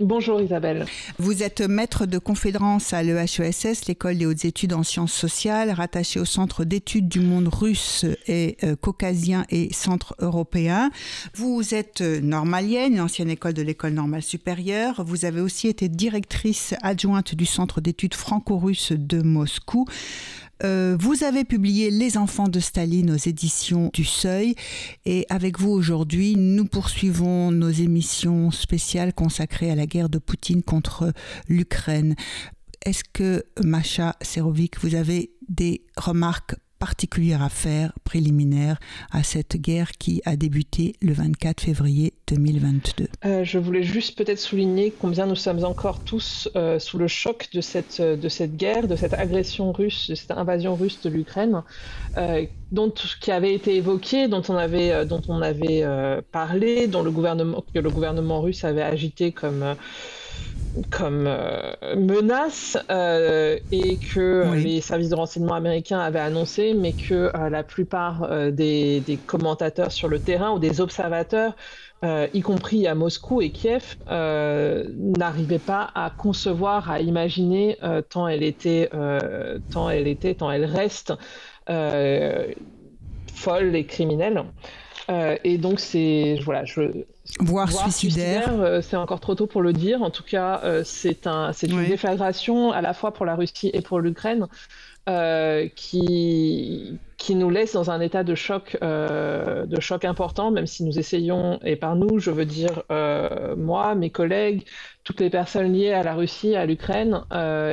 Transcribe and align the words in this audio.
Bonjour 0.00 0.40
Isabelle. 0.40 0.86
Vous 1.18 1.42
êtes 1.42 1.60
maître 1.60 2.06
de 2.06 2.18
conférence 2.18 2.92
à 2.92 3.02
l'EHESS, 3.02 3.86
l'école 3.88 4.16
des 4.16 4.26
hautes 4.26 4.44
études 4.44 4.72
en 4.72 4.84
sciences 4.84 5.12
sociales, 5.12 5.72
rattachée 5.72 6.20
au 6.20 6.24
Centre 6.24 6.64
d'études 6.64 7.08
du 7.08 7.18
monde 7.18 7.48
russe 7.48 8.06
et 8.28 8.56
euh, 8.62 8.76
caucasien 8.76 9.44
et 9.50 9.72
centre 9.72 10.14
européen. 10.20 10.90
Vous 11.34 11.74
êtes 11.74 12.00
euh, 12.02 12.20
normalienne, 12.20 13.00
ancienne 13.00 13.30
école 13.30 13.54
de 13.54 13.62
l'école 13.62 13.92
normale 13.92 14.22
supérieure. 14.22 15.02
Vous 15.04 15.24
avez 15.24 15.40
aussi 15.40 15.66
été 15.66 15.88
directrice 15.88 16.74
adjointe 16.82 17.34
du 17.34 17.46
Centre 17.46 17.80
d'études 17.80 18.14
franco-russes 18.14 18.92
de 18.92 19.20
Moscou. 19.20 19.84
Euh, 20.64 20.96
vous 20.98 21.22
avez 21.24 21.44
publié 21.44 21.90
Les 21.90 22.16
enfants 22.16 22.48
de 22.48 22.60
Staline 22.60 23.10
aux 23.10 23.16
éditions 23.16 23.90
du 23.92 24.04
Seuil 24.04 24.54
et 25.04 25.24
avec 25.30 25.60
vous 25.60 25.70
aujourd'hui, 25.70 26.34
nous 26.36 26.64
poursuivons 26.64 27.52
nos 27.52 27.70
émissions 27.70 28.50
spéciales 28.50 29.12
consacrées 29.12 29.70
à 29.70 29.76
la 29.76 29.86
guerre 29.86 30.08
de 30.08 30.18
Poutine 30.18 30.62
contre 30.62 31.12
l'Ukraine. 31.48 32.16
Est-ce 32.84 33.04
que, 33.12 33.44
Macha 33.62 34.16
Serovic, 34.22 34.80
vous 34.80 34.94
avez 34.94 35.30
des 35.48 35.82
remarques 35.96 36.56
particulière 36.78 37.42
à 37.42 37.48
faire, 37.48 37.92
préliminaire 38.04 38.78
à 39.10 39.22
cette 39.22 39.56
guerre 39.56 39.92
qui 39.92 40.22
a 40.24 40.36
débuté 40.36 40.94
le 41.02 41.12
24 41.12 41.60
février 41.60 42.14
2022 42.28 43.08
euh, 43.24 43.44
Je 43.44 43.58
voulais 43.58 43.82
juste 43.82 44.16
peut-être 44.16 44.38
souligner 44.38 44.92
combien 44.98 45.26
nous 45.26 45.36
sommes 45.36 45.64
encore 45.64 46.00
tous 46.00 46.48
euh, 46.56 46.78
sous 46.78 46.98
le 46.98 47.08
choc 47.08 47.48
de 47.52 47.60
cette, 47.60 48.00
de 48.00 48.28
cette 48.28 48.56
guerre, 48.56 48.88
de 48.88 48.96
cette 48.96 49.14
agression 49.14 49.72
russe, 49.72 50.08
de 50.10 50.14
cette 50.14 50.30
invasion 50.30 50.74
russe 50.74 51.00
de 51.02 51.10
l'Ukraine, 51.10 51.62
euh, 52.16 52.44
dont 52.72 52.92
qui 53.20 53.30
avait 53.30 53.54
été 53.54 53.76
évoquée, 53.76 54.28
dont 54.28 54.42
on 54.48 54.56
avait, 54.56 55.06
dont 55.06 55.22
on 55.28 55.40
avait 55.42 55.84
parlé, 56.32 56.86
dont 56.86 57.02
le 57.02 57.10
gouvernement, 57.10 57.64
que 57.72 57.78
le 57.78 57.90
gouvernement 57.90 58.40
russe 58.40 58.64
avait 58.64 58.82
agité 58.82 59.32
comme 59.32 59.74
comme 60.90 61.26
euh, 61.26 61.72
menace 61.96 62.76
euh, 62.90 63.58
et 63.70 63.98
que 63.98 64.54
les 64.54 64.80
services 64.80 65.08
de 65.08 65.14
renseignement 65.14 65.54
américains 65.54 65.98
avaient 65.98 66.18
annoncé, 66.18 66.74
mais 66.74 66.92
que 66.92 67.30
euh, 67.34 67.50
la 67.50 67.62
plupart 67.62 68.28
des, 68.52 69.22
commentateurs 69.26 69.92
sur 69.92 70.08
le 70.08 70.20
terrain 70.20 70.52
ou 70.52 70.58
des 70.58 70.80
observateurs, 70.80 71.54
y 72.02 72.40
compris 72.42 72.86
à 72.86 72.94
Moscou 72.94 73.42
et 73.42 73.50
Kiev, 73.50 73.96
n'arrivaient 74.08 75.58
pas 75.58 75.90
à 75.94 76.10
concevoir, 76.10 76.90
à 76.90 77.00
imaginer 77.00 77.76
tant 78.08 78.28
elle 78.28 78.42
était, 78.42 78.90
tant 79.70 79.90
elle 79.90 80.06
était, 80.06 80.34
tant 80.34 80.50
elle 80.50 80.64
reste 80.64 81.12
folle 81.66 83.76
et 83.76 83.86
criminelle. 83.86 84.44
Et 85.08 85.58
donc 85.58 85.80
c'est 85.80 86.38
voilà, 86.44 86.64
je 86.64 87.04
voire, 87.40 87.70
suicidaire. 87.70 88.60
Euh, 88.60 88.80
c'est 88.82 88.96
encore 88.96 89.20
trop 89.20 89.34
tôt 89.34 89.46
pour 89.46 89.62
le 89.62 89.72
dire. 89.72 90.02
En 90.02 90.10
tout 90.10 90.22
cas, 90.22 90.60
euh, 90.64 90.82
c'est 90.84 91.26
un, 91.26 91.52
c'est 91.52 91.68
une 91.68 91.84
déflagration 91.84 92.72
à 92.72 92.80
la 92.80 92.94
fois 92.94 93.12
pour 93.12 93.26
la 93.26 93.34
Russie 93.34 93.70
et 93.72 93.80
pour 93.80 94.00
l'Ukraine 94.00 94.46
euh, 95.08 95.68
qui 95.74 96.98
qui 97.16 97.34
nous 97.34 97.50
laisse 97.50 97.72
dans 97.72 97.90
un 97.90 98.00
état 98.00 98.22
de 98.22 98.36
choc, 98.36 98.78
de 98.80 99.80
choc 99.80 100.04
important, 100.04 100.52
même 100.52 100.68
si 100.68 100.84
nous 100.84 101.00
essayons, 101.00 101.58
et 101.64 101.74
par 101.74 101.96
nous, 101.96 102.20
je 102.20 102.30
veux 102.30 102.44
dire 102.44 102.84
moi, 103.56 103.96
mes 103.96 104.10
collègues, 104.10 104.64
toutes 105.02 105.20
les 105.20 105.28
personnes 105.28 105.72
liées 105.72 105.92
à 105.92 106.04
la 106.04 106.14
Russie, 106.14 106.54
à 106.54 106.64
l'Ukraine, 106.64 107.24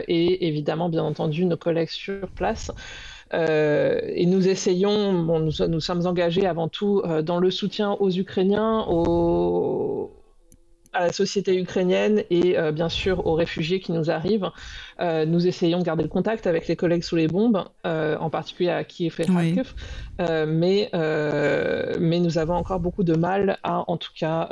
et 0.08 0.48
évidemment, 0.48 0.90
bien 0.90 1.04
entendu, 1.04 1.46
nos 1.46 1.58
collègues 1.58 1.90
sur 1.90 2.28
place. 2.30 2.72
Euh, 3.34 4.00
et 4.08 4.26
nous 4.26 4.48
essayons, 4.48 5.14
nous, 5.14 5.52
nous, 5.68 5.80
sommes 5.80 6.06
engagés 6.06 6.46
avant 6.46 6.68
tout 6.68 7.02
euh, 7.06 7.22
dans 7.22 7.40
le 7.40 7.50
soutien 7.50 7.94
aux 7.94 8.12
Ukrainiens, 8.12 8.86
à 10.94 11.08
la 11.08 11.12
société 11.12 11.60
ukrainienne 11.60 12.24
et 12.30 12.58
euh, 12.58 12.72
bien 12.72 12.88
sûr 12.88 13.28
aux 13.28 13.34
réfugiés 13.34 13.82
qui 13.82 13.92
nous 13.92 14.10
arrivent. 14.10 14.50
nous 15.02 15.48
essayons 15.48 15.80
de 15.80 15.84
garder 15.84 16.04
le 16.04 16.10
contact 16.10 16.48
avec 16.48 16.68
les 16.68 16.78
collègues 16.78 17.04
sous 17.04 17.18
les 17.18 17.28
bombes, 17.28 17.66
en 17.84 18.30
particulier 18.30 18.70
à 18.70 18.84
Kiev 18.84 19.16
et 19.20 19.26
Kharkiv, 19.26 19.74
mais, 20.48 20.90
mais 20.94 22.20
nous 22.20 22.38
avons 22.38 22.54
encore 22.54 22.80
beaucoup 22.80 23.04
de 23.04 23.16
mal 23.16 23.58
à, 23.64 23.90
en 23.90 23.98
tout 23.98 24.14
cas, 24.18 24.48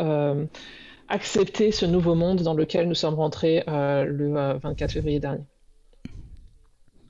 accepter 1.08 1.72
ce 1.72 1.86
nouveau 1.86 2.16
monde 2.16 2.42
dans 2.42 2.56
lequel 2.56 2.88
nous 2.88 2.96
sommes 2.96 3.16
rentrés 3.16 3.64
le 3.68 4.58
24 4.62 4.92
février 4.92 5.20
dernier 5.20 5.46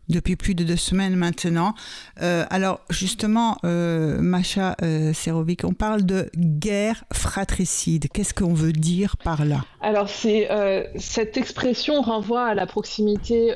depuis 0.09 0.35
plus 0.35 0.55
de 0.55 0.63
deux 0.63 0.75
semaines 0.75 1.15
maintenant. 1.15 1.73
Euh, 2.21 2.45
alors 2.49 2.81
justement, 2.89 3.57
euh, 3.63 4.19
Macha 4.19 4.75
euh, 4.81 5.13
Serovic, 5.13 5.63
on 5.63 5.73
parle 5.73 6.03
de 6.03 6.29
guerre 6.35 7.03
fratricide. 7.11 8.07
Qu'est-ce 8.13 8.33
qu'on 8.33 8.53
veut 8.53 8.73
dire 8.73 9.17
par 9.17 9.45
là? 9.45 9.65
Alors 9.81 10.09
c'est 10.09 10.51
euh, 10.51 10.83
cette 10.97 11.37
expression 11.37 12.01
renvoie 12.01 12.45
à 12.45 12.53
la 12.53 12.65
proximité 12.65 13.53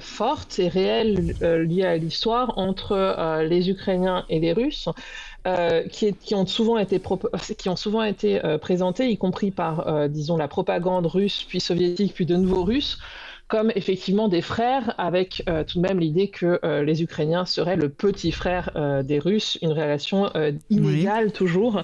forte 0.00 0.58
et 0.58 0.68
réelle 0.68 1.34
liée 1.40 1.84
à 1.84 1.96
l'histoire 1.96 2.58
entre 2.58 3.42
les 3.42 3.70
Ukrainiens 3.70 4.24
et 4.28 4.40
les 4.40 4.52
Russes. 4.52 4.88
qui, 5.90 6.34
ont 6.34 6.46
souvent 6.46 6.78
été, 6.78 7.00
qui 7.56 7.68
ont 7.68 7.76
souvent 7.76 8.02
été 8.02 8.40
présentés, 8.60 9.10
y 9.10 9.18
compris 9.18 9.50
par, 9.50 10.08
disons, 10.08 10.36
la 10.36 10.48
propagande 10.48 11.06
russe, 11.06 11.44
puis 11.48 11.60
soviétique, 11.60 12.14
puis 12.14 12.26
de 12.26 12.36
nouveau 12.36 12.64
russe, 12.64 12.98
comme 13.48 13.70
effectivement 13.76 14.26
des 14.26 14.42
frères, 14.42 14.94
avec 14.98 15.44
euh, 15.48 15.62
tout 15.62 15.78
de 15.80 15.86
même 15.86 16.00
l'idée 16.00 16.28
que 16.28 16.58
euh, 16.64 16.82
les 16.82 17.02
Ukrainiens 17.02 17.44
seraient 17.44 17.76
le 17.76 17.88
petit 17.88 18.32
frère 18.32 18.70
euh, 18.74 19.04
des 19.04 19.20
Russes, 19.20 19.56
une 19.62 19.72
relation 19.72 20.30
inégale 20.70 21.32
toujours, 21.32 21.82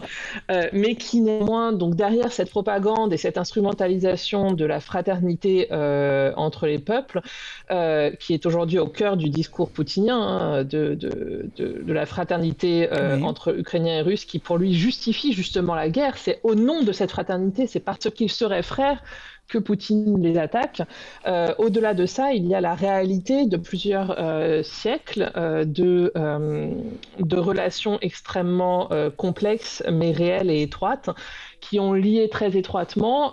mais 0.73 0.95
qui 0.97 1.21
néanmoins, 1.21 1.73
donc 1.73 1.95
derrière 1.95 2.33
cette 2.33 2.51
propagande 2.51 3.13
et 3.13 3.17
cette 3.17 3.39
instrumentalisation 3.39 4.53
de 4.53 4.65
la 4.65 4.81
fraternité 4.81 5.69
entre 6.37 6.67
les 6.67 6.79
peuples, 6.79 7.21
qui 8.19 8.35
est 8.35 8.47
aujourd'hui 8.47 8.79
au 8.79 8.87
cœur 8.87 9.17
du 9.17 9.29
discours 9.29 9.71
poutinien, 9.71 10.19
hein, 10.19 10.65
de, 10.65 10.95
de, 10.95 11.51
de, 11.57 11.93
la 11.93 12.07
fraternité 12.07 12.89
entre 13.23 13.59
Ukrainiens 13.59 13.99
et 13.99 14.03
Russes, 14.03 14.25
qui 14.25 14.39
pour 14.39 14.59
lui 14.59 14.75
justifie 14.75 15.33
justement 15.33 15.75
la 15.75 15.89
guerre, 15.89 16.17
c'est 16.17 16.41
au 16.43 16.55
nom 16.55 16.83
de 16.83 16.93
cette 16.93 17.11
fraternité, 17.11 17.67
c'est 17.67 17.81
parce 17.81 18.11
qu'ils 18.11 18.31
seraient 18.31 18.63
frères 18.63 19.03
que 19.53 19.59
Poutine 19.59 20.23
les 20.23 20.39
attaque. 20.39 20.81
Euh, 21.27 21.55
au-delà 21.59 21.93
de 21.93 22.07
ça, 22.07 22.33
il 22.33 22.47
y 22.47 22.55
a 22.55 22.61
la 22.63 22.75
réalité 22.75 23.45
de 23.45 23.59
plusieurs 23.59 24.17
euh, 24.19 24.63
siècles 24.63 25.31
euh, 25.37 25.65
de, 25.67 26.11
de 27.21 27.37
relations 27.37 27.99
extrêmement 28.01 28.89
complexes, 29.17 29.83
mais 29.91 30.13
réelles 30.13 30.51
et 30.51 30.63
étroites, 30.63 31.11
qui 31.63 31.81
ont 31.81 31.95
lié 31.95 32.29
très 32.29 32.57
étroitement 32.57 33.33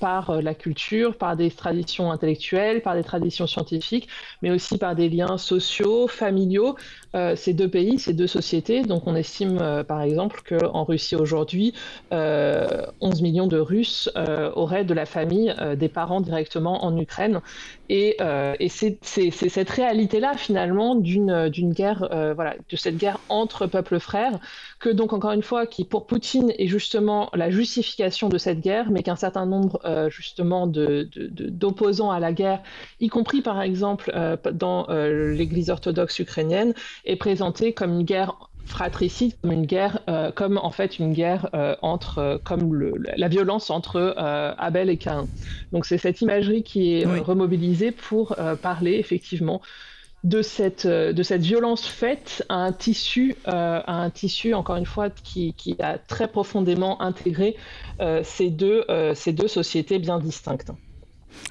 par 0.00 0.42
la 0.42 0.54
culture, 0.54 1.16
par 1.16 1.36
des 1.36 1.50
traditions 1.50 2.10
intellectuelles, 2.10 2.82
par 2.82 2.94
des 2.94 3.04
traditions 3.04 3.46
scientifiques, 3.46 4.08
mais 4.42 4.50
aussi 4.50 4.78
par 4.78 4.94
des 4.94 5.08
liens 5.08 5.38
sociaux, 5.38 6.08
familiaux, 6.08 6.76
euh, 7.14 7.36
ces 7.36 7.52
deux 7.52 7.68
pays, 7.68 7.98
ces 7.98 8.14
deux 8.14 8.26
sociétés. 8.26 8.82
Donc 8.82 9.06
on 9.06 9.14
estime 9.14 9.58
euh, 9.60 9.84
par 9.84 10.00
exemple 10.00 10.40
qu'en 10.48 10.84
Russie 10.84 11.14
aujourd'hui, 11.14 11.74
11 12.10 12.18
euh, 12.18 12.86
millions 13.20 13.46
de 13.46 13.58
Russes 13.58 14.10
auraient 14.54 14.84
de 14.84 14.94
la 14.94 15.06
famille, 15.06 15.54
des 15.76 15.88
parents 15.88 16.20
directement 16.20 16.84
en 16.84 16.96
Ukraine. 16.96 17.40
Et, 17.94 18.16
et 18.58 18.68
c'est 18.70 18.98
cette 19.02 19.68
réalité-là 19.68 20.34
finalement 20.34 20.94
d'une 20.94 21.72
guerre, 21.74 22.08
voilà, 22.34 22.54
de 22.70 22.76
cette 22.76 22.96
guerre 22.96 23.18
entre 23.28 23.66
peuples 23.66 23.98
frères, 23.98 24.38
que 24.80 24.88
donc 24.88 25.12
encore 25.12 25.32
une 25.32 25.42
fois, 25.42 25.66
qui 25.66 25.84
pour 25.84 26.06
Poutine 26.06 26.54
est 26.58 26.68
justement 26.68 27.28
la 27.34 27.50
justification 27.50 28.30
de 28.30 28.38
cette 28.38 28.60
guerre, 28.60 28.90
mais 28.90 29.02
qu'un 29.02 29.16
certain 29.16 29.44
nombre 29.44 29.78
justement 30.08 30.66
d'opposants 30.66 32.10
à 32.10 32.18
la 32.18 32.32
guerre, 32.32 32.62
y 32.98 33.08
compris 33.08 33.42
par 33.42 33.60
exemple 33.60 34.10
dans 34.54 34.86
l'Église 34.88 35.68
orthodoxe 35.68 36.18
ukrainienne, 36.18 36.72
est 37.04 37.16
présentée 37.16 37.74
comme 37.74 37.92
une 37.92 38.04
guerre 38.04 38.48
fratricide, 38.64 39.34
comme 39.42 39.52
une 39.52 39.66
guerre, 39.66 40.00
euh, 40.08 40.30
comme 40.32 40.58
en 40.58 40.70
fait 40.70 40.98
une 40.98 41.12
guerre 41.12 41.50
euh, 41.54 41.76
entre, 41.82 42.18
euh, 42.18 42.38
comme 42.42 42.74
le, 42.74 42.94
la 43.16 43.28
violence 43.28 43.70
entre 43.70 44.14
Abel 44.58 44.90
et 44.90 44.96
Cain. 44.96 45.28
Donc 45.72 45.86
c'est 45.86 45.98
cette 45.98 46.20
imagerie 46.20 46.62
qui 46.62 46.94
est 46.94 47.04
remobilisée 47.04 47.92
pour 47.92 48.36
parler 48.62 48.92
effectivement 48.94 49.60
de 50.24 50.40
cette, 50.42 50.86
de 50.86 51.22
cette 51.22 51.42
violence 51.42 51.86
faite 51.86 52.44
à 52.48 52.56
un 52.56 52.72
tissu, 52.72 53.34
à 53.44 54.02
un 54.02 54.10
tissu 54.10 54.54
encore 54.54 54.76
une 54.76 54.86
fois 54.86 55.10
qui, 55.10 55.54
qui 55.54 55.76
a 55.80 55.98
très 55.98 56.28
profondément 56.28 57.00
intégré 57.02 57.56
ces 58.22 58.50
deux, 58.50 58.84
ces 59.14 59.32
deux 59.32 59.48
sociétés 59.48 59.98
bien 59.98 60.18
distinctes. 60.18 60.70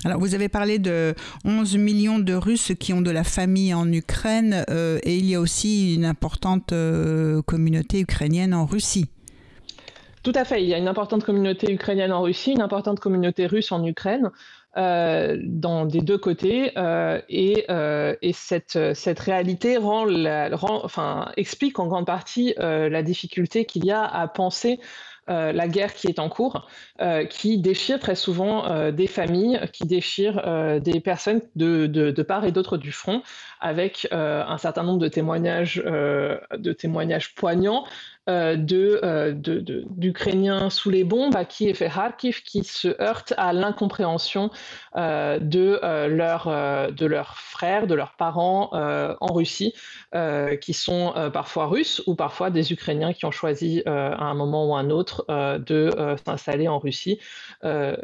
Alors, 0.04 0.20
vous 0.20 0.34
avez 0.36 0.50
parlé 0.50 0.80
de 0.80 1.14
11 1.46 1.78
millions 1.78 2.20
de 2.20 2.34
Russes 2.34 2.72
qui 2.80 2.94
ont 2.94 3.02
de 3.02 3.12
la 3.12 3.24
famille 3.24 3.74
en 3.74 3.92
Ukraine 3.92 4.66
euh, 4.70 5.00
et 5.04 5.18
il 5.18 5.26
y 5.30 5.36
a 5.36 5.40
aussi 5.40 5.96
une 5.96 6.06
importante 6.06 6.74
euh, 6.74 7.42
communauté 7.44 8.00
ukrainienne 8.00 8.54
en 8.54 8.66
Russie. 8.66 9.10
Tout 10.24 10.34
à 10.36 10.46
fait. 10.46 10.64
Il 10.64 10.70
y 10.70 10.74
a 10.74 10.78
une 10.78 10.88
importante 10.88 11.24
communauté 11.24 11.72
ukrainienne 11.72 12.12
en 12.12 12.22
Russie, 12.22 12.52
une 12.52 12.62
importante 12.62 13.00
communauté 13.00 13.48
russe 13.48 13.72
en 13.72 13.84
Ukraine. 13.86 14.32
Euh, 14.78 15.38
dans 15.44 15.86
des 15.86 16.00
deux 16.00 16.18
côtés 16.18 16.72
et, 17.28 17.66
et 17.68 18.34
cette, 18.34 19.20
réalité 19.20 19.78
rend, 19.78 20.06
enfin, 20.84 21.30
explique 21.36 21.78
en 21.80 21.88
grande 21.88 22.06
partie 22.06 22.54
la 22.58 23.04
difficulté 23.04 23.66
qu'il 23.66 23.86
y 23.86 23.92
a 23.92 24.04
à 24.04 24.28
penser 24.28 24.80
euh, 25.32 25.52
la 25.54 25.68
guerre 25.68 25.94
qui 25.94 26.08
est 26.08 26.20
en 26.20 26.30
cours, 26.30 26.68
euh, 27.02 27.26
qui 27.26 27.58
déchire 27.58 28.00
très 28.00 28.16
souvent 28.16 28.66
euh, 28.66 28.92
des 28.92 29.08
familles, 29.08 29.62
qui 29.72 29.86
déchire 29.86 30.42
des 30.82 31.00
personnes 31.00 31.42
de, 31.56 32.22
part 32.22 32.46
et 32.46 32.52
d'autre 32.52 32.78
du 32.78 32.92
front, 32.92 33.24
avec 33.60 34.08
un 34.12 34.58
certain 34.58 34.84
nombre 34.84 35.00
de 35.00 35.08
témoignages, 35.08 35.76
de 35.84 36.74
témoignages 36.74 37.34
poignants 37.36 37.86
euh, 38.32 38.58
euh, 39.04 39.34
d'Ukrainiens 39.34 40.70
sous 40.70 40.90
les 40.90 41.04
bombes 41.04 41.36
à 41.36 41.46
Kiev 41.46 41.82
et 41.82 41.90
Kharkiv 41.90 42.42
qui 42.44 42.64
se 42.64 43.02
heurtent 43.02 43.34
à 43.38 43.54
l'incompréhension 43.54 44.50
euh, 44.96 45.40
de, 45.40 45.80
leur, 46.08 46.48
de 46.92 47.06
leurs 47.06 47.38
frères, 47.38 47.88
de 47.88 47.96
leurs 47.96 48.14
parents 48.14 48.72
en 48.72 49.34
Russie, 49.34 49.74
qui 50.62 50.74
sont 50.74 51.14
parfois 51.34 51.68
russes 51.68 52.02
ou 52.08 52.16
parfois 52.16 52.50
des 52.50 52.72
Ukrainiens 52.72 53.14
qui 53.14 53.26
ont 53.26 53.32
choisi 53.32 53.84
à 53.86 54.24
un 54.24 54.34
moment 54.34 54.70
ou 54.70 54.76
un 54.76 54.90
autre 54.90 55.26
de 55.30 55.92
s'installer 56.26 56.68
en 56.68 56.80
Russie. 56.80 57.20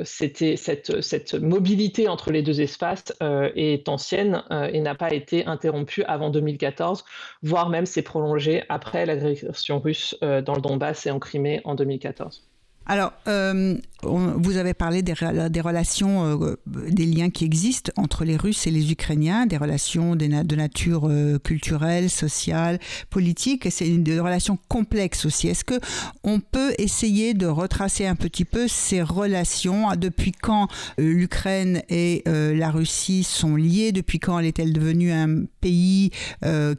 C'était 0.04 0.56
cette, 0.56 1.02
cette, 1.02 1.34
mobilité 1.36 2.08
entre 2.08 2.32
les 2.32 2.42
deux 2.42 2.62
espaces 2.62 3.14
est 3.22 3.90
ancienne 3.90 4.44
et 4.72 4.80
n'a 4.82 4.96
pas 4.96 5.14
été 5.14 5.46
interrompue 5.46 6.04
avant 6.04 6.30
2014, 6.30 7.04
voire 7.44 7.70
même 7.70 7.86
s'est 7.86 8.02
prolongée 8.02 8.64
après 8.70 9.06
l'agression 9.06 9.80
russe 9.80 10.17
dans 10.22 10.56
le 10.56 10.62
Donbass 10.62 11.06
et 11.06 11.12
en 11.12 11.20
Crimée 11.20 11.62
en 11.64 11.76
2014. 11.76 12.48
Alors, 12.90 13.12
euh, 13.28 13.76
vous 14.02 14.56
avez 14.56 14.74
parlé 14.74 15.02
des, 15.02 15.12
relations, 15.12 16.42
euh, 16.42 16.56
des 16.66 17.06
liens 17.06 17.30
qui 17.30 17.44
existent 17.44 17.92
entre 17.98 18.24
les 18.24 18.38
Russes 18.38 18.66
et 18.66 18.72
les 18.72 18.94
Ukrainiens, 18.94 19.46
des 19.46 19.58
relations 19.58 20.16
de 20.16 20.56
nature 20.56 21.12
culturelle, 21.44 22.10
sociale, 22.10 22.80
politique, 23.10 23.68
c'est 23.70 23.90
des 23.90 24.20
relations 24.22 24.58
complexes 24.70 25.26
aussi. 25.26 25.50
Est-ce 25.50 25.66
que 25.66 25.80
on 26.24 26.40
peut 26.40 26.74
essayer 26.78 27.34
de 27.34 27.46
retracer 27.46 28.08
un 28.08 28.16
petit 28.16 28.46
peu 28.46 28.70
ces 28.70 29.02
relations? 29.02 29.90
Depuis 29.98 30.32
quand 30.32 30.70
l'Ukraine 30.98 31.82
et 31.90 32.24
la 32.26 32.72
Russie 32.72 33.24
sont 33.24 33.58
liées? 33.58 33.92
Depuis 33.92 34.20
quand 34.20 34.40
elle 34.40 34.46
est-elle 34.46 34.72
devenue 34.72 35.12
un 35.12 35.44
pays 35.60 36.12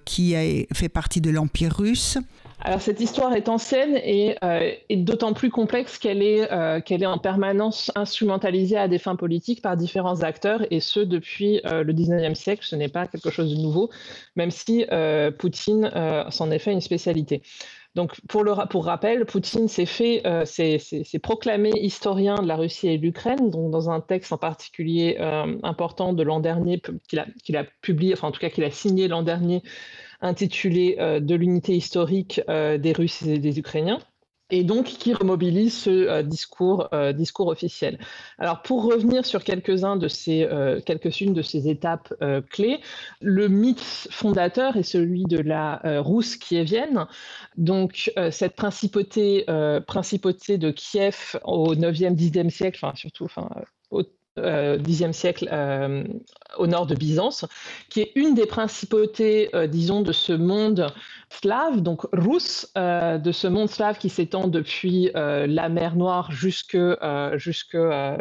qui 0.06 0.34
fait 0.72 0.88
partie 0.88 1.20
de 1.20 1.30
l'Empire 1.30 1.76
russe? 1.76 2.18
Alors 2.60 2.80
cette 2.80 3.00
histoire 3.00 3.34
est 3.34 3.48
ancienne 3.48 3.96
et, 4.02 4.36
euh, 4.42 4.72
d'autant 4.90 5.32
plus 5.32 5.48
complexe 5.48 5.96
qu'elle 5.96 6.22
est, 6.22 6.50
euh, 6.50 6.80
qu'elle 6.80 7.04
est 7.04 7.06
en 7.06 7.18
permanence 7.18 7.92
instrumentalisée 7.94 8.76
à 8.76 8.88
des 8.88 8.98
fins 8.98 9.14
politiques 9.14 9.62
par 9.62 9.76
différents 9.76 10.22
acteurs 10.22 10.66
et 10.72 10.80
ce 10.80 10.98
depuis 10.98 11.60
euh, 11.66 11.84
le 11.84 11.92
19e 11.92 12.34
siècle. 12.34 12.64
Ce 12.64 12.74
n'est 12.74 12.88
pas 12.88 13.06
quelque 13.06 13.30
chose 13.30 13.54
de 13.54 13.60
nouveau, 13.60 13.90
même 14.34 14.50
si 14.50 14.84
Poutine 15.38 15.90
s'en 16.30 16.50
est 16.50 16.58
fait 16.58 16.72
une 16.72 16.80
spécialité. 16.80 17.42
Donc, 17.94 18.20
pour, 18.28 18.44
pour 18.68 18.84
rappel, 18.84 19.24
Poutine 19.24 19.66
s'est 19.66 19.86
fait, 19.86 20.22
s'est 20.44 21.18
proclamé 21.20 21.70
historien 21.74 22.36
de 22.36 22.46
la 22.46 22.56
Russie 22.56 22.88
et 22.88 22.98
de 22.98 23.02
l'Ukraine, 23.02 23.50
donc 23.50 23.70
dans 23.70 23.90
un 23.90 24.00
texte 24.00 24.32
en 24.32 24.38
particulier 24.38 25.16
important 25.62 26.12
de 26.12 26.22
l'an 26.22 26.40
dernier 26.40 26.80
qu'il 27.08 27.18
a, 27.18 27.26
qu'il 27.44 27.56
a 27.56 27.64
publié, 27.82 28.12
enfin 28.12 28.28
en 28.28 28.32
tout 28.32 28.40
cas 28.40 28.50
qu'il 28.50 28.64
a 28.64 28.70
signé 28.70 29.08
l'an 29.08 29.22
dernier 29.22 29.62
intitulé 30.20 30.96
euh, 30.98 31.20
De 31.20 31.34
l'unité 31.34 31.76
historique 31.76 32.40
euh, 32.48 32.78
des 32.78 32.92
Russes 32.92 33.22
et 33.22 33.38
des 33.38 33.58
Ukrainiens 33.58 33.98
et 34.50 34.64
donc 34.64 34.86
qui 34.86 35.12
remobilise 35.12 35.76
ce 35.76 35.90
euh, 35.90 36.22
discours, 36.22 36.88
discours 37.14 37.48
officiel. 37.48 37.98
Alors 38.38 38.62
pour 38.62 38.82
revenir 38.84 39.26
sur 39.26 39.44
quelques-uns 39.44 39.96
de 39.96 40.08
ces, 40.08 40.48
quelques-unes 40.86 41.34
de 41.34 41.42
ces 41.42 41.68
étapes 41.68 42.14
clés, 42.50 42.80
le 43.20 43.48
mythe 43.48 44.08
fondateur 44.10 44.78
est 44.78 44.84
celui 44.84 45.24
de 45.24 45.38
la 45.38 45.82
Rousse 46.00 46.36
kievienne. 46.36 47.06
Donc 47.58 48.10
cette 48.30 48.56
principauté, 48.56 49.44
principauté 49.86 50.56
de 50.56 50.70
Kiev 50.70 51.38
au 51.44 51.74
9e, 51.74 52.14
10e 52.14 52.48
siècle, 52.48 52.78
enfin 52.82 52.96
surtout 52.96 53.26
enfin, 53.26 53.50
au 53.90 54.02
Xe 54.38 55.12
siècle 55.12 55.48
au 56.56 56.66
nord 56.66 56.86
de 56.86 56.94
Byzance, 56.94 57.44
qui 57.88 58.00
est 58.00 58.12
une 58.14 58.34
des 58.34 58.46
principautés, 58.46 59.54
euh, 59.54 59.66
disons, 59.66 60.02
de 60.02 60.12
ce 60.12 60.32
monde 60.32 60.86
slave, 61.30 61.82
donc 61.82 62.02
russe, 62.12 62.70
euh, 62.78 63.18
de 63.18 63.32
ce 63.32 63.46
monde 63.46 63.68
slave 63.68 63.98
qui 63.98 64.08
s'étend 64.08 64.48
depuis 64.48 65.10
euh, 65.14 65.46
la 65.46 65.68
mer 65.68 65.94
Noire 65.94 66.32
jusque, 66.32 66.78
jusque, 67.34 67.76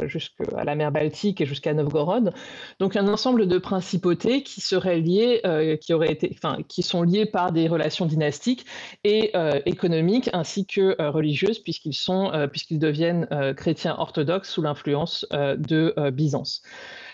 jusque, 0.05 0.33
à 0.57 0.63
la 0.65 0.75
mer 0.75 0.91
Baltique 0.91 1.39
et 1.39 1.45
jusqu'à 1.45 1.73
Novgorod. 1.73 2.33
Donc 2.79 2.95
un 2.95 3.07
ensemble 3.07 3.47
de 3.47 3.57
principautés 3.57 4.43
qui 4.43 4.61
seraient 4.61 4.99
liées, 4.99 5.41
qui 5.81 5.93
auraient 5.93 6.11
été, 6.11 6.35
qui 6.67 6.83
sont 6.83 7.03
liées 7.03 7.25
par 7.25 7.51
des 7.51 7.67
relations 7.67 8.05
dynastiques 8.05 8.65
et 9.03 9.31
économiques 9.65 10.29
ainsi 10.33 10.65
que 10.65 11.01
religieuses, 11.01 11.59
puisqu'ils 11.59 11.93
sont, 11.93 12.31
puisqu'ils 12.51 12.79
deviennent 12.79 13.27
chrétiens 13.55 13.95
orthodoxes 13.97 14.49
sous 14.49 14.61
l'influence 14.61 15.25
de 15.31 15.93
Byzance. 16.11 16.61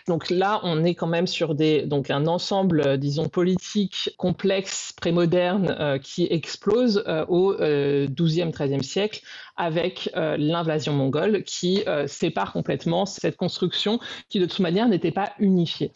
Donc 0.07 0.29
là, 0.29 0.59
on 0.63 0.83
est 0.83 0.95
quand 0.95 1.07
même 1.07 1.27
sur 1.27 1.55
des, 1.55 1.83
donc 1.83 2.09
un 2.09 2.27
ensemble, 2.27 2.81
euh, 2.85 2.97
disons, 2.97 3.29
politique 3.29 4.09
complexe, 4.17 4.91
prémoderne, 4.91 5.75
euh, 5.79 5.97
qui 5.97 6.27
explose 6.29 7.03
euh, 7.07 7.25
au 7.29 7.53
XIIe, 7.53 8.51
XIIIe 8.51 8.83
siècle 8.83 9.21
avec 9.55 10.09
l'invasion 10.15 10.93
mongole 10.93 11.43
qui 11.43 11.83
sépare 12.07 12.53
complètement 12.53 13.05
cette 13.05 13.37
construction 13.37 13.99
qui, 14.29 14.39
de 14.39 14.45
toute 14.45 14.59
manière, 14.59 14.87
n'était 14.87 15.11
pas 15.11 15.33
unifiée. 15.39 15.91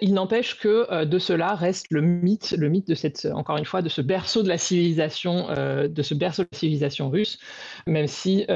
Il 0.00 0.14
n'empêche 0.14 0.58
que 0.58 1.04
de 1.04 1.18
cela 1.18 1.54
reste 1.54 1.86
le 1.90 2.00
mythe, 2.00 2.52
le 2.52 2.68
mythe 2.68 2.88
de 2.88 2.94
cette, 2.94 3.28
encore 3.32 3.58
une 3.58 3.64
fois, 3.64 3.82
de 3.82 3.88
ce 3.88 4.00
berceau 4.00 4.42
de 4.42 4.48
la 4.48 4.58
civilisation, 4.58 5.48
de 5.48 6.02
ce 6.02 6.14
berceau 6.14 6.42
de 6.42 6.48
la 6.52 6.58
civilisation 6.58 7.10
russe, 7.10 7.38
même 7.86 8.06
si 8.06 8.46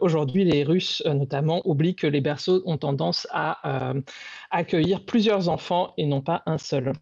aujourd'hui 0.00 0.44
les 0.44 0.64
Russes, 0.64 1.02
notamment, 1.06 1.62
oublient 1.64 1.96
que 1.96 2.06
les 2.06 2.20
berceaux 2.20 2.62
ont 2.66 2.78
tendance 2.78 3.26
à 3.30 3.92
accueillir 4.50 5.04
plusieurs 5.04 5.48
enfants 5.48 5.92
et 5.96 6.06
non 6.06 6.20
pas 6.20 6.42
un 6.46 6.58
seul. 6.58 6.92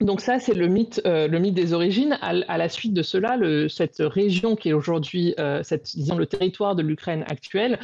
Donc 0.00 0.22
ça, 0.22 0.38
c'est 0.38 0.54
le 0.54 0.66
mythe, 0.66 1.02
euh, 1.06 1.28
des 1.28 1.74
origines. 1.74 2.18
À, 2.22 2.32
la 2.32 2.68
suite 2.68 2.94
de 2.94 3.02
cela, 3.02 3.36
cette 3.68 3.98
région 3.98 4.56
qui 4.56 4.70
est 4.70 4.72
aujourd'hui, 4.72 5.34
euh, 5.38 5.62
disons, 5.94 6.16
le 6.16 6.26
territoire 6.26 6.74
de 6.74 6.82
l'Ukraine 6.82 7.24
actuelle, 7.28 7.78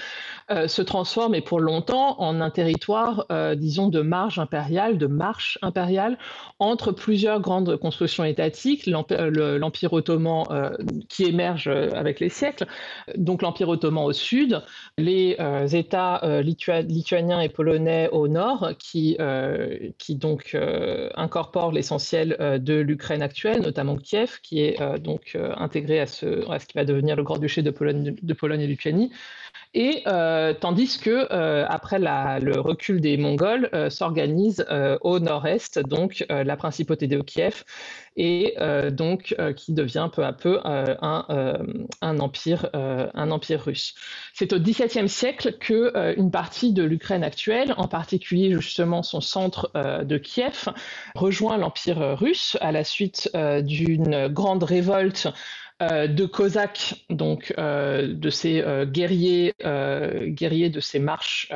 euh, 0.50 0.66
se 0.66 0.82
transforme, 0.82 1.34
et 1.34 1.42
pour 1.42 1.60
longtemps, 1.60 2.20
en 2.20 2.40
un 2.40 2.50
territoire, 2.50 3.26
disons, 3.56 3.88
de 3.88 4.00
marge 4.00 4.38
impériale, 4.38 4.98
de 4.98 5.06
marche 5.06 5.58
impériale, 5.62 6.18
entre 6.58 6.92
plusieurs 6.92 7.40
grandes 7.40 7.76
constructions 7.76 8.24
étatiques, 8.24 8.86
l'Empire 8.86 9.92
ottoman 9.92 10.44
qui 11.08 11.24
émerge 11.24 11.68
avec 11.68 12.20
les 12.20 12.28
siècles, 12.28 12.66
donc 13.16 13.42
l'Empire 13.42 13.68
ottoman 13.68 14.04
au 14.04 14.12
sud, 14.12 14.62
les 14.98 15.36
États 15.72 16.20
lituaniens 16.42 17.40
et 17.40 17.48
polonais 17.48 18.08
au 18.12 18.28
nord, 18.28 18.70
qui, 18.78 19.16
qui 19.98 20.14
donc 20.14 20.56
incorporent 21.14 21.72
l'essentiel 21.72 22.05
euh, 22.14 22.58
de 22.58 22.74
l'Ukraine 22.74 23.22
actuelle, 23.22 23.60
notamment 23.62 23.96
Kiev, 23.96 24.40
qui 24.42 24.60
est 24.60 24.80
euh, 24.80 24.98
donc 24.98 25.32
euh, 25.34 25.52
intégré 25.56 26.00
à 26.00 26.06
ce, 26.06 26.42
ce, 26.42 26.66
qui 26.66 26.74
va 26.74 26.84
devenir 26.84 27.16
le 27.16 27.22
Grand-Duché 27.22 27.62
de 27.62 27.70
Pologne 27.70 28.60
et 28.60 28.66
Lituanie. 28.66 29.10
Et 29.74 30.04
tandis 30.60 30.98
que 30.98 31.26
après 31.64 31.98
le 31.98 32.60
recul 32.60 33.00
des 33.00 33.16
Mongols 33.18 33.68
s'organise 33.90 34.66
au 35.02 35.18
nord-est 35.18 35.78
donc 35.78 36.24
la 36.30 36.56
principauté 36.56 37.06
de 37.06 37.20
Kiev 37.20 37.64
et 38.16 38.56
donc 38.90 39.36
qui 39.56 39.74
devient 39.74 40.08
peu 40.10 40.24
à 40.24 40.32
peu 40.32 40.60
un, 40.64 42.18
empire, 42.18 42.70
un 42.72 43.30
empire 43.30 43.62
russe. 43.64 43.94
C'est 44.32 44.54
au 44.54 44.58
XVIIe 44.58 45.10
siècle 45.10 45.52
que 45.58 46.16
une 46.18 46.30
partie 46.30 46.72
de 46.72 46.82
l'Ukraine 46.82 47.24
actuelle, 47.24 47.74
en 47.76 47.88
particulier 47.88 48.52
justement 48.52 49.02
son 49.02 49.20
centre 49.20 49.70
de 49.74 50.16
Kiev, 50.16 50.68
rejoint 51.14 51.58
l'empire 51.58 52.16
russe 52.18 52.56
à 52.62 52.72
la 52.72 52.84
suite 52.84 53.30
d'une 53.34 54.28
grande 54.28 54.62
révolte 54.62 55.26
euh, 55.26 55.30
de 55.80 56.24
Cosaques, 56.24 57.04
donc 57.10 57.52
euh, 57.58 58.08
de 58.14 58.30
ces 58.30 58.62
euh, 58.62 58.86
guerriers, 58.86 59.54
guerriers 59.60 60.70
de 60.70 60.80
ces 60.80 60.98
marches 60.98 61.50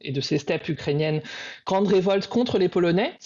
et 0.00 0.12
de 0.12 0.20
ces 0.20 0.38
steppes 0.38 0.68
ukrainiennes, 0.68 1.22
grande 1.66 1.88
révolte 1.88 2.26
contre 2.26 2.58
les 2.58 2.68
Polonais. 2.68 3.16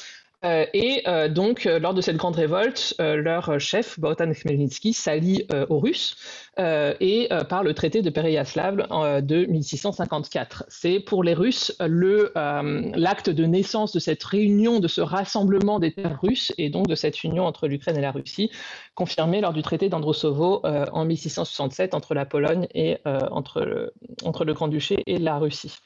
Et 0.45 1.03
donc, 1.31 1.65
lors 1.65 1.95
de 1.95 2.01
cette 2.01 2.17
grande 2.17 2.37
révolte, 2.37 2.95
leur 2.99 3.59
chef, 3.59 3.99
Bogdan 3.99 4.33
Khmelnytsky, 4.33 4.93
s'allie 4.93 5.47
aux 5.69 5.81
Russes 5.81 6.17
et 6.59 7.29
par 7.49 7.65
le 7.65 7.75
traité 7.75 8.03
de 8.03 8.11
Pereyaslav 8.11 8.77
de 9.23 9.47
1654. 9.47 10.65
C'est 10.69 11.01
pour 11.01 11.25
les 11.25 11.35
Russes 11.35 11.77
l'acte 11.81 13.31
de 13.31 13.45
naissance 13.45 13.93
de 13.93 13.99
cette 13.99 14.23
réunion, 14.23 14.79
de 14.79 14.89
ce 14.89 15.01
rassemblement 15.01 15.81
des 15.81 15.93
terres 15.93 16.21
russes 16.21 16.53
et 16.57 16.71
donc 16.71 16.87
de 16.87 16.95
cette 16.95 17.25
union 17.25 17.45
entre 17.45 17.67
l'Ukraine 17.67 17.97
et 17.97 18.03
la 18.03 18.13
Russie, 18.13 18.51
confirmé 18.95 19.41
lors 19.41 19.53
du 19.53 19.63
traité 19.63 19.89
d'Androsovo 19.89 20.63
en 20.65 21.05
1667 21.05 21.95
entre 21.95 22.15
la 22.15 22.27
Pologne 22.27 22.69
et 22.75 22.99
entre, 23.05 23.93
entre 24.23 24.45
le 24.45 24.55
Grand-Duché 24.55 25.03
et 25.07 25.19
la 25.19 25.39
Russie. 25.39 25.79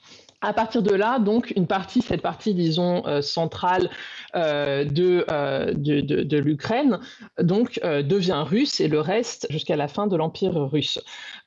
À 0.43 0.53
partir 0.53 0.83
de 0.83 0.93
là, 0.93 1.21
donc, 1.21 1.53
une 1.55 1.69
partie, 1.69 2.03
cette 2.03 2.21
partie, 2.21 2.53
disons, 2.53 3.07
euh, 3.07 3.23
centrale 3.23 3.89
euh, 4.35 4.85
euh, 4.85 5.73
de, 5.73 6.01
de, 6.01 6.23
de, 6.23 6.39
l'Ukraine, 6.39 6.99
donc, 7.41 7.81
devient 7.83 8.43
russe 8.45 8.81
et 8.81 8.89
le 8.89 9.01
reste 9.01 9.47
jusqu'à 9.51 9.77
la 9.77 9.87
fin 9.87 10.09
de 10.09 10.17
l'Empire 10.17 10.55
russe. 10.55 10.99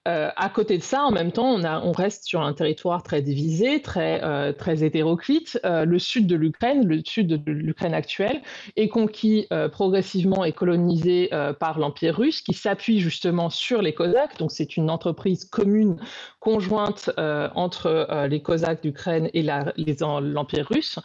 Euh, 0.07 0.29
à 0.35 0.49
côté 0.49 0.77
de 0.77 0.83
ça, 0.83 1.03
en 1.03 1.11
même 1.11 1.31
temps, 1.31 1.59
on, 1.63 1.91
reste 1.91 2.25
sur 2.25 2.41
un 2.41 2.53
territoire 2.53 3.01
très 3.01 3.21
divisé, 3.21 3.81
très, 3.81 4.23
euh, 4.23 4.53
très 4.53 4.83
hétéroclite. 4.83 5.59
Euh, 5.65 5.85
le 5.85 5.97
sud 5.97 6.27
de 6.27 6.35
l'Ukraine, 6.35 6.85
le 6.87 7.01
sud 7.03 7.27
de 7.27 7.51
l'Ukraine 7.51 7.93
actuelle, 7.93 8.41
est 8.75 8.87
conquis 8.87 9.47
progressivement 9.71 10.43
et 10.43 10.51
colonisé 10.51 11.29
par 11.59 11.79
l'Empire 11.79 12.17
russe, 12.17 12.41
qui 12.41 12.53
s'appuie 12.53 12.99
justement 12.99 13.49
sur 13.49 13.81
les 13.81 13.93
Cosaques. 13.93 14.37
Donc, 14.37 14.51
c'est 14.51 14.77
une 14.77 14.89
entreprise 14.89 15.45
commune, 15.45 15.97
conjointe 16.39 17.09
entre 17.55 18.25
les 18.29 18.41
Cosaques 18.41 18.83
d'Ukraine 18.83 19.29
et 19.33 19.43
l'Empire 19.43 20.67
russe 20.69 20.99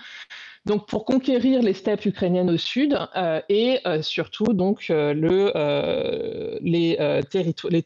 donc 0.67 0.87
pour 0.87 1.07
conquérir 1.07 1.63
les 1.63 1.73
steppes 1.73 2.05
ukrainiennes 2.05 2.51
au 2.51 2.59
sud 2.59 2.99
euh, 3.17 3.41
et 3.49 3.81
euh, 3.87 4.03
surtout 4.03 4.53
donc 4.53 4.91
euh, 4.91 5.15
le, 5.15 5.53
les, 6.63 6.99
les, 7.71 7.83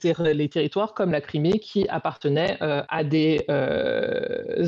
territoires 0.49 0.95
comme 0.95 1.13
la 1.13 1.21
Crimée 1.21 1.61
qui 1.61 1.87
appartenaient 1.89 2.59
à 2.61 3.05
des 3.05 3.45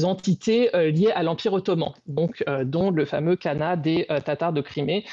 entités 0.04 0.70
liées 0.75 1.10
à 1.14 1.22
l'Empire 1.22 1.52
ottoman, 1.52 1.92
donc 2.06 2.44
dont 2.64 2.90
le 2.90 3.04
fameux 3.04 3.36
Khanat 3.36 3.76
des 3.76 4.06
Tatars 4.25 4.52
de 4.52 4.60
Crimée. 4.60 5.04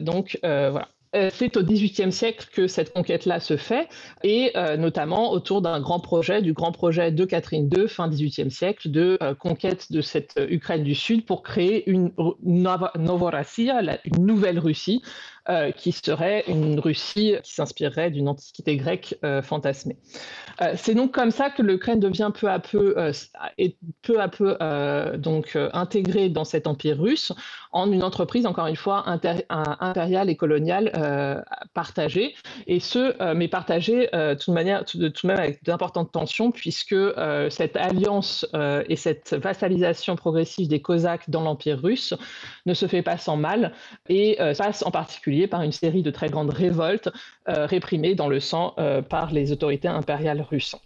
donc 0.00 0.38
voilà. 0.42 0.88
Euh, 1.14 1.30
c'est 1.32 1.56
au 1.56 1.62
XVIIIe 1.62 2.12
siècle 2.12 2.48
que 2.52 2.66
cette 2.66 2.92
conquête-là 2.92 3.40
se 3.40 3.56
fait, 3.56 3.88
et 4.22 4.52
euh, 4.56 4.76
notamment 4.76 5.30
autour 5.30 5.62
d'un 5.62 5.80
grand 5.80 6.00
projet, 6.00 6.42
du 6.42 6.52
grand 6.52 6.72
projet 6.72 7.12
de 7.12 7.24
Catherine 7.24 7.70
II, 7.74 7.88
fin 7.88 8.08
XVIIIe 8.08 8.50
siècle, 8.50 8.90
de 8.90 9.16
euh, 9.22 9.34
conquête 9.34 9.92
de 9.92 10.00
cette 10.00 10.34
Ukraine 10.48 10.82
du 10.82 10.94
Sud 10.94 11.24
pour 11.24 11.42
créer 11.42 11.88
une 11.88 12.12
Novorassia, 12.42 13.80
une 14.04 14.26
nouvelle 14.26 14.58
Russie, 14.58 15.02
euh, 15.48 15.70
qui 15.70 15.92
serait 15.92 16.42
une 16.48 16.80
Russie 16.80 17.36
qui 17.44 17.54
s'inspirerait 17.54 18.10
d'une 18.10 18.28
antiquité 18.28 18.76
grecque 18.76 19.16
euh, 19.24 19.42
fantasmée. 19.42 19.96
Euh, 20.60 20.72
c'est 20.74 20.94
donc 20.94 21.12
comme 21.12 21.30
ça 21.30 21.50
que 21.50 21.62
l'Ukraine 21.62 22.00
devient 22.00 22.32
peu 22.34 22.50
à 22.50 22.58
peu, 22.58 22.96
et 23.56 23.76
peu 24.02 24.20
à 24.20 24.26
peu 24.26 24.56
donc 25.18 25.56
intégrée 25.72 26.30
dans 26.30 26.44
cet 26.44 26.66
empire 26.66 26.98
russe 26.98 27.32
en 27.70 27.92
une 27.92 28.02
entreprise, 28.02 28.46
encore 28.46 28.66
une 28.66 28.76
fois, 28.76 29.04
impériale 29.06 30.30
et 30.30 30.36
coloniale 30.36 31.44
partagée, 31.74 32.34
et 32.66 32.80
ce, 32.80 33.34
mais 33.34 33.48
partagée 33.48 34.08
toute 34.40 34.54
manière, 34.54 34.84
tout 34.84 34.98
de 34.98 35.12
même 35.24 35.38
avec 35.38 35.62
d'importantes 35.62 36.10
tensions, 36.10 36.50
puisque 36.50 36.96
cette 37.50 37.76
alliance 37.76 38.46
et 38.88 38.96
cette 38.96 39.34
vassalisation 39.34 40.16
progressive 40.16 40.68
des 40.68 40.80
Cosaques 40.80 41.28
dans 41.28 41.42
l'empire 41.42 41.80
russe 41.80 42.14
ne 42.64 42.72
se 42.72 42.86
fait 42.86 43.02
pas 43.02 43.18
sans 43.18 43.36
mal, 43.36 43.74
et 44.08 44.38
passe 44.56 44.82
en 44.86 44.90
particulier 44.90 45.35
par 45.46 45.62
une 45.62 45.72
série 45.72 46.02
de 46.02 46.10
très 46.10 46.30
grandes 46.30 46.50
révoltes 46.50 47.10
euh, 47.48 47.66
réprimées 47.66 48.14
dans 48.14 48.28
le 48.28 48.40
sang 48.40 48.72
euh, 48.78 49.02
par 49.02 49.32
les 49.32 49.52
autorités 49.52 49.88
impériales 49.88 50.40
russes. 50.40 50.76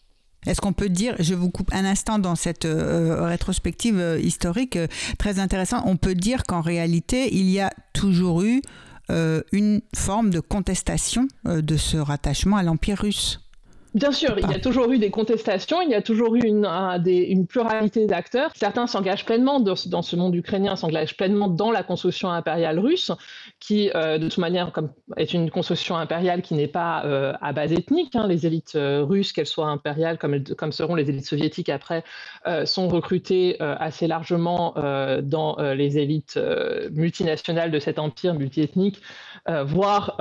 Est-ce 0.46 0.60
qu'on 0.60 0.72
peut 0.72 0.88
dire, 0.88 1.14
je 1.20 1.34
vous 1.34 1.50
coupe 1.50 1.72
un 1.72 1.84
instant 1.84 2.18
dans 2.18 2.34
cette 2.34 2.64
euh, 2.64 3.26
rétrospective 3.26 4.18
historique 4.20 4.78
très 5.18 5.38
intéressante, 5.38 5.84
on 5.86 5.96
peut 5.96 6.14
dire 6.14 6.42
qu'en 6.42 6.62
réalité, 6.62 7.32
il 7.32 7.48
y 7.50 7.60
a 7.60 7.70
toujours 7.92 8.42
eu 8.42 8.62
une 9.50 9.80
forme 9.92 10.30
de 10.30 10.38
contestation 10.38 11.26
de 11.44 11.76
ce 11.76 11.96
rattachement 11.96 12.56
à 12.56 12.62
l'Empire 12.62 12.98
russe? 12.98 13.40
Bien 13.94 14.12
sûr, 14.12 14.38
il 14.38 14.48
y 14.48 14.54
a 14.54 14.60
toujours 14.60 14.92
eu 14.92 14.98
des 14.98 15.10
contestations, 15.10 15.80
il 15.80 15.90
y 15.90 15.94
a 15.94 16.02
toujours 16.02 16.36
eu 16.36 16.42
une, 16.44 16.64
une 16.64 17.46
pluralité 17.46 18.06
d'acteurs. 18.06 18.52
Certains 18.54 18.86
s'engagent 18.86 19.24
pleinement 19.24 19.58
dans, 19.58 19.74
ce 19.74 20.14
monde 20.16 20.34
ukrainien, 20.36 20.76
s'engagent 20.76 21.16
pleinement 21.16 21.48
dans 21.48 21.72
la 21.72 21.82
construction 21.82 22.30
impériale 22.30 22.78
russe, 22.78 23.10
qui, 23.60 23.90
euh, 23.94 24.16
de 24.16 24.28
toute 24.28 24.38
manière, 24.38 24.72
est 25.18 25.34
une 25.34 25.50
construction 25.50 25.96
impériale 25.96 26.40
qui 26.40 26.54
n'est 26.54 26.66
pas 26.66 27.04
euh, 27.04 27.34
à 27.42 27.52
base 27.52 27.72
ethnique. 27.72 28.16
Hein. 28.16 28.26
Les 28.26 28.46
élites 28.46 28.74
euh, 28.74 29.04
russes, 29.04 29.32
qu'elles 29.32 29.46
soient 29.46 29.68
impériales 29.68 30.18
comme, 30.18 30.42
comme 30.56 30.72
seront 30.72 30.94
les 30.94 31.08
élites 31.10 31.26
soviétiques 31.26 31.68
après, 31.68 32.02
sont 32.64 32.88
recrutées 32.88 33.60
assez 33.60 34.06
largement 34.06 34.74
dans 35.22 35.56
les 35.60 35.98
élites 35.98 36.40
multinationales 36.92 37.70
de 37.70 37.78
cet 37.78 37.98
empire 37.98 38.34
multiethnique, 38.34 39.02
voire 39.64 40.16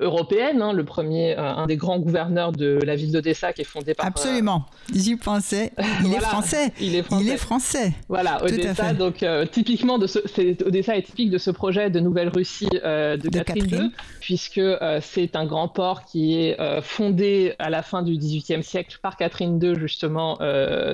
européenne. 0.00 0.62
Hein. 0.62 0.72
Le 0.72 0.84
premier, 0.84 1.36
un 1.36 1.66
des 1.66 1.76
grands 1.76 1.98
gouverneurs 1.98 2.52
de 2.52 2.78
la 2.84 2.96
ville 2.96 3.12
d'Odessa 3.12 3.52
qui 3.52 3.62
est 3.62 3.64
fondé 3.64 3.94
par. 3.94 4.06
Absolument, 4.06 4.66
j'y 4.94 5.16
pensais. 5.16 5.72
Il 6.04 6.14
est 6.14 6.20
français. 6.20 6.72
Il 6.80 6.94
est 6.94 7.02
français. 7.02 7.24
Il 7.24 7.30
est 7.30 7.36
français. 7.36 7.92
Voilà, 8.08 8.42
Odessa. 8.44 8.92
Donc 8.94 9.22
euh, 9.22 9.46
typiquement 9.46 9.98
de 9.98 10.06
ce, 10.06 10.18
Odessa 10.64 10.96
est 10.96 11.02
typique 11.02 11.30
de 11.30 11.38
ce 11.38 11.50
projet 11.50 11.90
de 11.90 12.00
nouvelle 12.00 12.28
Russie 12.28 12.68
euh, 12.84 13.16
de, 13.16 13.28
Catherine, 13.28 13.84
II, 13.84 13.90
puisque 14.20 14.58
euh, 14.58 15.00
c'est 15.02 15.36
un 15.36 15.46
grand 15.46 15.68
port 15.68 16.04
qui 16.04 16.38
est 16.38 16.56
fondé 16.82 17.54
à 17.58 17.70
la 17.70 17.82
fin 17.82 18.02
du 18.02 18.16
XVIIIe 18.16 18.62
siècle 18.62 18.98
par 19.02 19.16
Catherine 19.16 19.62
II 19.62 19.74
justement 19.76 20.38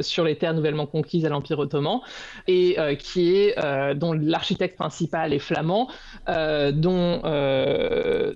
sur 0.00 0.25
les 0.25 0.37
terres 0.37 0.54
nouvellement 0.54 0.87
conquises 0.87 1.25
à 1.25 1.28
l'Empire 1.28 1.59
ottoman 1.59 2.00
et 2.47 2.76
qui 2.99 3.35
est 3.35 3.56
dont 3.95 4.12
l'architecte 4.12 4.76
principal 4.76 5.33
est 5.33 5.38
flamand, 5.38 5.88
dont 6.26 7.21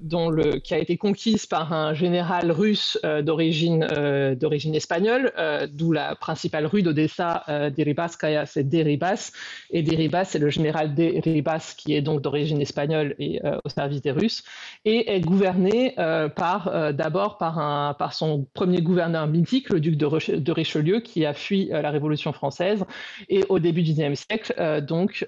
dont 0.02 0.30
le 0.30 0.58
qui 0.58 0.74
a 0.74 0.78
été 0.78 0.96
conquise 0.96 1.46
par 1.46 1.72
un 1.72 1.94
général 1.94 2.50
russe 2.50 2.98
d'origine 3.22 3.86
euh, 4.00 4.34
d'origine 4.34 4.74
espagnole, 4.74 5.32
euh, 5.38 5.66
d'où 5.70 5.92
la 5.92 6.14
principale 6.14 6.66
rue 6.66 6.82
d'Odessa, 6.82 7.44
euh, 7.48 7.70
Deribaskaya, 7.70 8.46
c'est 8.46 8.64
Deribas, 8.64 9.32
et 9.70 9.82
Deribas, 9.82 10.24
c'est 10.24 10.38
le 10.38 10.50
général 10.50 10.94
Deribas 10.94 11.74
qui 11.76 11.94
est 11.94 12.02
donc 12.02 12.22
d'origine 12.22 12.60
espagnole 12.60 13.14
et 13.18 13.40
au 13.64 13.68
service 13.68 14.02
des 14.02 14.10
Russes, 14.10 14.42
et 14.84 15.14
est 15.14 15.20
gouverné 15.20 15.94
par 16.36 16.92
d'abord 16.92 17.38
par, 17.38 17.96
par 17.96 18.12
son 18.12 18.46
premier 18.54 18.82
gouverneur 18.82 19.26
mythique, 19.26 19.70
le 19.70 19.80
duc 19.80 19.96
de, 19.96 20.36
de 20.36 20.52
Richelieu, 20.52 21.00
qui 21.00 21.24
a 21.24 21.34
fui 21.34 21.66
la 21.66 21.90
Révolution 21.90 22.32
française, 22.32 22.84
et 23.28 23.44
au 23.48 23.58
début 23.58 23.82
du 23.82 23.92
XIXe 23.92 24.24
siècle, 24.28 24.82
donc 24.82 25.26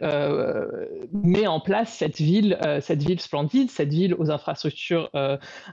met 1.12 1.46
en 1.46 1.60
place 1.60 1.92
cette 1.92 2.18
ville, 2.18 2.58
cette 2.80 3.02
ville 3.02 3.20
splendide, 3.20 3.70
cette 3.70 3.91
ville 3.92 4.14
aux 4.18 4.30
infrastructures 4.30 5.10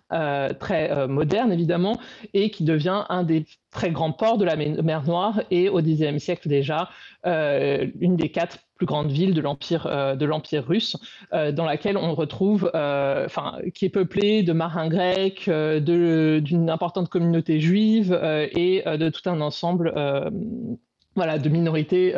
très 0.10 1.08
modernes 1.08 1.52
évidemment, 1.52 1.98
et 2.34 2.52
qui 2.52 2.64
devient 2.64 3.04
un 3.10 3.24
des 3.24 3.46
très 3.72 3.92
grands 3.92 4.12
ports 4.12 4.38
de 4.38 4.46
la 4.46 4.56
mer 4.56 5.04
Noire 5.06 5.42
et 5.52 5.70
au 5.70 5.82
Xe 5.82 6.18
siècle 6.18 6.50
déjà 6.50 6.90
euh, 7.26 7.88
une 8.00 8.16
des 8.16 8.30
quatre 8.30 8.60
plus 8.76 8.86
grandes 8.86 9.12
villes 9.12 9.34
de 9.34 9.42
l'empire 9.42 9.88
euh, 9.88 10.16
russe, 10.66 10.96
euh, 11.34 11.52
dans 11.52 11.66
laquelle 11.66 11.98
on 11.98 12.16
retrouve, 12.16 12.72
enfin, 12.74 13.58
qui 13.74 13.86
est 13.86 13.90
peuplée 13.90 14.42
de 14.42 14.54
marins 14.54 14.88
grecs, 14.88 15.50
d'une 15.50 16.70
importante 16.70 17.10
communauté 17.10 17.60
juive 17.60 18.14
et 18.14 18.84
de 18.86 19.10
tout 19.10 19.30
un 19.30 19.42
ensemble 19.42 19.94
voilà, 21.16 21.38
de 21.38 21.50
minorités, 21.50 22.16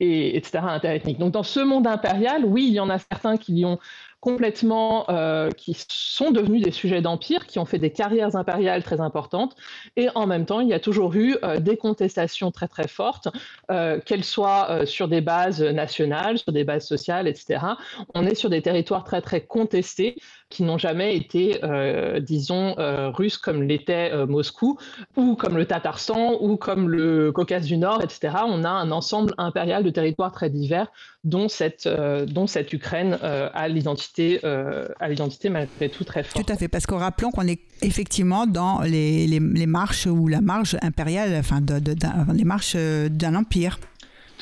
et, 0.00 0.36
etc., 0.36 0.60
interethniques. 0.66 1.18
Donc 1.18 1.32
dans 1.32 1.42
ce 1.42 1.60
monde 1.60 1.86
impérial, 1.86 2.44
oui, 2.46 2.66
il 2.68 2.74
y 2.74 2.80
en 2.80 2.88
a 2.88 2.98
certains 2.98 3.36
qui 3.36 3.54
y 3.54 3.64
ont 3.66 3.78
complètement, 4.24 5.04
euh, 5.10 5.50
qui 5.50 5.76
sont 5.86 6.30
devenus 6.30 6.62
des 6.62 6.70
sujets 6.70 7.02
d'empire, 7.02 7.46
qui 7.46 7.58
ont 7.58 7.66
fait 7.66 7.78
des 7.78 7.90
carrières 7.90 8.36
impériales 8.36 8.82
très 8.82 9.02
importantes. 9.02 9.54
Et 9.96 10.08
en 10.14 10.26
même 10.26 10.46
temps, 10.46 10.60
il 10.60 10.68
y 10.68 10.72
a 10.72 10.80
toujours 10.80 11.14
eu 11.14 11.36
euh, 11.42 11.60
des 11.60 11.76
contestations 11.76 12.50
très 12.50 12.66
très 12.66 12.88
fortes, 12.88 13.28
euh, 13.70 14.00
qu'elles 14.00 14.24
soient 14.24 14.86
sur 14.86 15.08
des 15.08 15.20
bases 15.20 15.62
nationales, 15.62 16.38
sur 16.38 16.52
des 16.52 16.64
bases 16.64 16.86
sociales, 16.86 17.28
etc. 17.28 17.66
On 18.14 18.24
est 18.24 18.34
sur 18.34 18.48
des 18.48 18.62
territoires 18.62 19.04
très 19.04 19.20
très 19.20 19.42
contestés 19.42 20.16
qui 20.50 20.62
n'ont 20.62 20.78
jamais 20.78 21.16
été, 21.16 21.60
disons, 22.20 22.74
russes 23.12 23.38
comme 23.38 23.62
l'était 23.62 24.26
Moscou, 24.26 24.78
ou 25.16 25.34
comme 25.34 25.56
le 25.56 25.66
Tatarstan, 25.66 26.38
ou 26.40 26.56
comme 26.56 26.88
le 26.88 27.32
Caucase 27.32 27.66
du 27.66 27.76
Nord, 27.76 28.02
etc. 28.02 28.36
On 28.46 28.62
a 28.64 28.70
un 28.70 28.90
ensemble 28.90 29.34
impérial 29.38 29.82
de 29.82 29.90
territoires 29.90 30.32
très 30.32 30.50
divers, 30.50 30.92
dont 31.24 31.48
cette, 31.48 31.88
dont 31.88 32.46
cette 32.46 32.72
Ukraine 32.72 33.18
a 33.22 33.68
l'identité 33.68 34.40
euh, 34.44 34.86
malgré 35.50 35.88
tout 35.88 36.04
très 36.04 36.22
forte. 36.22 36.44
Tout 36.44 36.52
à 36.52 36.56
fait, 36.56 36.68
parce 36.68 36.86
qu'en 36.86 36.98
rappelant 36.98 37.30
qu'on 37.30 37.46
est 37.46 37.60
effectivement 37.82 38.46
dans 38.46 38.80
les, 38.80 39.40
marches 39.66 40.06
ou 40.06 40.28
la 40.28 40.40
marge 40.40 40.76
impériale, 40.82 41.34
enfin 41.38 41.60
de, 41.60 41.80
les 42.32 42.44
marches 42.44 42.76
d'un 42.76 43.34
empire. 43.34 43.78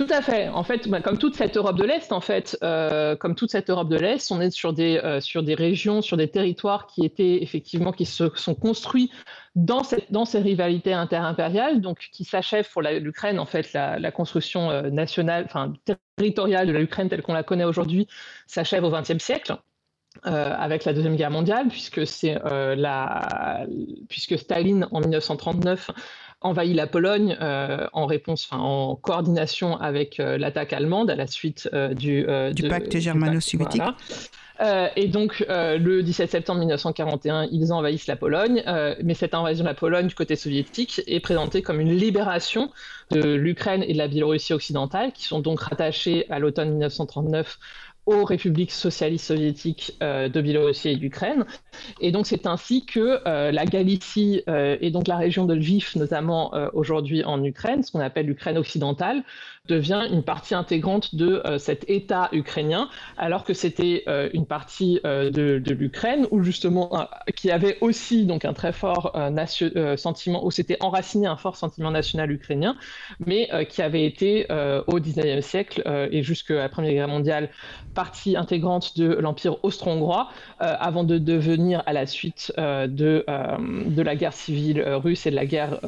Tout 0.04 0.12
à 0.12 0.20
fait. 0.20 0.48
En 0.48 0.64
fait, 0.64 0.88
bah, 0.88 1.00
comme 1.00 1.16
toute 1.16 1.36
cette 1.36 1.56
Europe 1.56 1.76
de 1.76 1.84
l'Est, 1.84 2.10
en 2.10 2.20
fait, 2.20 2.58
euh, 2.64 3.14
comme 3.14 3.36
toute 3.36 3.52
cette 3.52 3.70
Europe 3.70 3.88
de 3.88 3.96
l'Est, 3.96 4.32
on 4.32 4.40
est 4.40 4.50
sur 4.50 4.72
des, 4.72 4.96
euh, 4.96 5.20
sur 5.20 5.44
des 5.44 5.54
régions, 5.54 6.02
sur 6.02 6.16
des 6.16 6.26
territoires 6.26 6.88
qui 6.88 7.04
étaient 7.04 7.40
effectivement, 7.40 7.92
qui 7.92 8.04
se 8.04 8.28
sont 8.34 8.56
construits 8.56 9.12
dans, 9.54 9.84
cette, 9.84 10.10
dans 10.10 10.24
ces 10.24 10.40
rivalités 10.40 10.92
interimpériales, 10.92 11.80
donc 11.80 12.08
qui 12.10 12.24
s'achèvent 12.24 12.68
pour 12.72 12.82
l'Ukraine, 12.82 13.38
en 13.38 13.46
fait, 13.46 13.72
la, 13.74 14.10
construction 14.10 14.70
euh, 14.70 14.90
nationale, 14.90 15.44
enfin 15.44 15.72
territoriale 16.16 16.66
de 16.66 16.72
l'Ukraine 16.72 17.08
telle 17.08 17.22
qu'on 17.22 17.34
la 17.34 17.44
connaît 17.44 17.62
aujourd'hui, 17.62 18.08
s'achève 18.48 18.82
au 18.82 18.90
XXe 18.90 19.22
siècle. 19.22 19.56
avec 20.24 20.84
la 20.84 20.94
Deuxième 20.94 21.14
Guerre 21.14 21.30
mondiale, 21.30 21.68
puisque, 21.68 22.00
la, 22.34 23.66
puisque 24.08 24.36
Staline, 24.36 24.88
en 24.90 25.00
1939, 25.00 25.90
envahit 26.42 26.74
la 26.74 26.86
Pologne 26.86 27.36
euh, 27.40 27.86
en 27.92 28.06
réponse, 28.06 28.48
enfin 28.50 28.62
en 28.62 28.96
coordination 28.96 29.76
avec 29.80 30.20
euh, 30.20 30.38
l'attaque 30.38 30.72
allemande 30.72 31.10
à 31.10 31.16
la 31.16 31.26
suite 31.26 31.68
euh, 31.72 31.94
du, 31.94 32.26
du, 32.54 32.68
pacte 32.68 32.96
germano-soviétique. 32.98 33.82
et 34.96 35.08
donc, 35.08 35.44
le 35.48 36.02
17 36.02 36.30
septembre 36.30 36.60
1941, 36.60 37.48
ils 37.50 37.72
envahissent 37.72 38.06
la 38.06 38.16
Pologne, 38.16 38.62
mais 39.02 39.14
cette 39.14 39.34
invasion 39.34 39.64
de 39.64 39.68
la 39.68 39.74
Pologne 39.74 40.06
du 40.06 40.14
côté 40.14 40.36
soviétique 40.36 41.02
est 41.06 41.20
présentée 41.20 41.62
comme 41.62 41.80
une 41.80 41.94
libération 41.94 42.70
de 43.10 43.34
l'Ukraine 43.34 43.82
et 43.86 43.92
de 43.92 43.98
la 43.98 44.08
Biélorussie 44.08 44.52
occidentale, 44.52 45.12
qui 45.12 45.24
sont 45.24 45.40
donc 45.40 45.60
rattachées 45.60 46.30
à 46.30 46.38
l'automne 46.38 46.70
1939 46.70 47.58
aux 48.06 48.24
républiques 48.24 48.72
socialistes 48.72 49.26
soviétiques 49.26 49.96
euh, 50.02 50.28
de 50.28 50.40
Biélorussie 50.40 50.88
et 50.88 50.96
d'Ukraine. 50.96 51.44
Et 52.00 52.10
donc 52.10 52.26
c'est 52.26 52.46
ainsi 52.46 52.84
que 52.84 53.20
euh, 53.26 53.52
la 53.52 53.64
Galicie 53.64 54.42
euh, 54.48 54.76
et 54.80 54.90
donc 54.90 55.06
la 55.06 55.16
région 55.16 55.44
de 55.44 55.54
Lviv, 55.54 55.92
notamment 55.96 56.52
aujourd'hui 56.72 57.24
en 57.24 57.42
Ukraine, 57.44 57.82
ce 57.82 57.92
qu'on 57.92 58.00
appelle 58.00 58.26
l'Ukraine 58.26 58.58
occidentale, 58.58 59.22
devient 59.68 60.08
une 60.10 60.22
partie 60.22 60.54
intégrante 60.54 61.14
de 61.14 61.40
cet 61.58 61.88
État 61.88 62.28
ukrainien, 62.32 62.88
alors 63.16 63.44
que 63.44 63.54
c'était 63.54 64.04
une 64.32 64.44
partie 64.44 65.00
de, 65.04 65.62
l'Ukraine 65.72 66.26
où 66.30 66.42
justement 66.42 67.08
qui 67.36 67.50
avait 67.50 67.78
aussi 67.80 68.26
donc 68.26 68.44
un 68.44 68.52
très 68.52 68.72
fort 68.72 69.16
sentiment, 69.96 70.44
où 70.44 70.50
s'était 70.50 70.76
enraciné 70.80 71.26
un 71.26 71.36
fort 71.36 71.56
sentiment 71.56 71.90
national 71.90 72.32
ukrainien, 72.32 72.76
mais 73.24 73.48
qui 73.68 73.82
avait 73.82 74.04
été 74.04 74.46
au 74.50 74.98
19e 74.98 75.40
siècle 75.40 75.82
et 76.10 76.22
jusqu'à 76.22 76.54
la 76.54 76.68
Première 76.68 76.92
Guerre 76.92 77.08
mondiale 77.08 77.48
partie 77.94 78.36
intégrante 78.36 78.96
de 78.98 79.14
l'Empire 79.14 79.62
austro-hongrois, 79.62 80.30
euh, 80.60 80.74
avant 80.78 81.04
de 81.04 81.18
devenir, 81.18 81.82
à 81.86 81.92
la 81.92 82.06
suite 82.06 82.52
euh, 82.58 82.86
de, 82.86 83.24
euh, 83.28 83.56
de 83.86 84.02
la 84.02 84.16
guerre 84.16 84.32
civile 84.32 84.82
russe 84.82 85.26
et 85.26 85.30
de 85.30 85.36
la 85.36 85.46
guerre 85.46 85.78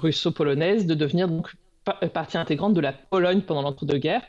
russo-polonaise, 0.00 0.86
de 0.86 0.94
devenir 0.94 1.28
donc 1.28 1.54
partie 2.12 2.38
intégrante 2.38 2.74
de 2.74 2.80
la 2.80 2.92
Pologne 2.92 3.40
pendant 3.40 3.62
l'entre-deux-guerres. 3.62 4.22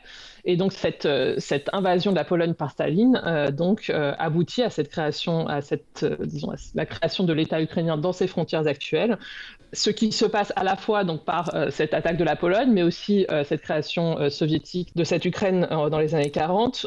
Et 0.44 0.56
donc 0.56 0.72
cette, 0.72 1.08
cette, 1.38 1.70
invasion 1.72 2.10
de 2.10 2.16
la 2.16 2.24
Pologne 2.24 2.54
par 2.54 2.70
Staline 2.70 3.20
donc 3.52 3.90
aboutit 4.18 4.62
à 4.62 4.70
cette 4.70 4.90
création, 4.90 5.46
à 5.46 5.62
cette 5.62 6.04
disons 6.20 6.52
la 6.74 6.84
création 6.84 7.24
de 7.24 7.32
l'État 7.32 7.62
ukrainien 7.62 7.96
dans 7.96 8.12
ses 8.12 8.26
frontières 8.26 8.66
actuelles, 8.66 9.18
ce 9.74 9.90
qui 9.90 10.12
se 10.12 10.24
passe 10.24 10.52
à 10.56 10.64
la 10.64 10.76
fois 10.76 11.04
donc 11.04 11.24
par 11.24 11.54
euh, 11.54 11.70
cette 11.70 11.94
attaque 11.94 12.16
de 12.16 12.24
la 12.24 12.36
Pologne, 12.36 12.70
mais 12.72 12.82
aussi 12.82 13.26
euh, 13.30 13.44
cette 13.44 13.60
création 13.60 14.18
euh, 14.18 14.30
soviétique 14.30 14.94
de 14.96 15.04
cette 15.04 15.24
Ukraine 15.24 15.66
dans 15.70 15.98
les 15.98 16.14
années 16.14 16.30
40. 16.30 16.86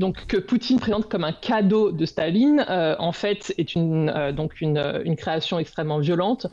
Donc 0.00 0.26
que 0.26 0.36
Poutine 0.36 0.80
présente 0.80 1.08
comme 1.08 1.22
un 1.22 1.32
cadeau 1.32 1.92
de 1.92 2.04
Staline, 2.04 2.64
en 2.68 3.12
fait, 3.12 3.54
est 3.58 3.74
une, 3.74 4.32
donc 4.34 4.60
une, 4.60 5.00
une, 5.04 5.14
création 5.14 5.58
extrêmement 5.58 5.98
violente 5.98 6.46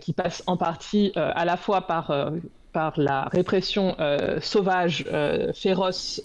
qui 0.00 0.12
passe 0.12 0.42
en 0.46 0.56
partie 0.56 1.12
à 1.14 1.44
la 1.44 1.56
fois 1.56 1.86
par 1.86 2.32
par 2.72 3.00
la 3.00 3.24
répression 3.32 3.96
sauvage, 4.40 5.04
féroce 5.54 6.22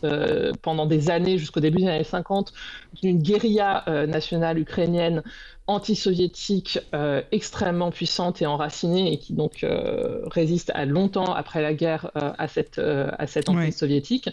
pendant 0.61 0.85
des 0.85 1.09
années 1.09 1.37
jusqu'au 1.37 1.59
début 1.59 1.79
des 1.79 1.87
années 1.87 2.03
50 2.03 2.53
d'une 3.01 3.21
guérilla 3.21 3.83
nationale 4.07 4.57
ukrainienne 4.57 5.21
anti-soviétique 5.67 6.79
euh, 6.93 7.21
extrêmement 7.31 7.91
puissante 7.91 8.41
et 8.41 8.45
enracinée 8.45 9.13
et 9.13 9.17
qui 9.17 9.33
donc 9.33 9.63
euh, 9.63 10.21
résiste 10.25 10.71
à 10.75 10.85
longtemps 10.85 11.33
après 11.33 11.61
la 11.61 11.73
guerre 11.73 12.11
euh, 12.17 12.33
à 12.37 12.47
cette, 12.47 12.79
à 12.79 13.27
cette 13.27 13.49
emprise 13.49 13.77
soviétique. 13.77 14.29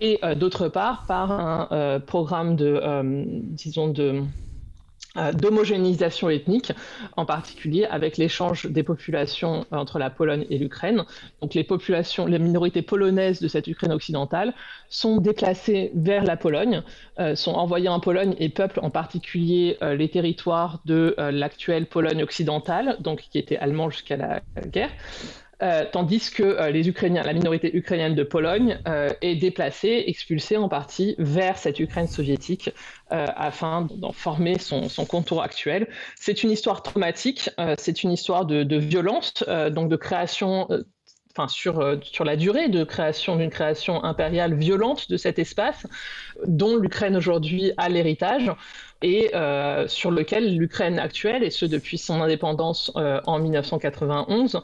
Et 0.00 0.18
d'autre 0.36 0.68
part, 0.68 1.04
par 1.06 1.30
un 1.30 2.00
programme 2.00 2.56
de, 2.56 2.80
disons, 3.52 3.88
de 3.88 4.24
euh, 5.16 5.32
d'homogénéisation 5.32 6.30
ethnique, 6.30 6.70
en 7.16 7.26
particulier 7.26 7.84
avec 7.84 8.16
l'échange 8.16 8.66
des 8.66 8.84
populations 8.84 9.66
entre 9.72 9.98
la 9.98 10.08
Pologne 10.08 10.46
et 10.50 10.58
l'Ukraine. 10.58 11.02
Donc 11.42 11.54
les 11.54 11.64
populations, 11.64 12.26
les 12.26 12.38
minorités 12.38 12.82
polonaises 12.82 13.40
de 13.40 13.48
cette 13.48 13.66
Ukraine 13.66 13.90
occidentale 13.90 14.54
sont 14.88 15.16
déplacées 15.16 15.90
vers 15.96 16.22
la 16.22 16.36
Pologne, 16.36 16.84
euh, 17.18 17.34
sont 17.34 17.54
envoyées 17.54 17.88
en 17.88 17.98
Pologne 17.98 18.36
et 18.38 18.50
peuplent 18.50 18.78
en 18.84 18.90
particulier 18.90 19.78
euh, 19.82 19.96
les 19.96 20.08
territoires 20.08 20.80
de 20.84 21.16
l'actuelle 21.18 21.86
Pologne 21.86 22.22
occidentale, 22.22 22.96
donc 23.00 23.26
qui 23.32 23.38
était 23.38 23.56
allemand 23.56 23.90
jusqu'à 23.90 24.16
la 24.16 24.42
guerre. 24.68 24.90
Euh, 25.62 25.84
tandis 25.90 26.30
que 26.30 26.42
euh, 26.42 26.70
les 26.70 26.88
Ukrainiens, 26.88 27.22
la 27.22 27.34
minorité 27.34 27.76
ukrainienne 27.76 28.14
de 28.14 28.22
Pologne 28.22 28.78
euh, 28.88 29.10
est 29.20 29.36
déplacée, 29.36 30.04
expulsée 30.06 30.56
en 30.56 30.68
partie 30.68 31.14
vers 31.18 31.58
cette 31.58 31.80
Ukraine 31.80 32.06
soviétique 32.06 32.70
afin 33.12 33.88
d'en 33.96 34.12
former 34.12 34.56
son, 34.60 34.88
contour 35.04 35.42
actuel. 35.42 35.88
C'est 36.14 36.44
une 36.44 36.52
histoire 36.52 36.84
traumatique, 36.84 37.50
c'est 37.76 38.04
une 38.04 38.12
histoire 38.12 38.46
de, 38.46 38.62
de 38.62 38.76
violence, 38.76 39.42
donc 39.72 39.88
de 39.88 39.96
création 39.96 40.68
enfin 41.32 41.48
sur, 41.48 41.98
sur 42.02 42.24
la 42.24 42.36
durée 42.36 42.68
de 42.68 42.84
création 42.84 43.34
d'une 43.34 43.50
création 43.50 44.04
impériale 44.04 44.54
violente 44.54 45.10
de 45.10 45.16
cet 45.16 45.40
espace, 45.40 45.88
dont 46.46 46.76
l'Ukraine 46.76 47.16
aujourd'hui 47.16 47.72
a 47.78 47.88
l'héritage 47.88 48.52
et 49.02 49.34
euh, 49.34 49.88
sur 49.88 50.10
lequel 50.10 50.56
l'Ukraine 50.56 50.98
actuelle, 50.98 51.42
et 51.42 51.50
ce 51.50 51.64
depuis 51.64 51.96
son 51.96 52.20
indépendance 52.20 52.92
euh, 52.96 53.20
en 53.26 53.38
1991, 53.38 54.60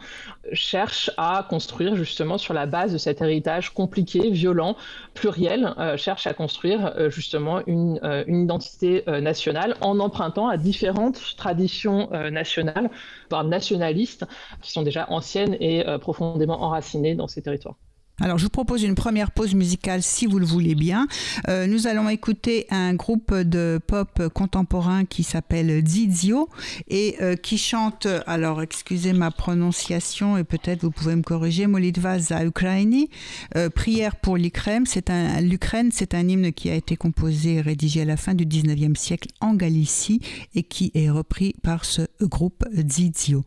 cherche 0.53 1.11
à 1.17 1.47
construire 1.49 1.97
justement 1.97 2.39
sur 2.39 2.53
la 2.53 2.67
base 2.67 2.93
de 2.93 2.99
cet 2.99 3.23
héritage 3.23 3.71
compliqué, 3.71 4.31
violent, 4.31 4.77
pluriel, 5.15 5.75
euh, 5.79 5.97
cherche 5.97 6.27
à 6.27 6.35
construire 6.35 7.11
justement 7.11 7.63
une, 7.67 8.01
une 8.27 8.43
identité 8.43 9.05
nationale 9.07 9.77
en 9.81 9.99
empruntant 10.01 10.49
à 10.49 10.57
différentes 10.57 11.21
traditions 11.37 12.11
nationales, 12.31 12.91
voire 13.31 13.45
nationalistes, 13.45 14.27
qui 14.63 14.73
sont 14.73 14.83
déjà 14.83 15.07
anciennes 15.11 15.57
et 15.61 15.85
profondément 16.01 16.63
enracinées 16.63 17.15
dans 17.15 17.29
ces 17.29 17.43
territoires. 17.43 17.77
Alors, 18.19 18.39
je 18.39 18.45
vous 18.45 18.51
propose 18.51 18.83
une 18.83 18.95
première 18.95 19.31
pause 19.31 19.55
musicale 19.55 20.03
si 20.03 20.25
vous 20.25 20.39
le 20.39 20.47
voulez 20.47 20.75
bien. 20.75 21.07
Euh, 21.49 21.67
nous 21.67 21.87
allons 21.87 22.09
écouter 22.09 22.67
un 22.71 22.95
groupe 22.95 23.35
de 23.35 23.79
pop 23.87 24.29
contemporain 24.33 25.05
qui 25.05 25.23
s'appelle 25.23 25.87
Zizio 25.87 26.49
et 26.89 27.17
euh, 27.21 27.37
qui 27.37 27.59
chante, 27.59 28.07
alors 28.27 28.63
excusez 28.63 29.13
ma 29.13 29.31
prononciation 29.31 30.39
et 30.39 30.45
peut-être 30.45 30.83
vous 30.83 30.91
pouvez 30.91 31.15
me 31.15 31.23
corriger, 31.23 31.67
Molitva 31.67 32.19
za 32.19 32.43
Ukraini, 32.43 33.11
euh, 33.55 33.69
prière 33.69 34.17
pour 34.17 34.39
l'Ukraine. 34.39 34.85
C'est 34.87 35.11
un, 35.11 35.43
l'Ukraine, 35.43 35.91
c'est 35.93 36.15
un 36.15 36.27
hymne 36.27 36.53
qui 36.53 36.71
a 36.71 36.75
été 36.75 36.97
composé 36.97 37.57
et 37.57 37.61
rédigé 37.61 38.01
à 38.01 38.07
la 38.07 38.17
fin 38.17 38.33
du 38.33 38.47
19e 38.47 38.97
siècle 38.97 39.29
en 39.43 39.53
Galicie 39.53 40.23
et 40.55 40.63
qui 40.63 40.91
est 40.95 41.11
repris 41.11 41.55
par 41.63 41.85
ce 41.85 42.03
groupe 42.23 42.65
Zizio. 42.73 43.45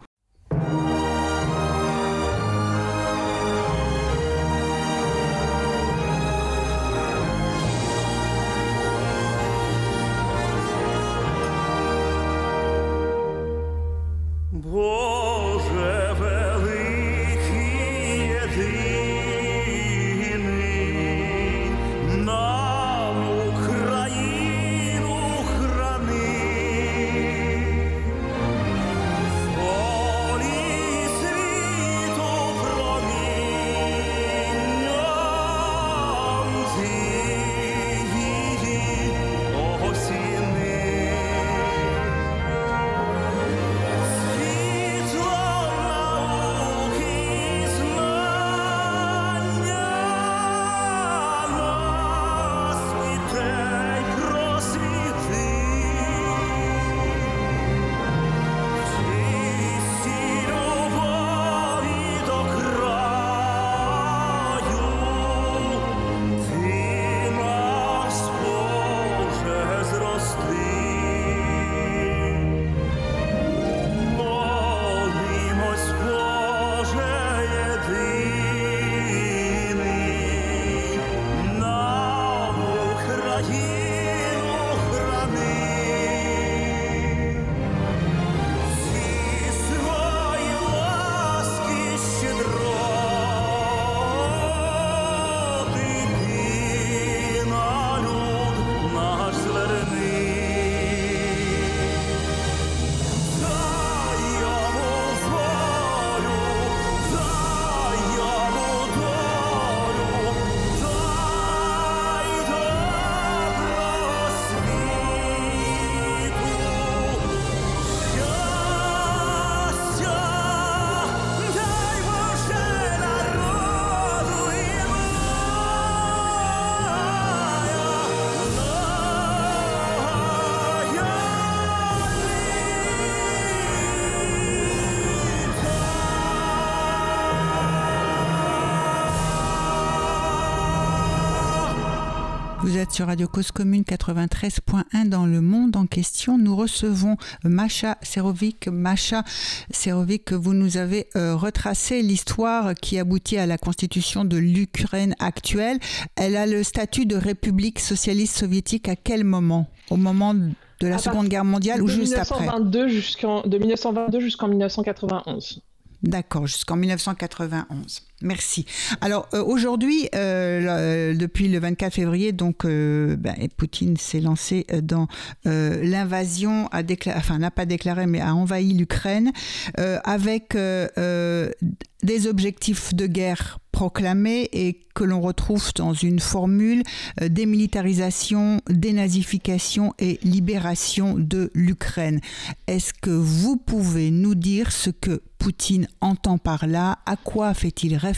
Sur 142.99 143.07
Radio 143.07 143.29
Cause 143.29 143.51
Commune 143.51 143.83
93.1 143.83 145.07
dans 145.07 145.25
le 145.25 145.39
monde 145.39 145.77
en 145.77 145.85
question. 145.85 146.37
Nous 146.37 146.53
recevons 146.53 147.15
Macha 147.45 147.97
Serovic. 148.01 148.67
Macha 148.67 149.23
Serovic, 149.71 150.33
vous 150.33 150.53
nous 150.53 150.75
avez 150.75 151.07
euh, 151.15 151.33
retracé 151.33 152.01
l'histoire 152.01 152.73
qui 152.73 152.99
aboutit 152.99 153.37
à 153.37 153.45
la 153.45 153.57
constitution 153.57 154.25
de 154.25 154.35
l'Ukraine 154.35 155.15
actuelle. 155.19 155.79
Elle 156.17 156.35
a 156.35 156.45
le 156.45 156.61
statut 156.61 157.05
de 157.05 157.15
république 157.15 157.79
socialiste 157.79 158.37
soviétique 158.37 158.89
à 158.89 158.97
quel 158.97 159.23
moment? 159.23 159.67
Au 159.89 159.95
moment 159.95 160.33
de 160.33 160.51
la 160.81 160.97
Seconde 160.97 161.29
Guerre 161.29 161.45
mondiale 161.45 161.81
ou 161.81 161.87
juste 161.87 162.17
après? 162.17 162.47
De 162.47 163.57
1922 163.57 164.19
jusqu'en 164.19 164.49
1991. 164.49 165.61
D'accord, 166.03 166.47
jusqu'en 166.47 166.75
1991. 166.75 168.08
Merci. 168.21 168.65
Alors 168.99 169.29
euh, 169.33 169.41
aujourd'hui, 169.41 170.09
euh, 170.13 171.13
depuis 171.13 171.47
le 171.47 171.57
24 171.59 171.93
février, 171.93 172.33
donc 172.33 172.65
euh, 172.65 173.15
ben, 173.15 173.35
Poutine 173.55 173.95
s'est 173.95 174.19
lancé 174.19 174.65
dans 174.83 175.07
l'invasion, 175.45 176.69
enfin 177.15 177.39
n'a 177.39 177.51
pas 177.51 177.65
déclaré, 177.65 178.07
mais 178.07 178.19
a 178.19 178.35
envahi 178.35 178.73
l'Ukraine 178.73 179.31
avec 179.75 180.55
des 180.55 182.27
objectifs 182.27 182.93
de 182.93 183.07
guerre 183.07 183.59
proclamés 183.71 184.49
et 184.51 184.81
que 184.95 185.03
l'on 185.03 185.21
retrouve 185.21 185.71
dans 185.75 185.93
une 185.93 186.19
formule 186.19 186.83
démilitarisation, 187.21 188.61
dénazification 188.67 189.93
et 189.99 190.19
libération 190.23 191.15
de 191.17 191.51
l'Ukraine. 191.53 192.19
Est-ce 192.67 192.93
que 192.93 193.11
vous 193.11 193.57
pouvez 193.57 194.11
nous 194.11 194.35
dire 194.35 194.71
ce 194.71 194.89
que 194.89 195.21
Poutine 195.37 195.87
entend 196.01 196.37
par 196.37 196.67
là? 196.67 196.99
À 197.05 197.15
quoi 197.15 197.53
fait-il 197.53 197.95
référence 197.95 198.08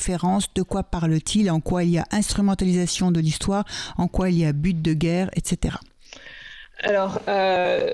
De 0.56 0.64
quoi 0.64 0.84
parle-t-il 0.84 1.50
En 1.52 1.60
quoi 1.60 1.84
il 1.84 1.92
y 1.92 1.98
a 1.98 2.06
instrumentalisation 2.12 3.12
de 3.12 3.20
l'histoire 3.20 3.66
En 3.98 4.08
quoi 4.08 4.30
il 4.30 4.38
y 4.38 4.46
a 4.46 4.54
but 4.54 4.82
de 4.82 4.94
guerre, 4.94 5.30
etc. 5.36 5.76
Alors, 6.84 7.20
euh, 7.28 7.94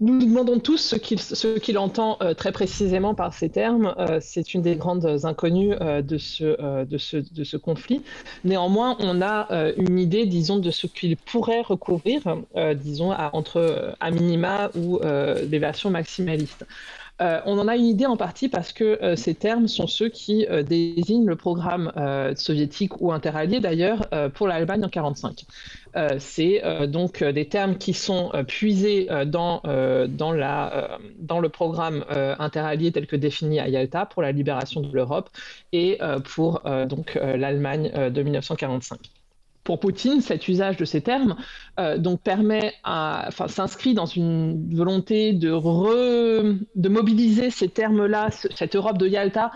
nous 0.00 0.18
nous 0.18 0.26
demandons 0.26 0.58
tous 0.58 0.94
ce 0.94 1.58
qu'il 1.58 1.78
entend 1.78 2.18
euh, 2.20 2.34
très 2.34 2.52
précisément 2.52 3.14
par 3.14 3.32
ces 3.32 3.48
termes. 3.48 3.94
Euh, 3.98 4.18
c'est 4.20 4.52
une 4.52 4.60
des 4.60 4.76
grandes 4.76 5.24
inconnues 5.24 5.74
de, 5.74 6.18
ce, 6.18 7.56
conflit. 7.56 8.02
Néanmoins, 8.44 8.96
on 9.00 9.22
a 9.22 9.48
une 9.76 9.98
idée, 9.98 10.26
disons, 10.26 10.58
de 10.58 10.70
ce 10.70 10.86
qu'il 10.86 11.16
pourrait 11.16 11.62
recouvrir, 11.62 12.22
disons, 12.74 13.12
entre 13.32 13.94
à 14.00 14.10
minima 14.10 14.70
ou 14.74 14.98
des 15.00 15.58
versions 15.58 15.90
maximalistes. 15.90 16.66
Euh, 17.22 17.40
on 17.46 17.58
en 17.58 17.66
a 17.66 17.76
une 17.76 17.86
idée 17.86 18.04
en 18.04 18.16
partie 18.16 18.48
parce 18.48 18.72
que 18.74 18.84
euh, 19.02 19.16
ces 19.16 19.34
termes 19.34 19.68
sont 19.68 19.86
ceux 19.86 20.10
qui 20.10 20.46
euh, 20.50 20.62
désignent 20.62 21.24
le 21.24 21.36
programme 21.36 21.92
soviétique 22.36 23.00
ou 23.00 23.12
interallié 23.12 23.60
d'ailleurs 23.60 24.08
pour 24.34 24.48
l'Allemagne 24.48 24.84
en 24.84 24.88
1945. 24.88 25.44
C'est 26.18 26.62
donc 26.88 27.24
des 27.24 27.48
termes 27.48 27.78
qui 27.78 27.94
sont 27.94 28.30
puisés 28.46 29.08
dans, 29.26 29.62
dans, 30.08 30.32
le 31.40 31.48
programme 31.48 32.04
interallié 32.38 32.92
tel 32.92 33.06
que 33.06 33.16
défini 33.16 33.60
à 33.60 33.68
Yalta 33.68 34.06
pour 34.06 34.22
la 34.22 34.32
libération 34.32 34.80
de 34.80 34.92
l'Europe 34.92 35.30
et 35.72 35.98
pour 36.24 36.62
donc 36.88 37.14
l'Allemagne 37.14 38.10
de 38.10 38.22
1945 38.22 38.98
pour 39.66 39.80
Poutine, 39.80 40.20
cet 40.20 40.48
usage 40.48 40.76
de 40.76 40.84
ces 40.84 41.02
termes 41.02 41.36
euh, 41.78 41.98
donc 41.98 42.22
permet 42.22 42.72
à, 42.84 43.24
enfin, 43.28 43.48
s'inscrit 43.48 43.92
dans 43.94 44.06
une 44.06 44.74
volonté 44.74 45.32
de, 45.32 45.50
de 46.76 46.88
mobiliser 46.88 47.50
ces 47.50 47.68
termes-là, 47.68 48.30
cette 48.30 48.76
Europe 48.76 48.96
de 48.96 49.08
Yalta, 49.08 49.50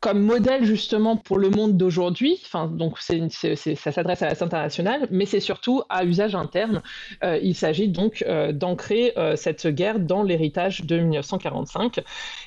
comme 0.00 0.20
modèle 0.20 0.64
justement 0.64 1.16
pour 1.16 1.38
le 1.38 1.50
monde 1.50 1.76
d'aujourd'hui. 1.76 2.40
Enfin, 2.44 2.66
donc 2.66 2.98
ça 2.98 3.92
s'adresse 3.92 4.22
à 4.22 4.26
la 4.26 4.36
internationale, 4.42 5.08
mais 5.10 5.26
c'est 5.26 5.40
surtout 5.40 5.82
à 5.88 6.04
usage 6.04 6.34
interne. 6.34 6.82
Euh, 7.24 7.38
il 7.42 7.54
s'agit 7.54 7.88
donc 7.88 8.24
euh, 8.26 8.52
d'ancrer 8.52 9.12
euh, 9.16 9.36
cette 9.36 9.66
guerre 9.66 9.98
dans 9.98 10.22
l'héritage 10.22 10.84
de 10.84 10.98
1945. 10.98 12.00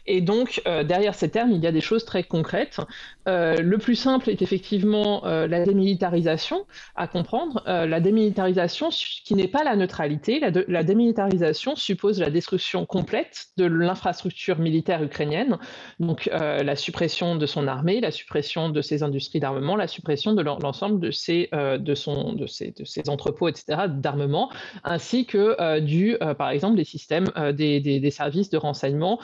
Et 0.05 0.21
donc 0.21 0.62
derrière 0.65 1.15
ces 1.15 1.29
termes, 1.29 1.51
il 1.51 1.63
y 1.63 1.67
a 1.67 1.71
des 1.71 1.81
choses 1.81 2.05
très 2.05 2.23
concrètes. 2.23 2.79
le 3.27 3.77
plus 3.77 3.95
simple 3.95 4.29
est 4.29 4.41
effectivement 4.41 5.21
la 5.23 5.63
démilitarisation 5.63 6.65
à 6.95 7.07
comprendre. 7.07 7.62
la 7.65 7.99
démilitarisation 7.99 8.89
qui 8.89 9.35
n'est 9.35 9.47
pas 9.47 9.63
la 9.63 9.75
neutralité. 9.75 10.39
La, 10.39 10.51
la 10.67 10.83
démilitarisation 10.83 11.75
suppose 11.75 12.19
la 12.19 12.29
destruction 12.29 12.85
complète 12.85 13.47
de 13.57 13.65
l'infrastructure 13.65 14.57
militaire 14.59 15.03
ukrainienne, 15.03 15.57
donc 15.99 16.29
la 16.31 16.75
suppression 16.75 17.35
de 17.35 17.45
son 17.49 17.67
armée, 17.67 17.99
la 17.99 18.12
suppression 18.12 18.69
de 18.69 18.81
ses 18.81 19.03
industries 19.03 19.39
d'armement, 19.39 19.75
la 19.75 19.88
suppression 19.88 20.33
de 20.33 20.41
l'ensemble 20.41 20.99
de 20.99 21.12
ses, 21.12 21.49
euh, 21.53 21.77
de, 21.77 21.93
de, 22.35 22.47
ses, 22.47 22.71
de 22.71 22.85
ses 22.85 23.09
entrepôts, 23.09 23.47
etc., 23.47 23.83
d'armement, 23.89 24.49
ainsi 24.83 25.25
que 25.25 25.55
euh, 25.59 25.79
du, 25.79 26.15
euh, 26.21 26.33
par 26.33 26.49
exemple, 26.49 26.77
des 26.77 26.83
systèmes 26.83 27.25
des, 27.53 27.79
des, 27.79 28.12
services 28.12 28.49
de 28.49 28.57
renseignement, 28.57 29.19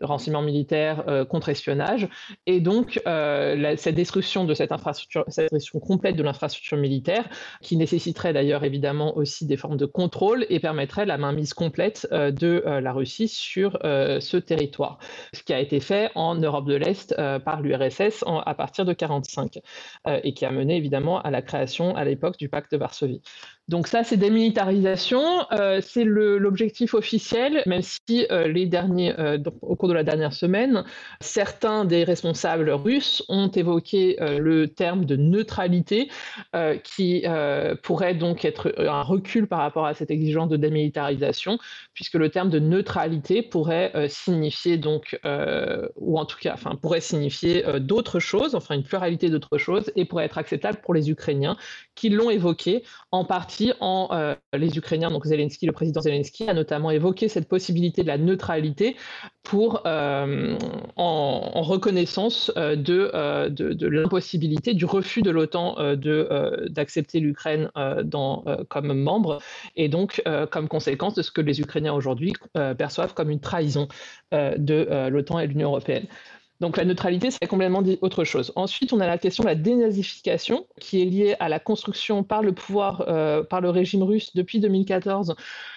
renseignement 0.00 0.42
militaire, 0.42 1.04
contre-espionnage. 1.28 2.08
Et 2.46 2.60
donc, 2.60 3.00
cette 3.04 3.94
destruction 3.94 4.44
de 4.44 4.54
cette 4.54 4.72
infrastructure, 4.72 5.24
cette 5.28 5.52
destruction 5.52 5.80
complète 5.80 6.16
de 6.16 6.22
l'infrastructure 6.22 6.78
militaire, 6.78 7.24
qui 7.60 7.76
nécessiterait 7.76 8.32
d'ailleurs 8.32 8.64
évidemment 8.64 9.16
aussi 9.16 9.46
des 9.46 9.56
formes 9.56 9.76
de 9.76 9.86
contrôle 9.86 10.46
et 10.48 10.60
permettrait 10.60 11.06
la 11.06 11.18
mainmise 11.18 11.54
complète 11.54 12.08
de 12.10 12.62
la 12.66 12.92
Russie 12.92 13.28
sur 13.28 13.78
ce 13.82 14.36
territoire. 14.36 14.98
Ce 15.32 15.42
qui 15.42 15.52
a 15.52 15.60
été 15.60 15.80
fait 15.80 16.10
en 16.14 16.34
Europe 16.34 16.66
de 16.66 16.74
l'Est 16.74 17.14
par 17.38 17.60
l'URSS 17.60 18.24
à 18.26 18.54
partir 18.54 18.84
de 18.84 18.90
1945 18.90 19.60
euh, 20.06 20.20
et 20.22 20.34
qui 20.34 20.44
a 20.44 20.50
mené 20.50 20.76
évidemment 20.76 21.20
à 21.20 21.30
la 21.30 21.42
création 21.42 21.96
à 21.96 22.04
l'époque 22.04 22.38
du 22.38 22.48
pacte 22.48 22.72
de 22.72 22.76
Varsovie. 22.76 23.22
Donc 23.68 23.86
ça, 23.86 24.04
c'est 24.04 24.18
démilitarisation, 24.18 25.46
euh, 25.52 25.80
c'est 25.82 26.04
l'objectif 26.04 26.92
officiel, 26.92 27.62
même 27.64 27.80
si 27.80 28.26
euh, 28.30 28.46
les 28.46 28.66
derniers, 28.66 29.18
euh, 29.18 29.38
au 29.62 29.74
cours 29.74 29.88
de 29.88 29.94
la 29.94 30.04
dernière 30.04 30.34
semaine, 30.34 30.84
certains 31.20 31.86
des 31.86 32.04
responsables 32.04 32.68
russes 32.68 33.24
ont 33.30 33.48
évoqué 33.48 34.16
le 34.20 34.68
terme 34.68 35.06
de 35.06 35.16
neutralité, 35.16 36.10
qui 36.82 37.24
pourrait 37.82 38.14
donc 38.14 38.44
être 38.44 38.74
un 38.78 39.02
recul 39.02 39.46
par 39.46 39.60
rapport 39.60 39.86
à 39.86 39.94
cette 39.94 40.10
exigence 40.10 40.48
de 40.48 40.56
démilitarisation, 40.56 41.58
puisque 41.94 42.14
le 42.14 42.28
terme 42.28 42.50
de 42.50 42.58
neutralité 42.58 43.42
pourrait 43.42 43.92
signifier 44.08 44.76
donc, 44.76 45.18
ou 45.96 46.18
en 46.18 46.26
tout 46.26 46.38
cas, 46.38 46.52
enfin 46.54 46.76
pourrait 46.76 47.00
signifier 47.00 47.64
d'autres 47.80 48.20
choses, 48.20 48.54
enfin 48.54 48.74
une 48.74 48.84
pluralité 48.84 49.30
d'autres 49.30 49.58
choses, 49.58 49.90
et 49.96 50.04
pourrait 50.04 50.24
être 50.24 50.38
acceptable 50.38 50.78
pour 50.82 50.94
les 50.94 51.10
Ukrainiens 51.10 51.56
qui 51.94 52.08
l'ont 52.08 52.30
évoqué 52.30 52.82
en 53.10 53.24
partie 53.24 53.53
en 53.80 54.08
euh, 54.12 54.34
les 54.52 54.76
Ukrainiens, 54.76 55.10
donc 55.10 55.26
Zelensky, 55.26 55.66
le 55.66 55.72
président 55.72 56.00
Zelensky, 56.00 56.48
a 56.48 56.54
notamment 56.54 56.90
évoqué 56.90 57.28
cette 57.28 57.48
possibilité 57.48 58.02
de 58.02 58.08
la 58.08 58.18
neutralité 58.18 58.96
pour, 59.42 59.82
euh, 59.86 60.56
en, 60.96 61.62
reconnaissance 61.62 62.52
euh, 62.56 62.76
de, 62.76 63.48
de, 63.48 63.86
l'impossibilité, 63.86 64.74
du 64.74 64.84
refus 64.84 65.22
de 65.22 65.30
l'OTAN 65.30 65.76
d'accepter 66.68 67.20
l'Ukraine 67.20 67.70
comme 68.68 68.92
membre, 68.92 69.38
et 69.76 69.88
donc 69.88 70.22
comme 70.50 70.68
conséquence 70.68 71.14
de 71.14 71.22
ce 71.22 71.30
que 71.30 71.40
les 71.40 71.60
Ukrainiens 71.60 71.94
aujourd'hui 71.94 72.32
perçoivent 72.76 73.14
comme 73.14 73.30
une 73.30 73.40
trahison 73.40 73.88
de 74.32 75.08
l'OTAN 75.08 75.38
et 75.38 75.46
de 75.46 75.52
l'Union 75.52 75.68
européenne. 75.68 76.06
Donc 76.64 76.78
la 76.78 76.86
neutralité, 76.86 77.30
c'est 77.30 77.46
complètement 77.46 77.82
autre 78.00 78.24
chose. 78.24 78.50
Ensuite, 78.56 78.94
on 78.94 79.00
a 79.00 79.06
la 79.06 79.18
question 79.18 79.44
de 79.44 79.48
la 79.48 79.54
dénazification, 79.54 80.66
qui 80.80 81.02
est 81.02 81.04
liée 81.04 81.36
à 81.38 81.50
la 81.50 81.58
construction 81.58 82.22
par 82.22 82.40
le 82.40 82.52
pouvoir, 82.52 83.04
euh, 83.06 83.42
par 83.42 83.60
le 83.60 83.68
régime 83.68 84.02
russe 84.02 84.34
depuis 84.34 84.60
2014 84.60 85.36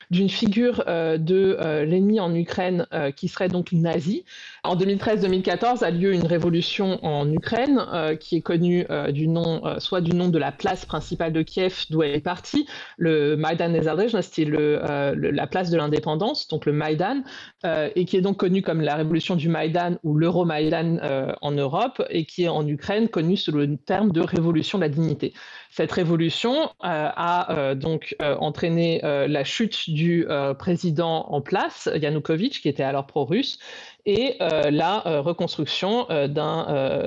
d'une 0.09 0.29
figure 0.29 0.83
euh, 0.87 1.17
de 1.17 1.57
euh, 1.59 1.85
l'ennemi 1.85 2.19
en 2.19 2.33
Ukraine 2.33 2.87
euh, 2.93 3.11
qui 3.11 3.27
serait 3.27 3.49
donc 3.49 3.71
nazi. 3.71 4.23
En 4.63 4.75
2013-2014 4.75 5.83
a 5.83 5.91
lieu 5.91 6.13
une 6.13 6.25
révolution 6.25 7.03
en 7.03 7.31
Ukraine 7.31 7.81
qui 8.19 8.37
est 8.37 8.41
connue 8.41 8.85
du 9.09 9.27
nom, 9.27 9.61
soit 9.79 10.01
du 10.01 10.13
nom 10.13 10.27
de 10.27 10.37
la 10.37 10.51
place 10.51 10.85
principale 10.85 11.31
de 11.31 11.41
Kiev 11.41 11.85
d'où 11.89 12.03
elle 12.03 12.13
est 12.13 12.19
partie, 12.19 12.67
le 12.97 13.37
Maidan 13.37 13.69
Nezalezhny, 13.69 14.21
c'est 14.21 14.43
le, 14.43 14.81
la 15.15 15.47
place 15.47 15.69
de 15.69 15.77
l'indépendance, 15.77 16.47
donc 16.49 16.65
le 16.65 16.73
Maïdan, 16.73 17.23
et 17.63 18.05
qui 18.05 18.17
est 18.17 18.21
donc 18.21 18.37
connue 18.37 18.61
comme 18.61 18.81
la 18.81 18.95
révolution 18.95 19.35
du 19.35 19.47
Maïdan 19.47 19.95
ou 20.03 20.15
l'Euro-Maïdan 20.17 20.97
en 21.41 21.51
Europe, 21.51 22.03
et 22.09 22.25
qui 22.25 22.43
est 22.43 22.49
en 22.49 22.67
Ukraine 22.67 23.07
connue 23.07 23.37
sous 23.37 23.51
le 23.51 23.77
terme 23.77 24.11
de 24.11 24.21
révolution 24.21 24.77
de 24.77 24.83
la 24.83 24.89
dignité. 24.89 25.33
Cette 25.71 25.91
révolution 25.91 26.63
euh, 26.63 26.69
a 26.81 27.53
euh, 27.53 27.75
donc 27.75 28.15
euh, 28.21 28.35
entraîné 28.37 28.99
la 29.03 29.43
chute 29.43 29.89
du 29.89 30.25
président 30.57 31.27
en 31.29 31.41
place, 31.41 31.89
Yanukovych, 31.93 32.61
qui 32.61 32.69
était 32.69 32.83
alors 32.83 33.05
pro-russe, 33.05 33.59
et 34.07 34.37
la 34.39 34.99
reconstruction 35.19 36.07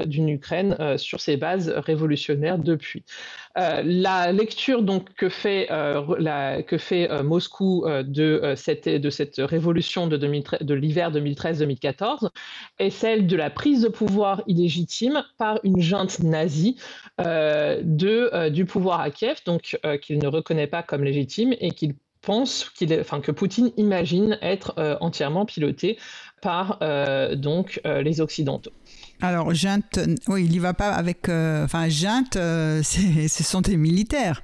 d'une 0.06 0.28
Ukraine 0.28 0.76
sur 0.98 1.18
ses 1.20 1.36
bases 1.36 1.70
révolutionnaires 1.70 2.58
depuis. 2.58 3.04
la 3.56 4.32
lecture 4.32 4.82
donc 4.82 5.12
que 5.14 5.30
fait, 5.30 5.68
Moscou 7.24 7.86
de, 7.86 8.52
cette, 8.54 9.36
révolution 9.38 10.06
de, 10.06 10.74
l'hiver 10.74 11.10
2013-2014 11.10 12.28
est 12.78 12.90
celle 12.90 13.26
de 13.26 13.36
la 13.36 13.48
prise 13.48 13.80
de 13.80 13.88
pouvoir 13.88 14.42
illégitime 14.46 15.24
par 15.38 15.58
une 15.64 15.80
junte 15.80 16.18
nazie 16.20 16.76
du 17.18 18.64
pouvoir 18.66 19.00
à 19.00 19.10
Kiev, 19.10 19.38
donc 19.46 19.80
qu'il 20.02 20.18
ne 20.18 20.28
reconnaît 20.28 20.66
pas 20.66 20.82
comme 20.82 21.02
légitime 21.02 21.54
et 21.60 21.70
qu'il 21.70 21.94
pense 22.20 22.68
que 22.68 23.30
Poutine 23.32 23.70
imagine 23.76 24.38
être 24.42 24.74
entièrement 25.00 25.46
piloté 25.46 25.98
par 26.40 26.78
donc 27.36 27.80
les 27.84 28.20
Occidentaux. 28.20 28.72
Alors, 29.22 29.52
junte, 29.52 29.98
oui, 30.28 30.44
il 30.46 30.50
n'y 30.50 30.58
va 30.58 30.72
pas 30.74 30.92
avec. 30.92 31.28
enfin, 31.28 31.88
junte, 31.88 32.34
ce 32.82 33.42
sont 33.42 33.60
des 33.60 33.76
militaires. 33.76 34.42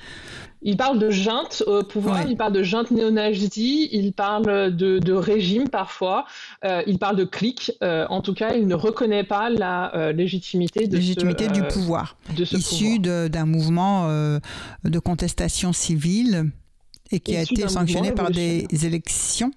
Il 0.63 0.77
parle 0.77 0.99
de 0.99 1.11
junte 1.11 1.63
au 1.69 1.85
pouvoir, 1.85 2.27
il 2.29 2.37
parle 2.37 2.53
de 2.53 2.65
junte 2.65 2.91
néo-nazi, 2.91 3.89
il 3.93 4.13
parle 4.13 4.75
de, 4.75 5.13
régime 5.13 5.69
parfois, 5.69 6.25
euh, 6.65 6.83
il 6.89 6.99
parle 6.99 7.15
de 7.15 7.25
clique. 7.25 7.71
Euh, 7.85 8.05
en 8.11 8.21
tout 8.21 8.35
cas, 8.35 8.55
il 8.55 8.67
ne 8.67 8.75
reconnaît 8.75 9.23
pas 9.23 9.49
la 9.49 9.95
euh, 9.95 10.13
légitimité, 10.13 10.89
de 10.89 10.97
légitimité 10.97 11.47
du 11.47 11.63
pouvoir, 11.63 12.17
de 12.37 12.43
issu 12.43 12.99
d'un 12.99 13.47
mouvement 13.47 14.09
de 14.09 14.99
contestation 14.99 15.73
civile 15.73 16.51
et 17.13 17.21
qui 17.21 17.37
a 17.37 17.43
été 17.43 17.69
sanctionné 17.69 18.11
par 18.11 18.33
des 18.33 18.67
élections. 18.85 19.53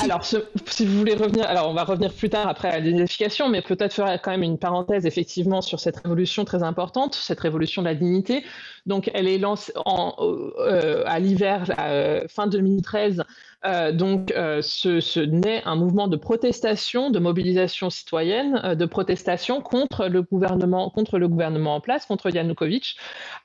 Alors, 0.00 0.24
si 0.24 0.86
vous 0.86 0.98
voulez 0.98 1.14
revenir, 1.14 1.44
alors 1.48 1.68
on 1.68 1.74
va 1.74 1.82
revenir 1.82 2.12
plus 2.12 2.30
tard 2.30 2.46
après 2.46 2.68
à 2.68 2.78
l'identification, 2.78 3.48
mais 3.48 3.62
peut-être 3.62 3.92
faire 3.92 4.20
quand 4.22 4.30
même 4.30 4.44
une 4.44 4.58
parenthèse 4.58 5.06
effectivement 5.06 5.60
sur 5.60 5.80
cette 5.80 5.96
révolution 5.98 6.44
très 6.44 6.62
importante, 6.62 7.14
cette 7.14 7.40
révolution 7.40 7.82
de 7.82 7.88
la 7.88 7.94
dignité. 7.94 8.44
Donc, 8.86 9.10
elle 9.12 9.26
est 9.26 9.38
lancée 9.38 9.72
en, 9.84 10.14
euh, 10.58 11.02
à 11.06 11.18
l'hiver, 11.18 11.74
euh, 11.78 12.22
fin 12.28 12.46
2013. 12.46 13.24
Euh, 13.64 13.92
donc, 13.92 14.32
ce, 14.32 15.20
naît 15.20 15.62
un 15.64 15.76
mouvement 15.76 16.08
de 16.08 16.16
protestation, 16.16 17.10
de 17.10 17.18
mobilisation 17.18 17.90
citoyenne, 17.90 18.74
de 18.74 18.84
protestation 18.86 19.60
contre 19.60 20.06
le 20.08 20.22
gouvernement, 20.22 20.90
contre 20.90 21.18
le 21.18 21.28
gouvernement 21.28 21.76
en 21.76 21.80
place, 21.80 22.06
contre 22.06 22.30
Yanukovych, 22.30 22.96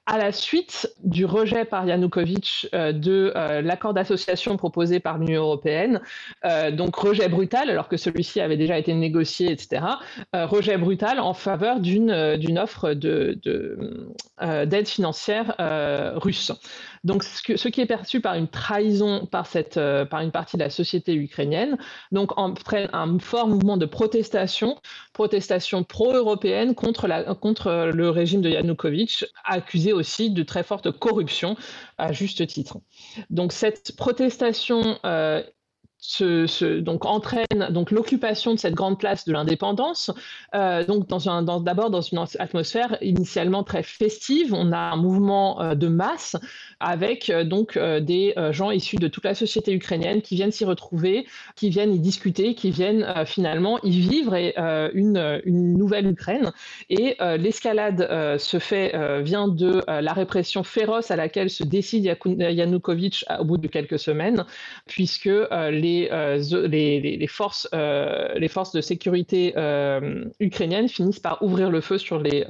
à 0.06 0.18
la 0.18 0.32
suite 0.32 0.90
du 1.04 1.26
rejet 1.26 1.66
par 1.66 1.86
Yanukovych 1.86 2.68
de 2.74 3.32
l'accord 3.62 3.94
d'association 3.94 4.58
proposé 4.58 5.00
par 5.00 5.18
l'Union 5.18 5.44
européenne. 5.44 6.02
donc, 6.74 6.96
rejet 6.96 7.30
brutal, 7.30 7.70
alors 7.70 7.88
que 7.88 7.98
celui-ci 7.98 8.42
avait 8.42 8.58
déjà 8.58 8.78
été 8.78 8.94
négocié, 8.94 9.52
etc. 9.52 9.82
rejet 10.34 10.78
brutal 10.78 11.20
en 11.20 11.34
faveur 11.34 11.80
d'une 11.80 12.60
offre 12.60 12.94
d'aide 12.94 13.40
de, 13.44 14.86
financière 14.86 15.56
euh, 15.60 16.14
russe. 16.16 16.52
Donc, 17.04 17.24
ce, 17.24 17.68
qui 17.68 17.82
est 17.82 17.86
perçu 17.86 18.22
par 18.22 18.36
une 18.36 18.48
trahison 18.48 19.26
par, 19.26 19.46
cette, 19.46 19.78
euh, 19.78 20.06
par 20.06 20.22
une 20.22 20.32
partie 20.32 20.58
de 20.58 20.64
la 20.64 20.70
société 20.70 21.14
ukrainienne, 21.14 21.78
donc 22.12 22.38
entraîne 22.38 22.90
un 22.94 23.20
fort 23.20 23.48
mouvement 23.48 23.78
de 23.78 23.86
protestation, 23.86 24.78
protestation 25.14 25.84
pro-européenne 25.84 26.76
contre, 26.76 27.08
contre 27.40 27.92
le 27.94 28.10
régime 28.10 28.42
de 28.42 28.50
Yanukovych, 28.50 29.26
accusé 29.44 29.94
aussi 29.94 30.30
de 30.30 30.44
très 30.44 30.64
forte 30.64 30.92
corruption 30.92 31.56
à 31.98 32.12
juste 32.12 32.46
titre. 32.48 32.78
Donc, 33.30 33.52
cette 33.52 33.96
protestation 33.96 34.98
euh, 35.06 35.44
entraîne 37.02 37.68
donc 37.72 37.92
l'occupation 37.92 38.54
de 38.54 38.60
cette 38.60 38.76
grande 38.76 39.00
place 39.00 39.26
de 39.26 39.34
l'indépendance. 39.34 40.12
Euh, 40.56 40.84
donc 40.86 41.08
d'abord 41.08 41.90
dans 41.90 42.02
une 42.02 42.24
atmosphère 42.40 42.98
initialement 43.02 43.64
très 43.64 43.84
festive, 43.84 44.54
on 44.54 44.72
a 44.72 44.78
un 44.78 44.96
mouvement 44.96 45.62
euh, 45.62 45.76
de 45.76 45.88
masse 45.88 46.36
avec 46.80 47.30
euh, 47.30 47.44
donc 47.44 47.78
des 47.78 48.34
gens 48.52 48.72
issus 48.72 48.98
de 48.98 49.08
toute 49.08 49.26
la 49.26 49.34
société 49.34 49.74
ukrainienne 49.74 50.22
qui 50.22 50.36
viennent 50.36 50.52
s'y 50.52 50.66
retrouver, 50.66 51.26
qui 51.56 51.70
viennent 51.70 51.94
y 51.94 52.00
discuter, 52.00 52.56
qui 52.56 52.72
viennent 52.72 53.06
finalement 53.26 53.80
y 53.84 54.00
vivre 54.00 54.36
et, 54.36 54.54
une, 54.94 55.42
une, 55.46 55.74
nouvelle 55.74 56.08
Ukraine. 56.08 56.52
Et 56.90 57.18
l'escalade 57.20 58.38
se 58.40 58.60
fait 58.60 59.22
vient 59.22 59.48
de 59.48 59.84
la 59.88 60.14
répression 60.14 60.64
féroce 60.64 61.12
à 61.12 61.16
laquelle 61.16 61.50
se 61.50 61.64
décide 61.64 62.06
Yanukovych 62.06 63.26
au 63.40 63.46
bout 63.46 63.58
de 63.58 63.68
quelques 63.68 64.00
semaines, 64.00 64.46
puisque 64.86 65.30
les 65.72 65.87
euh, 66.12 66.68
les, 66.68 67.28
forces, 67.28 67.68
euh, 67.74 68.34
les 68.36 68.48
forces 68.48 68.72
de 68.72 68.82
sécurité 68.82 69.54
euh, 69.58 70.26
ukrainiennes 70.40 70.90
finissent 70.90 71.20
par 71.20 71.42
ouvrir 71.42 71.70
le 71.70 71.82
feu 71.82 71.98
sur 71.98 72.20
les, 72.20 72.46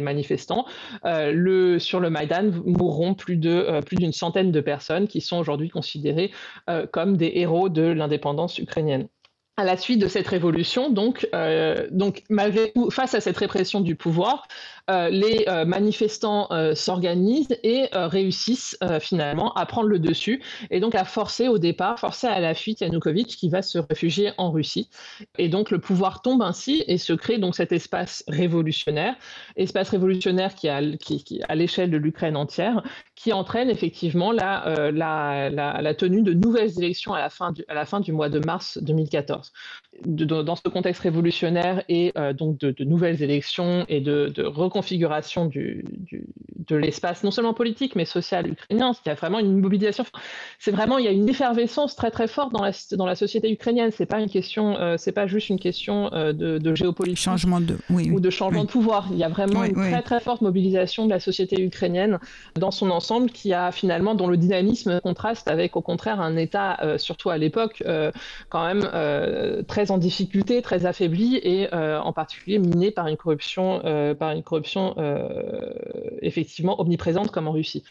manifestants. 0.00 0.66
sur 1.04 2.00
le 2.00 2.10
Maïdan 2.10 2.50
mourront 2.64 3.14
plus 3.14 3.36
d'une 3.36 4.12
centaine 4.12 4.52
de 4.52 4.60
personnes 4.60 5.08
qui 5.08 5.20
sont 5.20 5.38
aujourd'hui 5.38 5.68
considérées 5.68 6.30
comme 6.92 7.16
des 7.16 7.32
héros 7.34 7.68
de 7.68 7.82
l'indépendance 7.82 8.58
ukrainienne 8.58 9.08
à 9.58 9.64
la 9.64 9.76
suite 9.76 9.98
de 9.98 10.06
cette 10.06 10.28
révolution, 10.28 10.94
face 12.90 13.14
à 13.14 13.20
cette 13.20 13.36
répression 13.36 13.80
du 13.80 13.96
pouvoir, 13.96 14.46
euh, 14.90 15.10
les 15.10 15.44
euh, 15.48 15.64
manifestants 15.64 16.48
euh, 16.50 16.74
s'organisent 16.74 17.56
et 17.62 17.88
réussissent 17.92 18.78
finalement 19.00 19.52
à 19.54 19.66
prendre 19.66 19.88
le 19.88 19.98
dessus 19.98 20.42
et 20.70 20.80
donc 20.80 20.94
à 20.94 21.04
forcer 21.04 21.48
au 21.48 21.58
départ, 21.58 21.98
forcer 21.98 22.26
à 22.26 22.40
la 22.40 22.54
fuite 22.54 22.80
Yanukovych 22.80 23.28
qui 23.28 23.48
va 23.48 23.62
se 23.62 23.78
réfugier 23.78 24.32
en 24.38 24.50
Russie. 24.50 24.88
Et 25.36 25.48
donc 25.48 25.70
le 25.70 25.78
pouvoir 25.78 26.22
tombe 26.22 26.42
ainsi 26.42 26.84
et 26.86 26.98
se 26.98 27.12
crée 27.12 27.38
donc 27.38 27.54
cet 27.54 27.72
espace 27.72 28.24
révolutionnaire, 28.28 29.16
espace 29.56 29.90
révolutionnaire 29.90 30.54
qui, 30.54 30.68
a, 30.68 30.80
à 31.48 31.54
l'échelle 31.54 31.90
de 31.90 31.96
l'Ukraine 31.96 32.36
entière, 32.36 32.82
qui 33.14 33.32
entraîne 33.32 33.70
effectivement 33.70 34.32
la, 34.32 35.94
tenue 35.98 36.22
de 36.22 36.32
nouvelles 36.32 36.78
élections 36.78 37.14
à 37.14 37.20
la 37.20 37.84
fin 37.86 38.00
du 38.00 38.12
mois 38.12 38.28
de 38.28 38.38
mars 38.38 38.78
2014. 38.82 39.52
Dans 40.04 40.56
ce 40.56 40.68
contexte 40.68 41.02
révolutionnaire 41.02 41.82
et 41.88 42.12
donc 42.36 42.58
de, 42.58 42.84
nouvelles 42.84 43.22
élections 43.22 43.84
et 43.88 44.00
de, 44.00 44.32
de 44.34 44.48
configuration 44.68 45.46
du, 45.46 45.84
de 46.68 46.76
l'espace, 46.76 47.24
non 47.24 47.30
seulement 47.30 47.54
politique, 47.54 47.96
mais 47.96 48.04
social 48.04 48.46
ukrainien. 48.46 48.92
Il 49.04 49.08
y 49.08 49.12
a 49.12 49.14
vraiment 49.14 49.38
une 49.38 49.58
mobilisation. 49.60 50.04
C'est 50.58 50.70
vraiment, 50.70 50.98
il 50.98 51.04
y 51.04 51.08
a 51.08 51.12
une 51.12 51.28
effervescence 51.28 51.96
très 51.96 52.10
très 52.10 52.28
forte 52.28 52.52
dans 52.52 52.62
la, 52.62 52.72
dans 52.92 53.06
la 53.06 53.14
société 53.14 53.50
ukrainienne. 53.50 53.90
C'est 53.90 54.06
pas 54.06 54.20
une 54.20 54.28
question, 54.28 54.78
euh, 54.78 54.96
c'est 54.98 55.12
pas 55.12 55.26
juste 55.26 55.48
une 55.48 55.58
question 55.58 56.12
euh, 56.12 56.32
de, 56.32 56.74
géopolitique 56.74 57.18
changement 57.18 57.60
de, 57.60 57.78
oui, 57.90 58.10
ou 58.10 58.20
de 58.20 58.30
changement 58.30 58.64
de 58.64 58.68
pouvoir. 58.70 59.08
Il 59.10 59.18
y 59.18 59.24
a 59.24 59.28
vraiment 59.28 59.64
une 59.64 59.74
très 59.74 60.02
très 60.02 60.20
forte 60.20 60.42
mobilisation 60.42 61.06
de 61.06 61.10
la 61.10 61.20
société 61.20 61.62
ukrainienne 61.62 62.18
dans 62.54 62.70
son 62.70 62.90
ensemble 62.90 63.30
qui 63.30 63.52
a 63.52 63.72
finalement, 63.72 64.14
dont 64.14 64.26
le 64.26 64.36
dynamisme 64.36 65.00
contraste 65.00 65.48
avec 65.48 65.76
au 65.76 65.80
contraire 65.80 66.20
un 66.20 66.36
État, 66.36 66.78
euh, 66.82 66.98
surtout 66.98 67.30
à 67.30 67.38
l'époque, 67.38 67.82
quand 68.48 68.66
même 68.66 69.64
très 69.66 69.87
en 69.90 69.98
difficulté, 69.98 70.62
très 70.62 70.86
affaibli 70.86 71.36
et 71.36 71.68
en 71.72 72.12
particulier 72.12 72.58
miné 72.58 72.90
par 72.90 73.06
une 73.06 73.16
corruption, 73.16 73.80
par 74.18 74.32
une 74.32 74.42
corruption 74.42 74.94
euh, 74.98 75.70
effectivement 76.22 76.80
omniprésente 76.80 77.30
comme 77.30 77.48
en 77.48 77.52
Russie. 77.52 77.84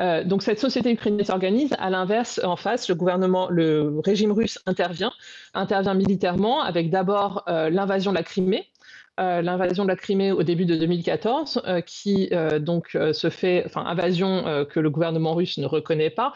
Euh, 0.00 0.22
donc 0.24 0.42
cette 0.42 0.60
société 0.60 0.92
ukrainienne 0.92 1.24
s'organise. 1.24 1.74
À 1.78 1.90
l'inverse, 1.90 2.40
en 2.44 2.56
face, 2.56 2.88
le 2.88 2.94
gouvernement, 2.94 3.48
le 3.50 4.00
régime 4.04 4.32
russe 4.32 4.60
intervient, 4.66 5.12
intervient 5.54 5.94
militairement 5.94 6.62
avec 6.62 6.90
d'abord 6.90 7.44
euh, 7.48 7.68
l'invasion 7.70 8.12
de 8.12 8.16
la 8.16 8.22
Crimée, 8.22 8.68
euh, 9.18 9.42
l'invasion 9.42 9.82
de 9.84 9.88
la 9.88 9.96
Crimée 9.96 10.32
au 10.32 10.42
début 10.42 10.64
de 10.64 10.76
2014, 10.76 11.62
euh, 11.66 11.80
qui 11.80 12.28
euh, 12.32 12.58
donc 12.58 12.96
se 13.12 13.30
fait, 13.30 13.62
enfin 13.66 13.84
invasion 13.84 14.44
que 14.70 14.80
le 14.80 14.90
gouvernement 14.90 15.34
russe 15.34 15.58
ne 15.58 15.66
reconnaît 15.66 16.10
pas. 16.10 16.32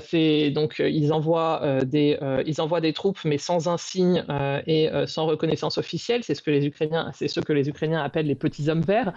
c'est 0.00 0.50
donc 0.50 0.78
ils 0.84 1.12
envoient 1.12 1.62
des 1.84 2.18
ils 2.46 2.60
envoient 2.60 2.80
des 2.80 2.92
troupes 2.92 3.18
mais 3.24 3.38
sans 3.38 3.68
un 3.68 3.76
signe 3.76 4.24
et 4.66 4.90
sans 5.06 5.26
reconnaissance 5.26 5.78
officielle. 5.78 6.22
C'est 6.24 6.34
ce 6.34 6.42
que 6.42 6.50
les 6.50 6.66
Ukrainiens 6.66 7.10
c'est 7.14 7.28
ce 7.28 7.40
que 7.40 7.52
les 7.52 7.68
Ukrainiens 7.68 8.02
appellent 8.02 8.26
les 8.26 8.34
petits 8.34 8.68
hommes 8.68 8.82
verts. 8.82 9.12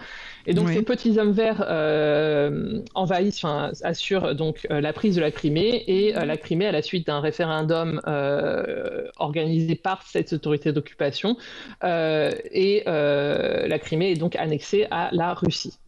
Et 0.46 0.54
donc 0.54 0.68
ces 0.70 0.82
petits 0.82 1.18
hommes 1.18 1.32
verts 1.32 1.64
envahissent, 2.94 3.44
assurent 3.82 4.34
donc 4.34 4.66
la 4.70 4.92
prise 4.92 5.16
de 5.16 5.20
la 5.20 5.30
Crimée 5.30 5.84
et 5.86 6.12
la 6.12 6.36
Crimée 6.36 6.66
à 6.66 6.72
la 6.72 6.82
suite 6.82 7.06
d'un 7.06 7.20
référendum 7.20 8.00
organisé 9.16 9.74
par 9.74 10.02
cette 10.02 10.32
autorité 10.32 10.72
d'occupation 10.72 11.36
et 11.82 12.84
la 13.66 13.78
Crimée 13.78 14.12
est 14.12 14.16
donc 14.16 14.36
annexée 14.36 14.86
à 14.90 15.08
la 15.12 15.34
Russie. 15.34 15.78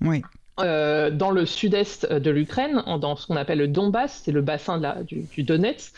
Oui. 0.00 0.22
Euh, 0.58 1.10
dans 1.10 1.30
le 1.30 1.44
sud-est 1.44 2.10
de 2.10 2.30
l'Ukraine, 2.30 2.82
dans 2.98 3.14
ce 3.16 3.26
qu'on 3.26 3.36
appelle 3.36 3.58
le 3.58 3.68
Donbass, 3.68 4.22
c'est 4.24 4.32
le 4.32 4.40
bassin 4.40 4.80
du, 5.06 5.22
du, 5.24 5.42
Donetsk, 5.42 5.92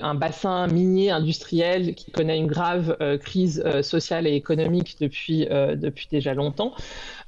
un 0.00 0.16
bassin 0.16 0.66
minier 0.66 1.12
industriel 1.12 1.94
qui 1.94 2.10
connaît 2.10 2.36
une 2.36 2.48
grave 2.48 2.96
euh, 3.00 3.18
crise 3.18 3.62
sociale 3.82 4.26
et 4.26 4.34
économique 4.34 4.96
depuis, 5.00 5.46
depuis 5.46 6.08
déjà 6.10 6.34
longtemps. 6.34 6.74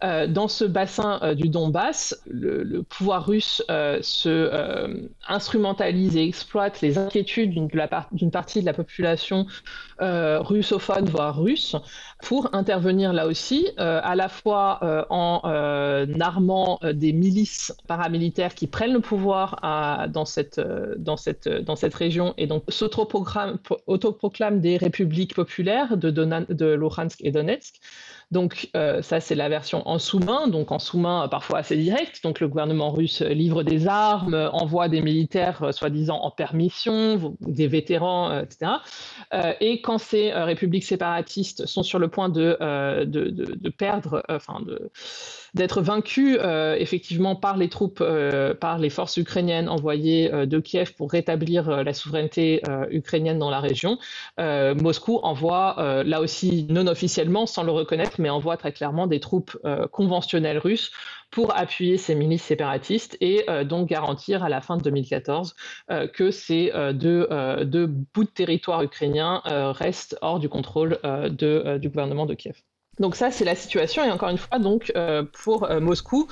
Euh, 0.02 0.26
dans 0.26 0.48
ce 0.48 0.64
bassin 0.64 1.20
euh, 1.22 1.35
du 1.35 1.48
Donbass, 1.48 2.20
le, 2.28 2.83
pouvoir 2.83 3.24
russe 3.24 3.62
euh, 3.70 3.98
se 4.02 4.50
instrumentalise 5.28 6.16
et 6.16 6.26
exploite 6.26 6.81
les 6.81 6.98
inquiétudes 6.98 7.50
d'une 7.50 8.31
partie 8.31 8.61
de 8.61 8.66
la 8.66 8.72
population 8.72 9.46
russophone, 10.00 11.05
voire 11.05 11.40
russe, 11.40 11.76
pour 12.22 12.54
intervenir 12.54 13.12
là 13.12 13.26
aussi, 13.26 13.68
à 13.76 14.14
la 14.14 14.28
fois 14.28 15.06
en 15.11 15.40
armant 16.20 16.78
des 16.82 17.12
milices 17.12 17.74
paramilitaires 17.87 18.54
qui 18.54 18.66
prennent 18.66 18.92
le 18.92 19.00
pouvoir 19.00 19.58
dans, 20.08 20.24
cette, 20.24 20.61
dans, 20.98 21.16
cette, 21.16 21.48
dans 21.48 21.76
cette 21.76 21.94
région 21.94 22.32
et 22.38 22.46
donc 22.46 22.62
s'autoproclament 22.68 24.61
des 24.61 24.76
républiques 24.76 25.35
populaires 25.35 25.96
de, 25.96 26.11
de 26.11 26.74
Luhansk 26.74 27.18
et 27.20 27.32
Donetsk. 27.32 27.74
Donc 28.33 28.71
euh, 28.75 29.03
ça, 29.03 29.21
c'est 29.21 29.35
la 29.35 29.51
version 29.51 29.87
en 29.87 29.99
sous-main, 29.99 30.49
donc 30.49 30.73
en 30.73 30.79
sous-main 30.79 31.29
parfois 31.29 31.59
assez 31.59 31.77
direct. 31.77 32.25
Donc 32.25 32.40
le 32.40 32.49
gouvernement 32.49 32.90
russe 32.90 33.21
livre 33.21 33.62
des 33.62 33.87
armes, 33.87 34.51
envoie 34.53 34.88
des 34.88 35.03
militaires 35.03 35.62
euh, 35.62 35.73
soi-disant 35.73 36.18
en 36.18 36.31
permission, 36.31 37.37
des 37.40 37.68
vétérans, 37.68 38.40
etc. 38.40 38.73
et 39.61 39.83
quand 39.83 39.99
ces 39.99 40.33
républiques 40.33 40.85
séparatistes 40.85 41.66
sont 41.66 41.83
sur 41.83 41.99
le 41.99 42.09
point 42.09 42.31
de, 42.31 42.57
de, 43.05 43.29
de 43.31 43.68
perdre, 43.68 44.23
enfin 44.29 44.61
de 44.66 44.90
d'être 45.55 45.83
vaincu 45.83 46.38
euh, 46.38 46.77
effectivement 46.79 47.37
par 47.37 47.57
les 47.57 47.68
troupes, 47.68 48.01
euh, 48.01 48.55
par 48.55 48.79
les 48.79 48.88
forces 48.88 49.16
ukrainiennes 49.18 49.68
envoyées 49.68 50.33
euh, 50.33 50.47
de 50.47 50.59
Kiev 50.61 50.95
pour 50.95 51.11
rétablir 51.11 51.85
la 51.85 51.92
souveraineté 51.92 52.62
ukrainienne 52.90 53.38
dans 53.38 53.51
la 53.51 53.61
région. 53.61 53.99
Moscou 54.38 55.18
envoie, 55.23 56.03
là 56.05 56.21
aussi 56.21 56.66
non 56.68 56.87
officiellement, 56.87 57.47
sans 57.47 57.62
le 57.62 57.73
reconnaître, 57.73 58.21
mais 58.22 58.30
envoie 58.30 58.56
très 58.56 58.72
clairement 58.72 59.06
des 59.06 59.20
troupes 59.20 59.56
conventionnelles 59.90 60.58
russes 60.58 60.90
pour 61.30 61.56
appuyer 61.56 61.98
ces 61.98 62.14
milices 62.14 62.44
séparatistes 62.44 63.16
et 63.20 63.44
donc 63.64 63.88
garantir 63.88 64.42
à 64.44 64.48
la 64.48 64.61
fin 64.61 64.76
de 64.76 64.82
2014 64.82 65.54
que 66.14 66.30
ces 66.30 66.72
deux, 66.94 67.26
bouts 68.14 68.24
de 68.24 68.30
territoire 68.30 68.82
ukrainien 68.82 69.42
restent 69.44 70.16
hors 70.22 70.38
du 70.38 70.48
contrôle 70.48 70.98
du 71.30 71.88
gouvernement 71.88 72.26
de 72.26 72.35
Kiev. 72.35 72.56
Donc 72.98 73.16
ça, 73.16 73.30
c'est 73.30 73.44
la 73.44 73.54
situation. 73.54 74.04
Et 74.04 74.11
encore 74.11 74.28
une 74.28 74.38
fois, 74.38 74.58
donc 74.58 74.92
euh, 74.96 75.24
pour 75.44 75.64
euh, 75.64 75.80
Moscou, 75.80 76.28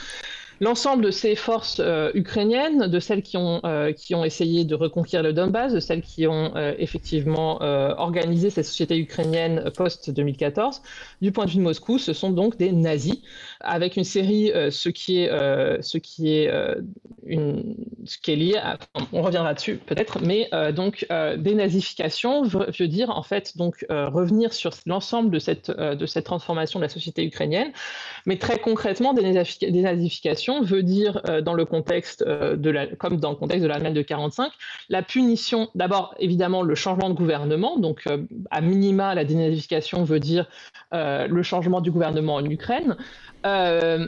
l'ensemble 0.61 1.05
de 1.05 1.11
ces 1.11 1.35
forces 1.35 1.81
euh, 1.81 2.11
ukrainiennes, 2.15 2.87
de 2.87 3.01
celles 3.01 3.23
qui 3.23 3.37
ont, 3.37 3.61
euh, 3.65 3.93
qui 3.93 4.15
ont 4.15 4.25
essayé 4.25 4.65
de 4.65 4.75
reconquérir 4.75 5.25
le 5.25 5.33
Donbass, 5.33 5.73
de 5.73 5.81
celles 5.81 6.03
qui 6.03 6.27
ont 6.27 6.53
euh, 6.55 6.75
effectivement 6.79 7.61
organisé 7.61 8.51
cette 8.51 8.67
société 8.67 8.99
ukrainienne 8.99 9.71
post-2014, 9.77 10.81
du 11.23 11.33
point 11.33 11.47
de 11.47 11.51
vue 11.51 11.57
de 11.57 11.63
Moscou, 11.63 11.99
ce 11.99 12.13
sont 12.13 12.31
donc 12.31 12.57
des 12.57 12.73
nazis, 12.73 13.21
avec 13.61 13.97
une 13.97 14.05
série, 14.05 14.53
ce 14.71 14.89
qui 14.89 15.23
est, 15.23 15.29
ce 15.83 15.99
qui 15.99 16.35
est, 16.35 16.51
une, 17.27 17.77
ce 18.05 18.19
qui 18.19 18.33
est 18.33 18.37
lié 18.37 18.57
à, 18.57 18.79
on 19.13 19.23
reviendra 19.23 19.55
dessus 19.55 19.77
peut-être, 19.77 20.21
mais 20.23 20.49
donc 20.73 21.07
des 21.39 21.55
nazifications 21.55 22.43
veut, 22.43 22.89
dire 22.89 23.11
en 23.11 23.23
fait 23.23 23.57
donc 23.57 23.85
revenir 23.89 24.53
sur 24.53 24.73
l'ensemble 24.87 25.31
de 25.31 25.39
cette, 25.39 25.71
de 25.71 26.07
cette 26.07 26.25
transformation 26.25 26.79
de 26.79 26.85
la 26.85 26.89
société 26.89 27.25
ukrainienne, 27.25 27.73
mais 28.27 28.37
très 28.37 28.59
concrètement 28.59 29.15
nazifications 29.83 30.63
veut 30.63 30.83
dire, 30.83 31.21
euh, 31.29 31.41
dans 31.41 31.55
le 31.55 31.65
contexte 31.65 32.23
euh, 32.27 32.57
de 32.57 32.71
la, 32.71 32.87
comme 32.87 33.19
dans 33.19 33.31
le 33.31 33.37
contexte 33.37 33.63
de 33.63 33.69
l'Allemagne 33.69 33.95
de 33.95 34.03
45, 34.03 34.53
la 34.89 35.03
punition, 35.03 35.69
d'abord 35.75 36.15
évidemment 36.19 36.63
le 36.63 36.75
changement 36.75 37.09
de 37.09 37.15
gouvernement, 37.15 37.79
donc 37.79 38.03
euh, 38.07 38.19
à 38.51 38.61
minima 38.61 39.15
la 39.15 39.25
dénazification 39.25 40.05
veut 40.05 40.21
dire 40.21 40.47
le 40.93 41.43
changement 41.43 41.81
du 41.81 41.91
gouvernement 41.91 42.35
en 42.35 42.45
Ukraine. 42.45 42.97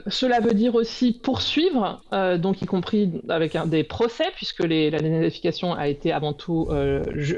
Cela 0.06 0.40
veut 0.40 0.54
dire 0.54 0.74
aussi 0.74 1.12
poursuivre, 1.12 2.02
donc 2.38 2.62
y 2.62 2.66
compris 2.66 3.10
avec 3.28 3.56
un, 3.56 3.66
des 3.66 3.84
procès, 3.84 4.26
puisque 4.34 4.64
les, 4.64 4.90
la 4.90 4.98
dénazification 4.98 5.74
a 5.74 5.88
été 5.88 6.12
avant 6.12 6.32
tout, 6.32 6.68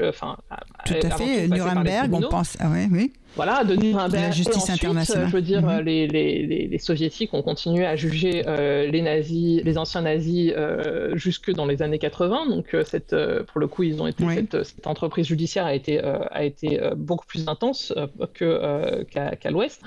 enfin, 0.07 0.37
tout 0.85 0.93
à 1.01 1.09
fait, 1.11 1.47
Nuremberg, 1.47 2.13
on 2.13 2.21
pense, 2.21 2.57
ah 2.59 2.69
ouais, 2.69 2.87
oui. 2.91 3.11
Voilà, 3.35 3.63
de 3.63 3.75
Nuremberg. 3.75 4.23
La 4.23 4.31
justice 4.31 4.69
internationale. 4.69 5.27
Je 5.27 5.33
veux 5.33 5.41
dire, 5.41 5.61
mhm. 5.61 5.81
les, 5.81 6.07
les, 6.07 6.67
les, 6.67 6.77
soviétiques 6.79 7.33
ont 7.33 7.41
continué 7.41 7.85
à 7.85 7.95
juger 7.95 8.43
euh, 8.47 8.89
les 8.89 9.01
nazis, 9.01 9.61
les 9.63 9.77
anciens 9.77 10.01
nazis, 10.01 10.53
euh, 10.55 11.15
jusque 11.15 11.51
dans 11.51 11.65
les 11.65 11.81
années 11.81 11.99
80. 11.99 12.47
Donc, 12.47 12.73
euh, 12.73 12.83
cette, 12.85 13.15
pour 13.47 13.59
le 13.59 13.67
coup, 13.67 13.83
ils 13.83 14.01
ont 14.01 14.07
été 14.07 14.23
cette, 14.63 14.87
entreprise 14.87 15.27
judiciaire 15.27 15.65
a 15.65 15.73
été 15.73 15.99
a 15.99 16.43
été 16.43 16.79
beaucoup 16.95 17.25
plus 17.25 17.47
intense 17.47 17.93
que 18.33 19.03
qu'à 19.03 19.51
l'Ouest. 19.51 19.81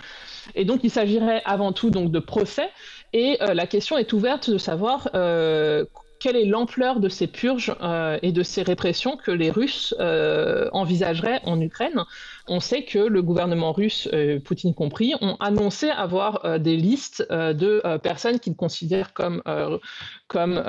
Et 0.55 0.65
donc, 0.65 0.81
il 0.83 0.91
s'agirait 0.91 1.43
avant 1.45 1.73
tout 1.73 1.91
donc 1.91 2.11
de 2.11 2.19
procès. 2.19 2.69
Et 3.13 3.39
la 3.41 3.67
question 3.67 3.97
est 3.97 4.13
ouverte 4.13 4.51
de 4.51 4.59
savoir 4.59 5.09
quelle 5.13 6.37
est 6.37 6.45
l'ampleur 6.45 7.01
de 7.01 7.09
ces 7.09 7.27
purges 7.27 7.75
et 8.23 8.33
de 8.33 8.43
ces 8.43 8.63
répressions 8.63 9.17
que 9.17 9.31
les 9.31 9.51
Russes 9.51 9.95
envisageraient 10.73 11.41
en 11.45 11.61
Ukraine 11.61 12.05
on 12.49 12.61
sait 12.61 12.85
que 12.85 12.99
le 12.99 13.23
gouvernement 13.23 13.73
russe, 13.73 14.09
euh, 14.13 14.41
Poutine 14.41 14.75
compris, 14.75 15.15
ont 15.21 15.37
annoncé 15.41 15.91
avoir 15.91 16.45
euh, 16.45 16.59
des 16.59 16.77
listes 16.77 17.27
euh, 17.31 17.53
de 17.53 17.83
personnes 17.99 18.39
qu'ils 18.41 18.57
considèrent 18.57 19.13
comme, 19.13 19.43
comme 20.29 20.63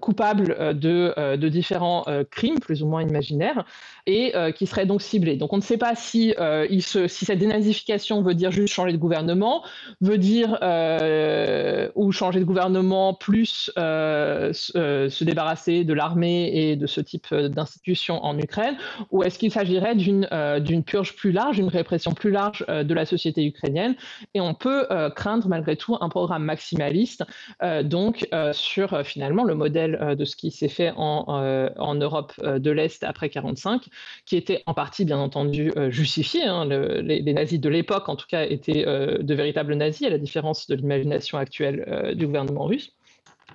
coupables 0.00 0.78
de, 0.78 1.36
de 1.36 1.48
différents 1.48 2.04
crimes, 2.30 2.58
plus 2.58 2.82
ou 2.82 2.86
moins 2.86 3.02
imaginaires, 3.02 3.64
et 4.06 4.32
qui 4.56 4.66
seraient 4.66 4.86
donc 4.86 5.02
ciblés. 5.02 5.36
Donc 5.36 5.52
on 5.52 5.56
ne 5.56 5.62
sait 5.62 5.78
pas 5.78 5.94
si, 5.94 6.34
si 6.68 7.24
cette 7.24 7.38
dénazification 7.38 8.22
veut 8.22 8.34
dire 8.34 8.50
juste 8.50 8.74
changer 8.74 8.92
de 8.92 8.98
gouvernement, 8.98 9.64
veut 10.00 10.18
dire 10.18 10.58
ou 11.94 12.12
changer 12.12 12.40
de 12.40 12.44
gouvernement 12.44 13.14
plus 13.14 13.70
se 13.76 15.24
débarrasser 15.24 15.84
de 15.84 15.92
l'armée 15.92 16.50
et 16.54 16.76
de 16.76 16.86
ce 16.86 17.00
type 17.00 17.32
d'institutions 17.32 18.24
en 18.24 18.38
Ukraine, 18.38 18.76
ou 19.10 19.22
est-ce 19.22 19.38
qu'il 19.38 19.50
s'agirait 19.50 19.94
d'une 19.94 20.84
purge 20.84 21.14
plus 21.16 21.32
large, 21.32 21.58
une 21.58 21.68
répression 21.68 22.12
plus 22.12 22.30
large 22.30 22.64
euh, 22.68 22.84
de 22.84 22.94
la 22.94 23.06
société 23.06 23.44
ukrainienne? 23.44 23.94
Et 24.34 24.40
on 24.40 24.54
peut 24.54 24.86
euh, 24.90 25.10
craindre 25.10 25.48
malgré 25.48 25.76
tout 25.76 25.96
un 26.00 26.08
programme 26.08 26.44
maximaliste, 26.44 27.24
euh, 27.62 27.82
donc 27.82 28.28
sur 28.52 28.95
finalement 29.04 29.44
le 29.44 29.54
modèle 29.54 30.16
de 30.18 30.24
ce 30.24 30.36
qui 30.36 30.50
s'est 30.50 30.68
fait 30.68 30.92
en, 30.96 31.24
en 31.76 31.94
Europe 31.94 32.32
de 32.42 32.70
l'Est 32.70 33.02
après 33.04 33.26
1945, 33.26 33.88
qui 34.24 34.36
était 34.36 34.62
en 34.66 34.74
partie 34.74 35.04
bien 35.04 35.18
entendu 35.18 35.72
justifié. 35.88 36.44
Hein. 36.44 36.64
les, 36.66 37.20
les, 37.20 37.32
nazis 37.32 37.60
de 37.60 37.68
l'époque, 37.68 38.08
en 38.08 38.16
tout 38.16 38.26
cas, 38.28 38.44
étaient 38.44 38.84
de 38.84 39.34
véritables 39.34 39.74
nazis, 39.74 40.06
à 40.06 40.10
la 40.10 40.18
différence 40.18 40.66
de 40.66 40.74
l'imagination 40.74 41.38
actuelle 41.38 42.14
du 42.16 42.26
gouvernement 42.26 42.64
russe. 42.64 42.92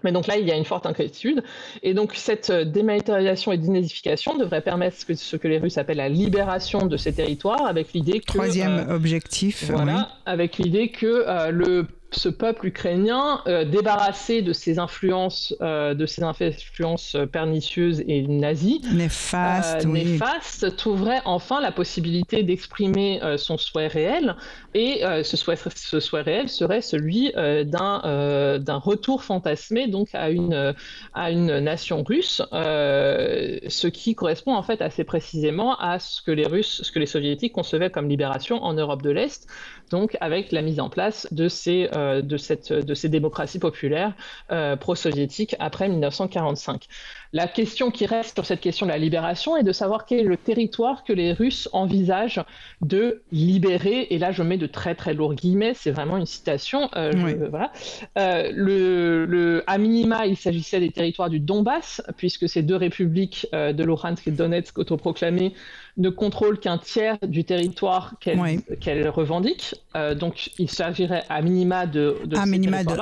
Mais 0.04 0.12
donc 0.12 0.28
là, 0.28 0.38
il 0.38 0.48
y 0.48 0.52
a 0.52 0.56
une 0.56 0.66
forte 0.66 0.86
inquiétude. 0.86 1.44
Et 1.84 1.94
donc 1.94 2.14
cette 2.16 2.50
euh, 2.50 2.66
démilitarisation 2.66 3.52
et 3.52 3.58
dénazification 3.58 4.38
devrait 4.38 4.62
permettre 4.62 4.98
ce 4.98 5.36
que, 5.36 5.48
les 5.48 5.60
Russes 5.60 5.78
appellent 5.78 5.98
la 5.98 6.10
libération 6.10 6.86
de 6.86 6.98
ces 6.98 7.14
territoires, 7.14 7.66
avec 7.66 7.94
l'idée 7.94 8.20
que... 8.20 8.26
Troisième 8.26 8.86
euh, 8.90 8.96
objectif. 8.96 9.70
Voilà, 9.70 10.10
avec 10.26 10.58
l'idée 10.58 10.90
que 10.90 11.26
euh, 11.28 11.52
le 11.52 11.88
ce 12.12 12.28
peuple 12.30 12.68
ukrainien, 12.68 13.42
euh, 13.48 13.64
débarrassé 13.64 14.42
de 14.42 14.52
ses 14.52 14.80
influences, 14.80 15.56
euh, 15.62 15.94
de 15.94 16.06
ses 16.06 16.24
influences 16.24 17.16
pernicieuses 17.32 18.04
et 18.08 18.24
nazies, 18.24 18.82
euh, 18.84 20.70
trouverait 20.70 21.22
enfin 21.26 21.62
la 21.62 21.72
possibilité 21.72 22.44
d'exprimer 22.44 23.22
son 23.38 23.58
souhait 23.58 23.88
réel. 23.88 24.36
Et 24.74 25.02
ce 25.24 25.38
souhait, 25.38 25.56
ce, 25.56 26.00
souhait, 26.00 26.22
réel 26.22 26.50
serait 26.50 26.82
celui 26.82 27.32
d'un 27.34 28.60
d'un 28.60 28.78
retour 28.78 29.24
fantasmé 29.24 29.88
donc 29.88 30.10
à 30.14 30.30
une 30.30 30.74
à 31.14 31.32
une 31.32 31.60
nation 31.60 32.04
russe, 32.04 32.42
ce 32.52 33.88
qui 33.88 34.16
correspond 34.16 34.56
en 34.56 34.64
fait 34.64 34.82
assez 34.82 35.04
précisément 35.04 35.76
à 35.78 36.00
ce 36.00 36.22
que 36.22 36.32
les 36.32 36.48
Russes, 36.48 36.82
ce 36.84 36.92
que 36.92 37.00
les 37.00 37.06
Soviétiques 37.06 37.54
concevaient 37.54 37.90
comme 37.90 38.10
libération 38.10 38.64
en 38.64 38.74
Europe 38.74 39.02
de 39.02 39.12
l'Est, 39.12 39.48
donc 39.90 40.18
avec 40.22 40.52
la 40.52 40.62
mise 40.62 40.80
en 40.80 40.90
place 40.90 41.28
de 41.32 41.48
ces, 41.48 41.90
de 42.22 42.38
cette, 42.38 42.74
de 42.74 42.94
ces 42.94 43.10
démocraties 43.10 43.60
populaires 43.60 44.14
euh, 44.52 44.76
pro-soviétiques 44.76 45.56
après 45.60 45.88
1945. 45.90 46.88
La 47.34 47.48
question 47.48 47.92
qui 47.92 48.06
reste 48.06 48.36
sur 48.36 48.46
cette 48.46 48.62
question 48.62 48.86
de 48.86 48.92
la 48.92 48.98
libération 48.98 49.56
est 49.58 49.64
de 49.64 49.72
savoir 49.72 50.06
quel 50.06 50.20
est 50.20 50.24
le 50.24 50.38
territoire 50.38 51.04
que 51.04 51.14
les 51.14 51.34
Russes 51.34 51.70
envisagent 51.72 52.44
de 52.82 53.22
libérer. 53.32 54.08
Et 54.10 54.18
là, 54.18 54.32
je 54.32 54.44
mets 54.44 54.58
de 54.58 54.68
très 54.68 54.96
très 54.96 55.14
lourds 55.14 55.34
guillemets, 55.34 55.74
c'est 55.74 55.92
vraiment 55.92 56.18
une 56.18 56.26
citation. 56.26 56.90
Euh, 56.96 57.12
voilà. 57.50 57.72
le, 58.16 59.26
le, 59.26 59.64
à 59.68 59.78
minima, 59.78 60.26
il 60.26 60.38
s'agissait 60.38 60.80
des 60.80 60.92
territoires 60.92 61.30
du 61.30 61.40
Donbass, 61.40 62.02
puisque 62.18 62.50
ces 62.50 62.64
deux 62.64 62.76
républiques 62.76 63.48
de 63.54 63.84
Luhansk 63.84 64.28
et 64.28 64.32
Donetsk 64.32 64.78
autoproclamées 64.78 65.54
ne 65.98 66.10
contrôle 66.10 66.60
qu'un 66.60 66.78
tiers 66.78 67.18
du 67.28 67.44
territoire 67.44 68.16
qu'elle 68.20 69.10
revendique. 69.10 69.76
Euh, 69.96 70.16
donc, 70.16 70.52
il 70.58 70.70
s'agirait 70.70 71.24
à 71.30 71.42
minima 71.42 71.86
de, 71.86 72.18
de 72.26 72.38
à 72.38 72.46
minima 72.46 72.84
de, 72.84 72.96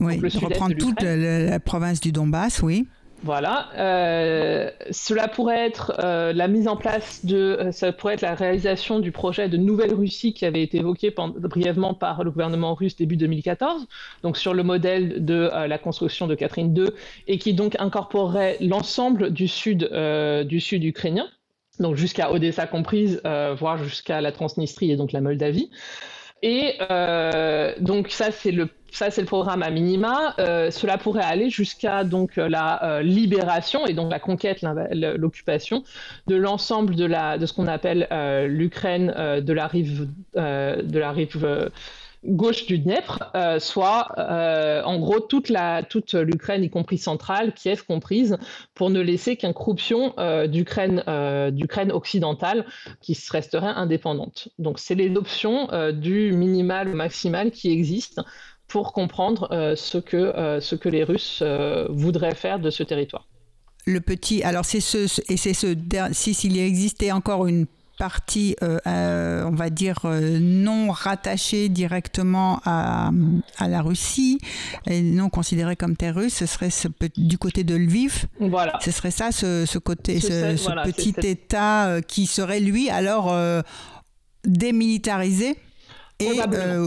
oui, 0.00 0.20
reprendre 0.20 0.76
toute 0.76 1.02
la, 1.02 1.60
province 1.60 2.00
du 2.00 2.12
Donbass, 2.12 2.62
oui. 2.62 2.86
Voilà, 3.24 3.70
euh, 3.76 4.70
cela 4.90 5.28
pourrait 5.28 5.66
être 5.66 5.94
euh, 5.98 6.32
la 6.32 6.46
mise 6.46 6.68
en 6.68 6.76
place 6.76 7.24
de, 7.24 7.70
ça 7.72 7.90
pourrait 7.90 8.14
être 8.14 8.20
la 8.20 8.34
réalisation 8.34 9.00
du 9.00 9.12
projet 9.12 9.48
de 9.48 9.56
Nouvelle-Russie 9.56 10.34
qui 10.34 10.44
avait 10.44 10.62
été 10.62 10.78
évoqué 10.78 11.12
brièvement 11.38 11.94
par 11.94 12.22
le 12.22 12.30
gouvernement 12.30 12.74
russe 12.74 12.96
début 12.96 13.16
2014, 13.16 13.86
donc 14.22 14.36
sur 14.36 14.52
le 14.52 14.62
modèle 14.62 15.24
de 15.24 15.50
la 15.66 15.78
construction 15.78 16.26
de 16.26 16.34
Catherine 16.34 16.76
II, 16.76 16.90
et 17.26 17.38
qui 17.38 17.54
donc 17.54 17.76
incorporerait 17.80 18.58
l'ensemble 18.60 19.30
du 19.30 19.48
sud, 19.48 19.90
du 20.46 20.60
sud 20.60 20.84
ukrainien. 20.84 21.26
Donc 21.80 21.96
jusqu'à 21.96 22.30
Odessa 22.30 22.66
comprise, 22.66 23.20
euh, 23.26 23.54
voire 23.58 23.82
jusqu'à 23.82 24.20
la 24.20 24.32
Transnistrie 24.32 24.90
et 24.90 24.96
donc 24.96 25.12
la 25.12 25.20
Moldavie. 25.20 25.70
Et 26.42 26.74
euh, 26.90 27.74
donc 27.80 28.10
ça, 28.10 28.30
c'est 28.30 28.52
le 28.52 28.68
ça 28.94 29.10
c'est 29.10 29.20
le 29.20 29.26
programme 29.26 29.62
à 29.62 29.70
minima. 29.70 30.34
cela 30.38 30.98
pourrait 30.98 31.24
aller 31.24 31.50
jusqu'à 31.50 32.04
donc 32.04 32.36
la 32.36 33.00
libération 33.02 33.86
et 33.86 33.92
donc 33.92 34.10
la 34.10 34.20
conquête, 34.20 34.62
l'occupation 34.62 35.84
de 36.26 36.36
l'ensemble 36.36 36.94
de 36.94 37.46
ce 37.46 37.52
qu'on 37.52 37.66
appelle 37.66 38.08
l'Ukraine 38.48 39.12
de 39.42 39.52
la 39.52 39.66
rive 39.66 40.08
gauche 42.24 42.66
du 42.66 42.78
Dniepr, 42.78 43.30
euh, 43.34 43.58
soit 43.58 44.08
euh, 44.18 44.82
en 44.82 44.98
gros 44.98 45.20
toute 45.20 45.50
l'Ukraine, 45.50 46.64
y 46.64 46.70
compris 46.70 46.98
centrale, 46.98 47.52
Kiev 47.52 47.84
comprise, 47.86 48.38
pour 48.74 48.90
ne 48.90 49.00
laisser 49.00 49.36
qu'un 49.36 49.52
croupion 49.52 50.14
euh, 50.18 50.46
d'Ukraine 50.46 51.02
d'Ukraine 51.50 51.92
occidentale 51.92 52.64
qui 53.00 53.18
resterait 53.30 53.66
indépendante. 53.66 54.48
Donc 54.58 54.78
c'est 54.78 54.94
les 54.94 55.14
options 55.16 55.68
du 55.92 56.32
minimal 56.32 56.88
au 56.88 56.94
maximal 56.94 57.50
qui 57.50 57.70
existent 57.70 58.24
pour 58.68 58.92
comprendre 58.92 59.74
ce 59.76 59.98
que 59.98 60.58
ce 60.60 60.74
que 60.74 60.88
les 60.88 61.04
Russes 61.04 61.42
voudraient 61.90 62.34
faire 62.34 62.58
de 62.58 62.70
ce 62.70 62.82
territoire. 62.82 63.26
Le 63.86 64.00
petit, 64.00 64.42
alors 64.42 64.64
c'est 64.64 64.80
ce, 64.80 65.20
et 65.30 65.36
c'est 65.36 65.52
ce, 65.52 65.76
si 66.12 66.32
s'il 66.32 66.58
existait 66.58 67.12
encore 67.12 67.46
une 67.46 67.66
partie, 67.98 68.56
euh, 68.62 68.78
euh, 68.86 69.44
on 69.44 69.54
va 69.54 69.70
dire, 69.70 70.00
euh, 70.04 70.38
non 70.40 70.90
rattachée 70.90 71.68
directement 71.68 72.60
à, 72.64 73.10
à, 73.58 73.68
la 73.68 73.82
Russie 73.82 74.38
et 74.86 75.00
non 75.00 75.28
considérée 75.28 75.76
comme 75.76 75.96
terre 75.96 76.16
russe, 76.16 76.34
ce 76.34 76.46
serait 76.46 76.70
ce, 76.70 76.88
du 77.16 77.38
côté 77.38 77.62
de 77.62 77.74
Lviv. 77.76 78.26
Voilà. 78.40 78.78
Ce 78.80 78.90
serait 78.90 79.10
ça, 79.10 79.32
ce, 79.32 79.64
ce 79.66 79.78
côté, 79.78 80.20
ce, 80.20 80.54
petit 80.84 81.14
État 81.22 82.00
qui 82.06 82.26
serait, 82.26 82.60
lui, 82.60 82.90
alors 82.90 83.34
démilitarisé 84.44 85.56
et, 86.20 86.40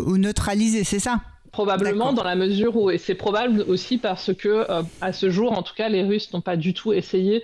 ou 0.05 0.17
neutralisé, 0.17 0.83
c'est 0.83 0.99
ça? 0.99 1.21
Probablement 1.57 2.13
dans 2.13 2.23
la 2.23 2.35
mesure 2.35 2.75
où, 2.75 2.91
et 2.91 2.99
c'est 2.99 3.15
probable 3.15 3.61
aussi 3.67 3.97
parce 3.97 4.31
que 4.33 4.65
à 5.01 5.11
ce 5.11 5.31
jour, 5.31 5.57
en 5.57 5.63
tout 5.63 5.73
cas, 5.73 5.89
les 5.89 6.03
Russes 6.03 6.31
n'ont 6.31 6.41
pas 6.41 6.55
du 6.55 6.75
tout 6.75 6.93
essayé 6.93 7.43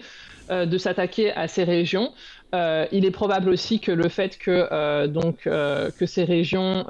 de 0.50 0.78
s'attaquer 0.78 1.32
à 1.32 1.48
ces 1.48 1.64
régions. 1.64 2.12
Euh, 2.54 2.86
il 2.92 3.04
est 3.04 3.12
probable 3.12 3.50
aussi 3.50 3.80
que 3.80 3.92
le 3.92 4.10
fait 4.10 4.38
que, 4.38 4.68
euh, 4.72 5.08
donc, 5.08 5.48
euh, 5.48 5.90
que 5.90 6.06
ces 6.06 6.24
régions 6.24 6.86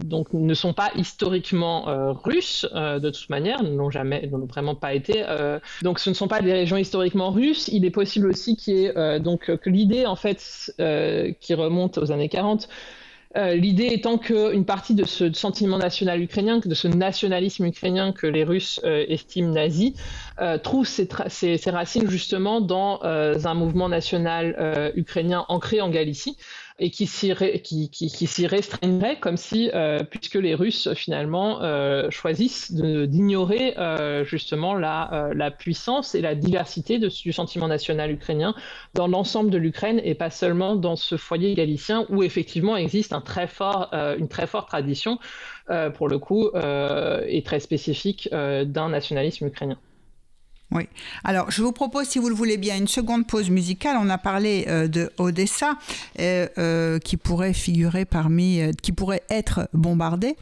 donc, 0.00 0.32
ne 0.32 0.54
sont 0.54 0.72
pas 0.72 0.90
historiquement 0.96 2.14
russes, 2.24 2.66
de 2.72 3.10
toute 3.10 3.28
manière, 3.28 3.62
n'ont 3.62 3.90
jamais, 3.90 4.26
n'ont 4.26 4.46
vraiment 4.46 4.74
pas 4.74 4.94
été. 4.94 5.24
donc, 5.82 5.98
ce 5.98 6.10
ne 6.10 6.14
sont 6.14 6.28
pas 6.28 6.40
des 6.40 6.52
régions 6.52 6.76
historiquement 6.76 7.30
russes. 7.30 7.68
Il 7.68 7.84
est 7.84 7.90
possible 7.90 8.28
aussi 8.28 8.56
qu'il 8.56 8.74
y 8.74 8.84
ait, 8.86 9.20
donc, 9.20 9.54
que 9.56 9.70
l'idée, 9.70 10.06
en 10.06 10.16
fait, 10.16 10.72
qui 11.40 11.54
remonte 11.54 11.98
aux 11.98 12.12
années 12.12 12.28
40, 12.28 12.68
euh, 13.36 13.54
l'idée 13.54 13.86
étant 13.86 14.18
qu'une 14.18 14.64
partie 14.64 14.94
de 14.94 15.04
ce 15.04 15.32
sentiment 15.32 15.78
national 15.78 16.22
ukrainien, 16.22 16.60
de 16.64 16.74
ce 16.74 16.86
nationalisme 16.88 17.66
ukrainien 17.66 18.12
que 18.12 18.26
les 18.26 18.44
Russes 18.44 18.80
euh, 18.84 19.04
estiment 19.08 19.52
nazi, 19.52 19.94
euh, 20.40 20.58
trouve 20.58 20.86
ses, 20.86 21.08
racines 21.66 22.08
justement 22.08 22.60
dans 22.60 23.00
un 23.02 23.54
mouvement 23.54 23.88
national 23.88 24.92
ukrainien 24.94 25.44
ancré 25.48 25.80
en 25.80 25.88
Galicie 25.88 26.36
et 26.80 26.90
qui 26.90 27.06
s'y 27.06 27.32
qui, 27.62 28.46
restreindrait 28.46 29.20
comme 29.20 29.36
si, 29.36 29.70
euh, 29.74 30.02
puisque 30.02 30.34
les 30.34 30.56
Russes 30.56 30.92
finalement 30.94 31.62
euh, 31.62 32.10
choisissent 32.10 32.72
d'ignorer 32.72 33.78
euh, 33.78 34.24
justement 34.24 34.74
la, 34.74 35.50
puissance 35.56 36.16
et 36.16 36.20
la 36.20 36.34
diversité 36.34 36.98
du 36.98 37.32
sentiment 37.32 37.68
national 37.68 38.10
ukrainien 38.10 38.54
dans 38.94 39.06
l'ensemble 39.06 39.50
de 39.50 39.58
l'Ukraine 39.58 40.00
et 40.02 40.16
pas 40.16 40.30
seulement 40.30 40.74
dans 40.74 40.96
ce 40.96 41.16
foyer 41.16 41.54
galicien 41.54 42.06
où 42.08 42.24
effectivement 42.24 42.76
existe 42.76 43.12
une 43.12 43.22
très 44.28 44.46
forte 44.46 44.68
tradition 44.68 45.18
pour 45.94 46.08
le 46.08 46.18
coup 46.18 46.50
et 46.54 47.42
très 47.44 47.60
spécifique 47.60 48.28
d'un 48.32 48.88
nationalisme 48.88 49.46
ukrainien. 49.46 49.78
Oui. 50.74 50.88
Alors, 51.22 51.52
je 51.52 51.62
vous 51.62 51.70
propose, 51.70 52.08
si 52.08 52.18
vous 52.18 52.28
le 52.28 52.34
voulez 52.34 52.56
bien, 52.56 52.76
une 52.76 52.88
seconde 52.88 53.28
pause 53.28 53.48
musicale. 53.48 53.96
On 54.00 54.10
a 54.10 54.18
parlé 54.18 54.64
euh, 54.66 54.88
de 54.88 55.08
Odessa, 55.18 55.78
euh, 56.18 56.48
euh, 56.58 56.98
qui 56.98 57.16
pourrait 57.16 57.52
figurer 57.52 58.04
parmi, 58.04 58.60
qui 58.82 58.90
pourrait 58.90 59.22
être 59.30 59.68
bombardé, 59.72 60.36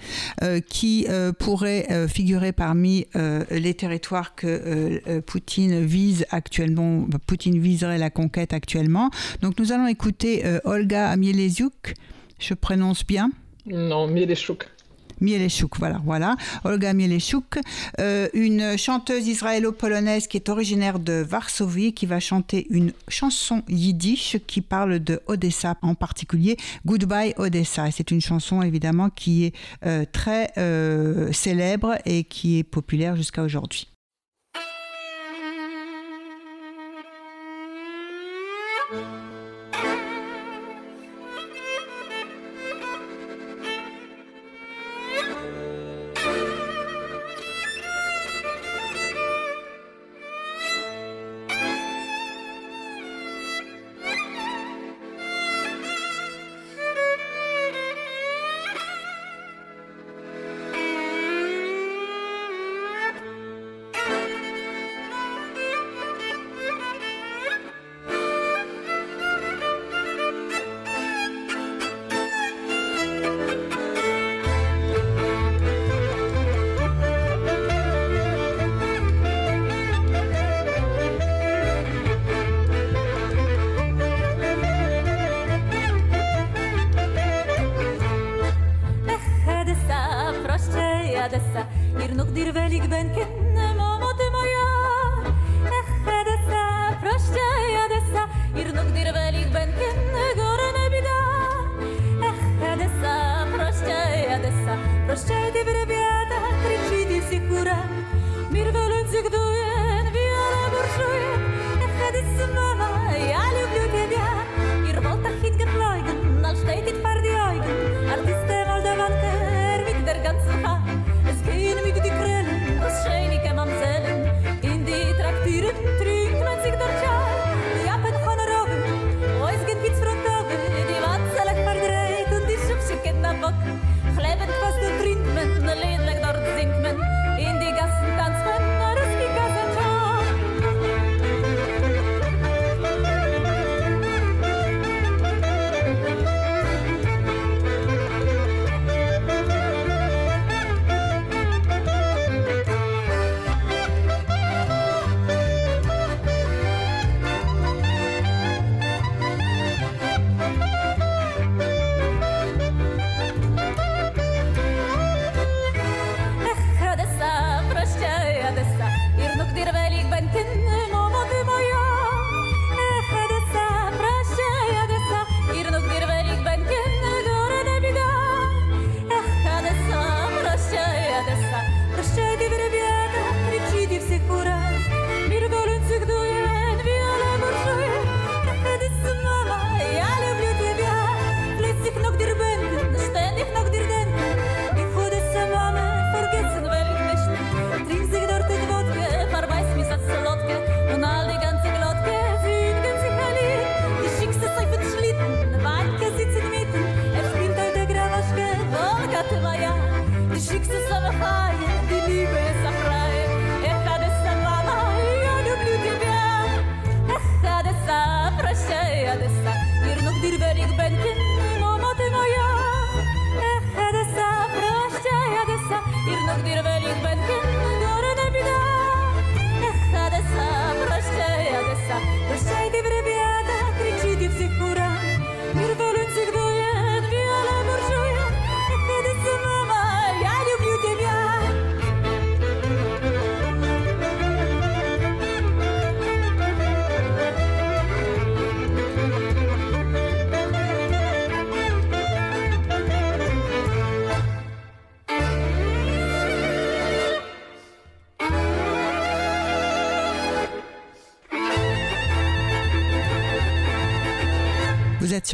qui 0.69 1.07
pourrait 1.39 2.09
figurer 2.09 2.53
parmi 2.53 3.07
les 3.51 3.75
territoires 3.75 4.35
que 4.35 5.21
Poutine 5.21 5.85
vise 5.85 6.25
actuellement. 6.31 7.07
Poutine 7.27 7.61
viserait 7.61 7.99
la 7.99 8.11
conquête 8.11 8.53
actuellement. 8.53 9.11
Donc, 9.43 9.59
nous 9.59 9.73
allons 9.73 9.87
écouter 9.87 10.43
Olga 10.65 11.11
Amielesiuk. 11.11 11.95
Je 12.39 12.55
prononce 12.55 13.07
bien? 13.07 13.31
Non, 13.67 14.09
Mieleshuk. 14.09 14.67
Mieleshuk, 15.21 15.79
voilà, 15.79 16.01
voilà. 16.05 16.37
Olga 16.65 16.93
Mieleshuk, 16.93 17.59
euh, 18.01 18.29
une 18.35 18.77
chanteuse 18.77 19.29
israélo-polonaise 19.29 20.27
qui 20.27 20.37
est 20.37 20.49
originaire 20.49 20.99
de 20.99 21.15
Varsovie, 21.15 21.93
qui 21.93 22.07
va 22.07 22.21
chanter 22.21 22.67
une 22.71 22.93
chanson 23.09 23.63
yiddish 23.69 24.39
qui 24.47 24.61
parle 24.61 24.99
de 24.99 25.21
Odessa, 25.27 25.77
en 25.83 25.95
particulier 25.95 26.57
Goodbye 26.87 27.35
Odessa. 27.37 27.91
C'est 27.91 28.11
une 28.11 28.21
chanson 28.21 28.63
évidemment 28.63 29.11
qui 29.11 29.45
est 29.45 29.55
euh, 29.87 30.05
très 30.11 30.51
euh, 30.59 31.33
célèbre 31.33 31.97
et 32.05 32.25
qui 32.25 32.59
est 32.59 32.65
populaire 32.65 33.17
jusqu'à 33.17 33.43
aujourd'hui. 33.43 33.92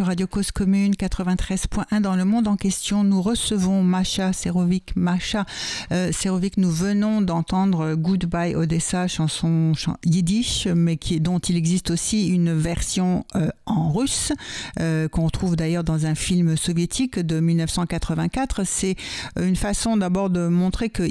Radio 0.05 0.27
Cause 0.27 0.53
Commune 0.53 0.93
93.1 0.93 2.01
dans 2.01 2.15
le 2.15 2.25
monde 2.25 2.47
en 2.47 2.57
question. 2.57 3.05
Nous 3.05 3.21
recevons 3.21 3.83
Masha 3.83 4.33
Serovic. 4.33 4.95
Masha 4.97 5.45
euh, 5.93 6.13
Serovic, 6.13 6.57
nous 6.57 6.71
venons 6.71 7.21
d'entendre 7.21 7.95
Goodbye 7.95 8.55
Odessa, 8.55 9.09
chanson 9.09 9.73
yiddish, 10.05 10.67
mais 10.67 10.99
dont 11.21 11.39
il 11.39 11.57
existe 11.57 11.91
aussi 11.91 12.29
une 12.29 12.53
version 12.53 13.25
euh, 13.35 13.49
en 13.67 13.91
russe, 13.91 14.33
euh, 14.81 15.09
qu'on 15.09 15.29
trouve 15.31 15.57
d'ailleurs 15.57 15.85
dans 15.85 16.07
un 16.07 16.15
film 16.15 16.57
soviétique 16.57 17.19
de 17.19 17.41
1984. 17.41 18.65
C'est 18.65 18.97
une 19.41 19.57
façon 19.57 19.97
d'abord 19.97 20.31
de 20.31 20.49
montrer 20.49 20.91
que 20.91 21.03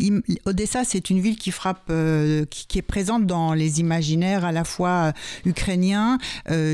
Odessa, 0.46 0.84
c'est 0.84 1.10
une 1.10 1.20
ville 1.20 1.38
qui 1.38 1.52
frappe, 1.52 1.92
qui, 2.50 2.68
qui, 2.68 2.78
est 2.78 2.84
présente 2.84 3.26
dans 3.26 3.54
les 3.54 3.80
imaginaires 3.80 4.46
à 4.46 4.52
la 4.52 4.64
fois 4.64 5.14
ukrainiens, 5.46 6.18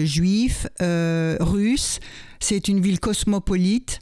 juifs, 0.03 0.68
russes 0.80 1.99
c'est 2.39 2.68
une 2.68 2.80
ville 2.80 2.99
cosmopolite. 2.99 3.99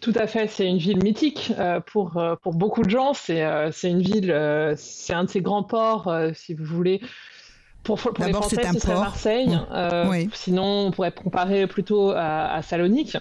Tout 0.00 0.14
à 0.14 0.26
fait, 0.26 0.46
c'est 0.48 0.66
une 0.66 0.78
ville 0.78 1.02
mythique 1.02 1.52
euh, 1.58 1.80
pour, 1.80 2.16
euh, 2.16 2.34
pour 2.42 2.54
beaucoup 2.54 2.82
de 2.82 2.90
gens. 2.90 3.12
C'est 3.12 3.44
euh, 3.44 3.70
une 3.82 4.00
ville, 4.00 4.34
c'est 4.76 5.12
un 5.12 5.24
de 5.24 5.30
ces 5.30 5.42
grands 5.42 5.62
ports, 5.62 6.12
si 6.34 6.54
vous 6.54 6.64
voulez. 6.64 7.00
Pour, 7.82 7.98
pour 7.98 8.24
les 8.24 8.32
Français, 8.32 8.62
ce 8.72 8.78
serait 8.78 8.94
Marseille. 8.94 9.58
Sinon, 10.32 10.86
on 10.86 10.90
pourrait 10.90 11.12
comparer 11.12 11.66
plutôt 11.66 12.10
à, 12.10 12.52
à 12.52 12.62
Salonique. 12.62 13.16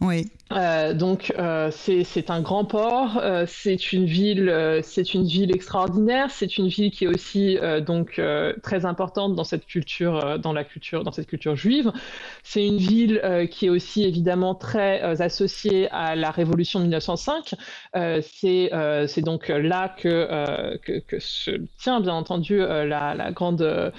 Oui. 0.00 0.30
Euh, 0.52 0.94
donc 0.94 1.32
euh, 1.38 1.70
c'est 1.72 2.30
un 2.30 2.40
grand 2.40 2.64
port, 2.64 3.18
euh, 3.22 3.44
c'est 3.46 3.92
une 3.92 4.06
ville, 4.06 4.48
euh, 4.48 4.80
c'est 4.82 5.12
une 5.12 5.26
ville 5.26 5.54
extraordinaire, 5.54 6.30
c'est 6.30 6.56
une 6.56 6.68
ville 6.68 6.90
qui 6.90 7.04
est 7.04 7.08
aussi 7.08 7.58
donc 7.84 8.20
très 8.62 8.84
importante 8.86 9.34
dans 9.34 9.44
cette 9.44 9.66
culture, 9.66 10.38
dans 10.38 10.52
la 10.52 10.64
culture, 10.64 11.04
dans 11.04 11.12
cette 11.12 11.26
culture 11.26 11.56
juive. 11.56 11.92
C'est 12.42 12.66
une 12.66 12.78
ville 12.78 13.48
qui 13.50 13.66
est 13.66 13.70
aussi 13.70 14.04
évidemment 14.04 14.54
très 14.54 15.00
associée 15.20 15.88
à 15.90 16.14
la 16.14 16.30
révolution 16.30 16.78
de 16.78 16.84
1905. 16.84 17.54
c'est 18.22 18.70
c'est 19.08 19.22
donc 19.22 19.48
là 19.48 19.88
que, 19.88 20.76
que, 20.78 20.98
que 21.00 21.18
se 21.18 21.50
tient 21.78 22.00
bien 22.00 22.14
entendu 22.14 22.58
la, 22.58 23.14
la, 23.14 23.32
grande 23.32 23.92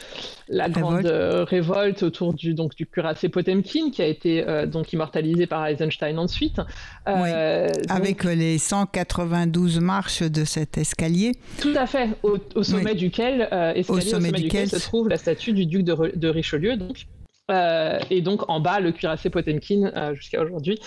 la 0.50 0.70
grande 0.70 1.06
révolte 1.06 2.04
autour 2.04 2.34
du 2.34 2.54
donc 2.54 2.76
du 2.76 2.86
cuirassé 2.86 3.30
Potemkin 3.30 3.92
qui 3.92 4.02
a 4.02 4.08
été 4.08 4.44
donc 4.68 4.92
immortalisé 4.94 5.48
par 5.48 5.66
Eisenstein 5.68 6.18
ensuite 6.18 6.60
euh, 7.08 7.70
Avec 7.90 8.24
les 8.24 8.58
192 8.58 9.80
marches 9.80 10.24
de 10.24 10.44
cet 10.44 10.78
escalier. 10.78 11.34
Tout 11.60 11.74
à 11.76 11.86
fait, 11.86 12.10
au, 12.24 12.64
sommet, 12.64 12.96
duquel, 12.96 13.48
euh, 13.52 13.74
se 13.84 14.80
trouve 14.80 15.10
la 15.10 15.18
statue 15.18 15.54
du 15.54 15.66
duc 15.66 15.84
de, 15.84 16.28
Richelieu. 16.28 16.76
Donc. 16.78 17.06
Euh, 17.50 18.00
et 18.10 18.22
donc 18.22 18.50
en 18.50 18.60
bas 18.60 18.80
le 18.80 18.92
cuirassé 18.92 19.30
Potemkin 19.30 20.14
jusqu'à 20.14 20.42
aujourd'hui. 20.42 20.80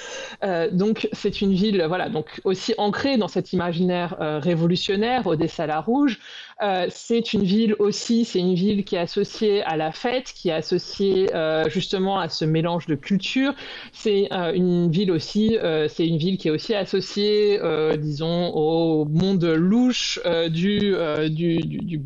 donc 0.72 1.08
c'est 1.12 1.40
une 1.40 1.52
ville 1.52 1.84
voilà 1.86 2.08
donc 2.08 2.40
aussi 2.44 2.74
ancrée 2.78 3.16
dans 3.16 3.28
cet 3.28 3.52
imaginaire 3.52 4.16
révolutionnaire 4.18 5.26
Odessa 5.26 5.66
la 5.66 5.80
Rouge 5.80 6.18
euh, 6.62 6.86
c'est 6.90 7.32
une 7.32 7.42
ville 7.42 7.74
aussi, 7.78 8.24
c'est 8.24 8.38
une 8.38 8.54
ville 8.54 8.84
qui 8.84 8.94
est 8.94 9.00
associée 9.00 9.62
à 9.64 9.76
la 9.76 9.90
fête, 9.90 10.32
qui 10.32 10.48
est 10.48 10.52
associée 10.52 11.34
euh, 11.34 11.68
justement 11.68 12.20
à 12.20 12.28
ce 12.28 12.44
mélange 12.44 12.86
de 12.86 12.94
cultures. 12.94 13.54
C'est 13.92 14.28
euh, 14.32 14.52
une 14.52 14.90
ville 14.90 15.10
aussi, 15.10 15.56
c'est 15.88 16.06
une 16.06 16.18
ville 16.18 16.38
qui 16.38 16.48
est 16.48 16.50
aussi 16.50 16.74
associée, 16.74 17.60
disons, 17.98 18.52
au 18.54 19.04
monde 19.06 19.44
louche 19.44 20.20
du, 20.50 20.94
du 21.30 22.02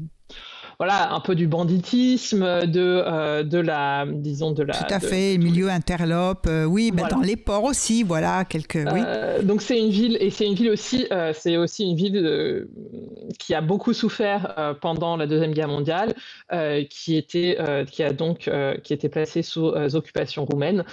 voilà, 0.78 1.14
un 1.14 1.20
peu 1.20 1.34
du 1.34 1.46
banditisme, 1.46 2.66
de, 2.66 3.02
euh, 3.06 3.42
de 3.42 3.58
la, 3.58 4.04
disons, 4.06 4.50
de 4.50 4.62
la. 4.62 4.74
Tout 4.74 4.84
à 4.92 5.00
fait, 5.00 5.38
milieu 5.38 5.70
interlope, 5.70 6.46
euh, 6.48 6.64
oui, 6.64 6.90
bah, 6.90 7.08
dans 7.10 7.20
les 7.20 7.36
ports 7.36 7.64
aussi, 7.64 8.02
voilà, 8.02 8.44
quelques. 8.44 8.84
Oui. 8.92 9.00
Euh, 9.06 9.42
donc 9.42 9.62
c'est 9.62 9.78
une 9.78 9.90
ville, 9.90 10.18
et 10.20 10.30
c'est 10.30 10.46
une 10.46 10.54
ville 10.54 10.70
aussi, 10.70 11.06
c'est 11.32 11.56
aussi 11.56 11.84
une 11.84 11.96
ville 11.96 12.66
qui 13.38 13.54
a 13.54 13.60
beaucoup 13.60 13.92
souffert 13.92 14.76
pendant 14.80 15.16
la 15.16 15.26
Deuxième 15.26 15.52
Guerre 15.52 15.68
mondiale, 15.68 16.14
qui, 16.90 17.16
était, 17.16 17.58
qui 17.90 18.02
a 18.02 18.12
donc, 18.12 18.50
qui 18.82 18.92
était 18.92 19.08
placée 19.08 19.42
sous 19.42 19.66
occupation 19.66 20.44
roumaine, 20.44 20.84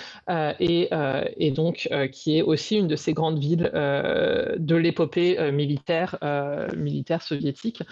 et, 0.59 0.89
et 1.37 1.51
donc 1.51 1.89
qui 2.11 2.37
est 2.37 2.41
aussi 2.41 2.77
une 2.77 2.87
de 2.87 2.95
ces 2.95 3.13
grandes 3.13 3.39
villes 3.39 3.71
de 3.73 4.75
l'épopée 4.75 5.51
militaire, 5.51 6.17
militaire 6.77 7.21
soviétique. 7.21 7.83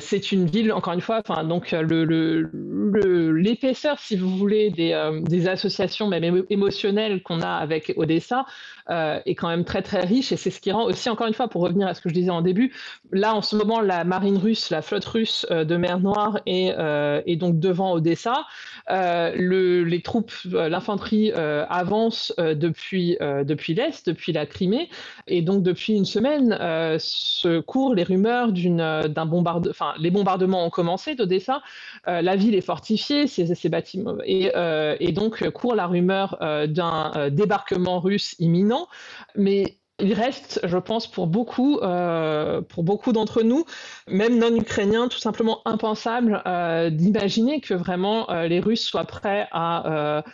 c'est 0.00 0.32
une 0.32 0.46
ville, 0.46 0.72
encore 0.72 0.92
une 0.92 1.00
fois, 1.00 1.22
donc 1.44 1.72
euh, 1.72 3.32
l'épaisseur, 3.32 3.98
si 3.98 4.16
vous 4.16 4.36
voulez, 4.36 4.70
des, 4.70 4.92
euh, 4.92 5.46
associations 5.46 6.06
même 6.06 6.44
émotionnelles 6.50 7.22
qu'on 7.22 7.40
a 7.40 7.48
avec 7.48 7.94
Odessa 7.96 8.44
euh, 8.90 9.18
est 9.24 9.34
quand 9.34 9.48
même 9.48 9.64
très 9.64 9.80
très 9.80 10.02
riche. 10.02 10.32
Et 10.32 10.36
c'est 10.36 10.50
ce 10.50 10.60
qui 10.60 10.70
rend 10.70 10.84
aussi, 10.84 11.08
encore 11.08 11.26
une 11.26 11.34
fois, 11.34 11.48
pour 11.48 11.62
revenir 11.62 11.86
à 11.88 11.94
ce 11.94 12.02
que 12.02 12.10
je 12.10 12.14
disais 12.14 12.30
en 12.30 12.42
début, 12.42 12.72
là 13.10 13.34
en 13.34 13.40
ce 13.40 13.56
moment 13.56 13.80
la 13.80 14.04
marine 14.04 14.36
russe, 14.36 14.70
la 14.70 14.82
flotte 14.82 15.04
russe 15.06 15.46
de 15.50 15.76
mer 15.76 15.98
Noire 16.00 16.40
est, 16.46 17.36
donc 17.36 17.58
devant 17.58 17.92
Odessa. 17.92 18.44
les 18.90 20.00
troupes, 20.02 20.32
l'infanterie 20.44 21.32
avance 21.32 22.34
depuis, 22.38 23.16
depuis 23.20 23.74
l'Est, 23.74 24.06
depuis 24.06 24.32
la 24.32 24.44
Crimée. 24.46 24.90
Et 25.26 25.40
donc 25.40 25.62
depuis 25.62 25.94
une 25.94 26.04
semaine 26.04 26.50
se 26.98 27.60
courent 27.60 27.94
les 27.94 28.02
rumeurs 28.02 28.52
d'un 28.52 29.26
bombardement, 29.26 29.70
enfin 29.70 29.94
les 29.98 30.10
bombardements 30.10 30.66
ont 30.66 30.70
commencé 30.70 31.13
d'Odessa. 31.14 31.62
Euh, 32.08 32.22
la 32.22 32.36
ville 32.36 32.54
est 32.54 32.60
fortifiée, 32.60 33.26
ses, 33.26 33.68
bâtiments, 33.68 34.16
euh, 34.28 34.96
et, 35.00 35.12
donc 35.12 35.48
court 35.50 35.74
la 35.74 35.86
rumeur 35.86 36.36
euh, 36.40 36.66
d'un 36.66 37.30
débarquement 37.30 38.00
russe 38.00 38.34
imminent. 38.38 38.88
Mais 39.36 39.78
il 40.00 40.12
reste, 40.12 40.60
je 40.64 40.76
pense, 40.76 41.06
pour 41.06 41.28
beaucoup, 41.28 41.78
pour 41.78 42.82
beaucoup 42.82 43.12
d'entre 43.12 43.42
nous, 43.42 43.64
même 44.08 44.38
non 44.38 44.54
ukrainiens, 44.56 45.06
tout 45.06 45.18
simplement 45.18 45.60
impensable 45.66 46.42
d'imaginer 46.90 47.60
que 47.60 47.74
vraiment 47.74 48.26
les 48.42 48.58
Russes 48.58 48.84
soient 48.84 49.04
prêts 49.04 49.46
à 49.52 50.24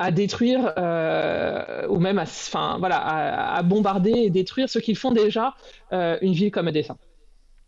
à 0.00 0.10
détruire 0.12 0.72
ou 1.88 1.98
même 2.00 2.18
à, 2.18 2.22
enfin, 2.22 2.76
voilà, 2.80 2.98
à, 3.54 3.62
bombarder 3.62 4.10
et 4.10 4.30
détruire 4.30 4.68
ce 4.68 4.80
qu'ils 4.80 4.96
font 4.96 5.12
déjà 5.12 5.54
une 5.92 6.32
ville 6.32 6.50
comme 6.50 6.66
Odessa. 6.66 6.96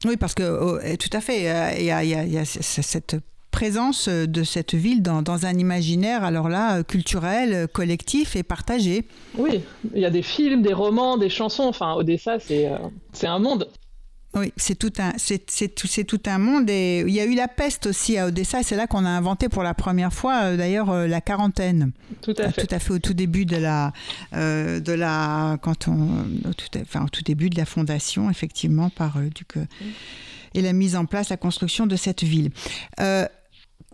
Oui, 0.04 0.16
parce 0.16 0.34
que 0.34 0.42
oh, 0.42 0.78
eh, 0.82 0.96
tout 0.96 1.14
à 1.14 1.20
fait, 1.20 1.50
euh, 1.50 1.72
il 1.78 1.84
y 1.84 2.38
a, 2.38 2.44
cette 2.44 3.16
présence 3.50 4.08
de 4.08 4.42
cette 4.44 4.74
ville 4.74 5.02
dans, 5.02 5.44
un 5.44 5.58
imaginaire, 5.58 6.24
alors 6.24 6.48
là, 6.48 6.82
culturel, 6.82 7.68
collectif 7.68 8.36
et 8.36 8.42
partagé. 8.42 9.06
Oui, 9.36 9.60
il 9.94 10.00
y 10.00 10.06
a 10.06 10.10
des 10.10 10.22
films, 10.22 10.62
des 10.62 10.72
romans, 10.72 11.18
des 11.18 11.28
chansons, 11.28 11.64
enfin, 11.64 11.94
Odessa, 11.94 12.38
c'est 12.38 12.68
euh, 12.68 12.78
un 13.24 13.38
monde. 13.38 13.68
Oui, 14.34 14.52
c'est 14.56 14.78
tout 14.78 14.92
un, 14.98 15.12
c'est, 15.16 15.74
tout, 15.74 15.88
tout 16.04 16.22
un 16.26 16.38
monde. 16.38 16.70
Et 16.70 17.00
il 17.00 17.12
y 17.12 17.20
a 17.20 17.24
eu 17.24 17.34
la 17.34 17.48
peste 17.48 17.86
aussi 17.86 18.16
à 18.16 18.26
Odessa, 18.26 18.60
et 18.60 18.62
c'est 18.62 18.76
là 18.76 18.86
qu'on 18.86 19.04
a 19.04 19.08
inventé 19.08 19.48
pour 19.48 19.64
la 19.64 19.74
première 19.74 20.12
fois, 20.12 20.42
euh, 20.42 20.56
d'ailleurs, 20.56 20.90
euh, 20.90 21.08
la 21.08 21.20
quarantaine. 21.20 21.90
Tout 22.22 22.34
à 22.38 22.52
fait. 22.52 22.66
Tout 22.66 22.74
à 22.74 22.78
fait 22.78 22.92
au 22.92 22.98
tout 23.00 23.14
début 23.14 23.44
de 23.44 23.56
la, 23.56 23.92
euh, 24.34 24.78
de 24.78 24.92
la, 24.92 25.58
quand 25.62 25.88
on, 25.88 26.24
au 26.48 26.52
tout, 26.54 26.78
enfin, 26.80 27.04
au 27.04 27.08
tout 27.08 27.22
début 27.22 27.50
de 27.50 27.56
la 27.56 27.64
fondation, 27.64 28.30
effectivement, 28.30 28.88
par 28.88 29.18
Duc, 29.34 29.54
et 30.54 30.62
la 30.62 30.72
mise 30.72 30.94
en 30.94 31.06
place, 31.06 31.28
la 31.28 31.36
construction 31.36 31.86
de 31.86 31.96
cette 31.96 32.22
ville. 32.22 32.50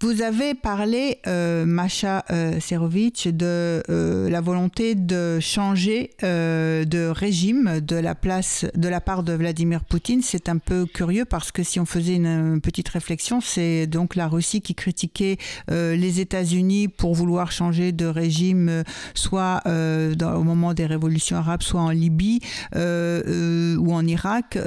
Vous 0.02 0.20
avez 0.20 0.52
parlé, 0.52 1.20
euh, 1.26 1.64
Masha 1.64 2.22
euh, 2.30 2.60
Serovic, 2.60 3.34
de 3.34 3.82
euh, 3.88 4.28
la 4.28 4.42
volonté 4.42 4.94
de 4.94 5.40
changer 5.40 6.10
euh, 6.22 6.84
de 6.84 7.06
régime 7.06 7.80
de 7.80 7.96
la 7.96 8.14
place, 8.14 8.66
de 8.74 8.88
la 8.90 9.00
part 9.00 9.22
de 9.22 9.32
Vladimir 9.32 9.84
Poutine. 9.84 10.20
C'est 10.20 10.50
un 10.50 10.58
peu 10.58 10.84
curieux 10.84 11.24
parce 11.24 11.50
que 11.50 11.62
si 11.62 11.80
on 11.80 11.86
faisait 11.86 12.16
une, 12.16 12.60
petite 12.60 12.90
réflexion, 12.90 13.40
c'est 13.40 13.86
donc 13.86 14.16
la 14.16 14.28
Russie 14.28 14.60
qui 14.60 14.74
critiquait 14.74 15.38
les 15.68 16.20
États-Unis 16.20 16.88
pour 16.88 17.14
vouloir 17.14 17.50
changer 17.50 17.92
de 17.92 18.06
régime, 18.06 18.82
soit 19.14 19.62
au 19.66 20.42
moment 20.42 20.74
des 20.74 20.86
révolutions 20.86 21.36
arabes, 21.36 21.62
soit 21.62 21.80
en 21.80 21.90
Libye 21.90 22.40
ou 22.74 23.94
en 23.94 24.06
Irak. 24.06 24.58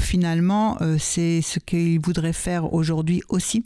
finalement, 0.00 0.78
c'est 0.98 1.42
ce 1.42 1.58
qu'il 1.58 2.00
voudrait 2.00 2.32
faire 2.32 2.72
aujourd'hui 2.72 3.22
aussi. 3.28 3.64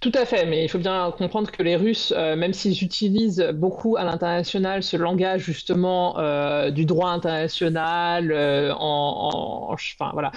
Tout 0.00 0.12
à 0.14 0.26
fait, 0.26 0.44
mais 0.44 0.62
il 0.62 0.68
faut 0.68 0.78
bien 0.78 1.10
comprendre 1.16 1.50
que 1.50 1.62
les 1.62 1.74
Russes, 1.74 2.12
euh, 2.14 2.36
même 2.36 2.52
s'ils 2.52 2.84
utilisent 2.84 3.50
beaucoup 3.54 3.96
à 3.96 4.04
l'international 4.04 4.82
ce 4.82 4.98
langage 4.98 5.42
justement 5.42 6.18
euh, 6.18 6.70
du 6.70 6.84
droit 6.84 7.08
international, 7.08 8.30
euh, 8.30 8.74
en, 8.78 9.70
enfin 9.72 10.10
voilà, 10.12 10.32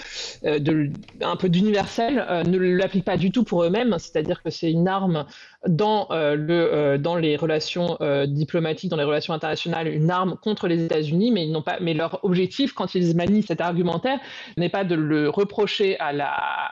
un 0.46 1.36
peu 1.36 1.50
d'universel, 1.50 2.26
ne 2.48 2.58
l'appliquent 2.58 3.06
pas 3.06 3.18
du 3.18 3.32
tout 3.32 3.44
pour 3.44 3.64
eux-mêmes. 3.64 3.98
C'est-à-dire 4.00 4.42
que 4.42 4.50
c'est 4.50 4.72
une 4.72 4.88
arme 4.88 5.26
dans, 5.68 6.08
euh, 6.12 6.38
euh, 6.50 6.98
dans 6.98 7.16
les 7.16 7.36
relations 7.36 7.98
euh, 8.00 8.26
diplomatiques, 8.26 8.90
dans 8.90 8.98
les 8.98 9.04
relations 9.04 9.34
internationales, 9.34 9.88
une 9.88 10.10
arme 10.10 10.38
contre 10.42 10.68
les 10.68 10.84
États-Unis, 10.86 11.32
mais, 11.32 11.48
mais 11.82 11.94
leur 11.94 12.24
objectif, 12.24 12.74
quand 12.74 12.96
ils 12.96 13.16
manient 13.16 13.44
cet 13.44 13.60
argumentaire, 13.60 14.20
n'est 14.58 14.70
pas 14.70 14.86
de 14.86 14.96
le 14.96 15.30
reprocher 15.30 15.98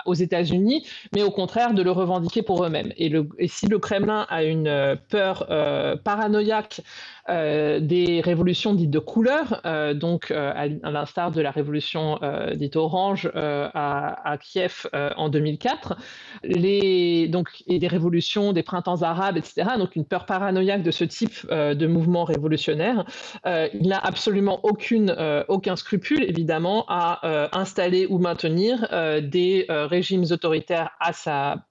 aux 0.05 0.13
États-Unis, 0.13 0.87
mais 1.13 1.21
au 1.21 1.31
contraire 1.31 1.73
de 1.73 1.83
le 1.83 1.91
revendiquer 1.91 2.41
pour 2.41 2.63
eux-mêmes. 2.63 2.93
Et, 2.97 3.11
si 3.47 3.67
le 3.67 3.79
Kremlin 3.79 4.25
a 4.29 4.43
une 4.43 4.97
peur 5.09 5.47
paranoïaque 6.03 6.81
des 7.27 8.21
révolutions 8.21 8.73
dites 8.73 8.89
de 8.89 8.99
couleur, 8.99 9.61
euh, 9.65 9.93
donc 9.93 10.31
euh, 10.31 10.51
à, 10.55 10.67
l'instar 10.67 11.31
de 11.31 11.41
la 11.41 11.51
révolution 11.51 12.19
dite 12.55 12.75
orange 12.75 13.29
à, 13.35 14.37
Kiev 14.41 14.87
en 14.93 15.29
2004, 15.29 15.95
les, 16.43 17.27
donc, 17.27 17.63
et 17.67 17.79
des 17.79 17.87
révolutions, 17.87 18.53
des 18.53 18.63
printemps 18.63 19.01
arabes, 19.01 19.37
etc. 19.37 19.71
Donc 19.77 19.95
une 19.95 20.05
peur 20.05 20.25
paranoïaque 20.25 20.83
de 20.83 20.91
ce 20.91 21.03
type 21.03 21.47
de 21.49 21.87
mouvement 21.87 22.23
révolutionnaire. 22.23 23.05
il 23.45 23.87
n'a 23.87 23.99
absolument 23.99 24.61
aucun 24.63 25.75
scrupule, 25.75 26.23
évidemment, 26.23 26.85
à 26.87 27.49
installer 27.57 28.07
ou 28.09 28.19
maintenir 28.19 28.87
des 29.21 29.65
régimes 29.69 30.25
autoritaires 30.31 30.91
à 30.99 31.13
sa 31.13 31.66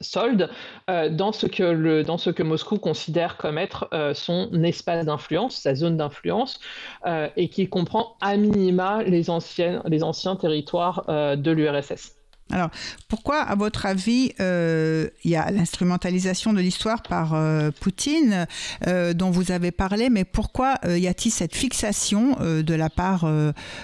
solde 0.00 0.50
euh, 0.90 1.08
dans, 1.08 1.32
ce 1.32 1.46
que 1.46 1.62
le, 1.62 2.02
dans 2.02 2.18
ce 2.18 2.30
que 2.30 2.42
Moscou 2.42 2.78
considère 2.78 3.36
comme 3.36 3.58
être 3.58 3.88
euh, 3.92 4.14
son 4.14 4.50
espace 4.62 5.04
d'influence, 5.06 5.56
sa 5.56 5.74
zone 5.74 5.96
d'influence, 5.96 6.60
euh, 7.06 7.28
et 7.36 7.48
qui 7.48 7.68
comprend 7.68 8.16
à 8.20 8.36
minima 8.36 9.02
les, 9.02 9.30
anciennes, 9.30 9.82
les 9.86 10.02
anciens 10.02 10.36
territoires 10.36 11.04
de 11.06 11.50
l'URSS. 11.50 12.15
Alors, 12.52 12.70
pourquoi, 13.08 13.40
à 13.40 13.56
votre 13.56 13.86
avis, 13.86 14.32
euh, 14.40 15.08
il 15.24 15.32
y 15.32 15.36
a 15.36 15.50
l'instrumentalisation 15.50 16.52
de 16.52 16.60
l'histoire 16.60 17.02
par 17.02 17.34
euh, 17.34 17.72
Poutine, 17.80 18.46
euh, 18.86 19.14
dont 19.14 19.30
vous 19.30 19.50
avez 19.50 19.72
parlé, 19.72 20.10
mais 20.10 20.24
pourquoi 20.24 20.78
y 20.86 21.08
a-t-il 21.08 21.32
cette 21.32 21.56
fixation 21.56 22.36
de 22.40 22.74
la 22.74 22.88
part 22.88 23.28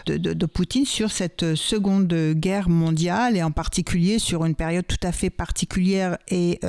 de, 0.06 0.46
Poutine 0.46 0.86
sur 0.86 1.10
cette 1.10 1.54
seconde 1.54 2.14
guerre 2.34 2.68
mondiale, 2.68 3.36
et 3.36 3.42
en 3.42 3.50
particulier 3.50 4.18
sur 4.18 4.44
une 4.44 4.54
période 4.54 4.86
tout 4.86 4.96
à 5.02 5.12
fait 5.12 5.30
particulière 5.30 6.18
et 6.28 6.60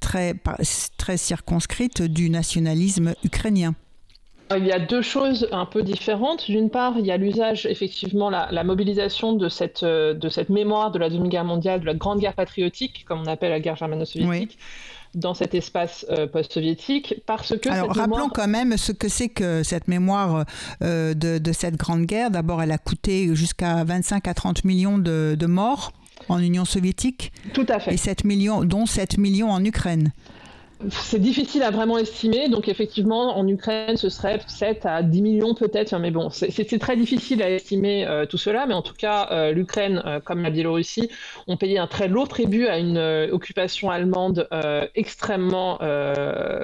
très, 0.00 0.34
très 0.98 1.16
circonscrite 1.16 2.02
du 2.02 2.28
nationalisme 2.28 3.14
ukrainien? 3.24 3.74
Il 4.56 4.66
y 4.66 4.72
a 4.72 4.78
deux 4.78 5.02
choses 5.02 5.48
un 5.52 5.66
peu 5.66 5.82
différentes. 5.82 6.46
D'une 6.46 6.70
part, 6.70 6.94
il 6.98 7.06
y 7.06 7.12
a 7.12 7.16
l'usage, 7.16 7.66
effectivement, 7.66 8.30
la, 8.30 8.64
mobilisation 8.64 9.32
de 9.32 9.48
cette, 9.48 9.82
euh, 9.82 10.14
de 10.14 10.28
cette 10.28 10.48
mémoire 10.48 10.90
de 10.90 10.98
la 10.98 11.08
Deuxième 11.08 11.28
Guerre 11.28 11.44
mondiale, 11.44 11.80
de 11.80 11.86
la 11.86 11.94
Grande 11.94 12.18
Guerre 12.18 12.34
patriotique, 12.34 13.04
comme 13.06 13.20
on 13.20 13.26
appelle 13.26 13.50
la 13.50 13.60
guerre 13.60 13.76
germano-soviétique. 13.76 14.58
dans 15.14 15.34
cet 15.34 15.54
espace 15.54 16.06
euh, 16.10 16.28
post-soviétique 16.28 17.16
parce 17.26 17.58
que 17.58 17.68
alors 17.68 17.92
rappelons 17.92 18.28
quand 18.28 18.46
même 18.46 18.76
ce 18.76 18.92
que 18.92 19.08
c'est 19.08 19.28
que 19.28 19.64
cette 19.64 19.88
mémoire 19.88 20.44
euh, 20.84 21.14
de, 21.14 21.52
cette 21.52 21.74
grande 21.74 22.04
guerre 22.06 22.30
d'abord 22.30 22.62
elle 22.62 22.70
a 22.70 22.78
coûté 22.78 23.34
jusqu'à 23.34 23.82
25 23.82 24.28
à 24.28 24.34
30 24.34 24.62
millions 24.62 24.98
de, 24.98 25.34
de, 25.36 25.46
morts 25.46 25.90
en 26.28 26.38
Union 26.38 26.64
soviétique 26.64 27.32
tout 27.54 27.66
à 27.68 27.80
fait 27.80 27.94
et 27.94 27.96
7 27.96 28.22
millions 28.22 28.62
dont 28.62 28.86
7 28.86 29.18
millions 29.18 29.50
en 29.50 29.64
Ukraine 29.64 30.12
c'est 30.88 31.20
difficile 31.20 31.62
à 31.62 31.70
vraiment 31.70 31.98
estimer. 31.98 32.48
Donc, 32.48 32.68
effectivement, 32.68 33.36
en 33.36 33.46
Ukraine, 33.46 33.96
ce 33.96 34.08
serait 34.08 34.40
7 34.46 34.86
à 34.86 35.02
10 35.02 35.22
millions 35.22 35.54
peut-être. 35.54 35.96
Mais 35.98 36.10
bon, 36.10 36.30
c'est 36.30 36.78
très 36.78 36.96
difficile 36.96 37.42
à 37.42 37.50
estimer 37.50 38.06
euh, 38.06 38.24
tout 38.24 38.38
cela. 38.38 38.66
Mais 38.66 38.74
en 38.74 38.82
tout 38.82 38.94
cas, 38.94 39.28
euh, 39.30 39.52
l'Ukraine, 39.52 40.02
euh, 40.06 40.20
comme 40.20 40.42
la 40.42 40.50
Biélorussie, 40.50 41.10
ont 41.46 41.56
payé 41.56 41.78
un 41.78 41.86
très 41.86 42.08
lourd 42.08 42.28
tribut 42.28 42.66
à 42.66 42.78
une 42.78 42.98
occupation 43.32 43.90
allemande 43.90 44.48
extrêmement 44.94 45.78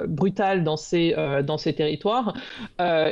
brutale 0.07 0.63
dans 0.63 0.77
ces, 0.77 1.15
dans 1.43 1.57
ces 1.57 1.73
territoires. 1.73 2.33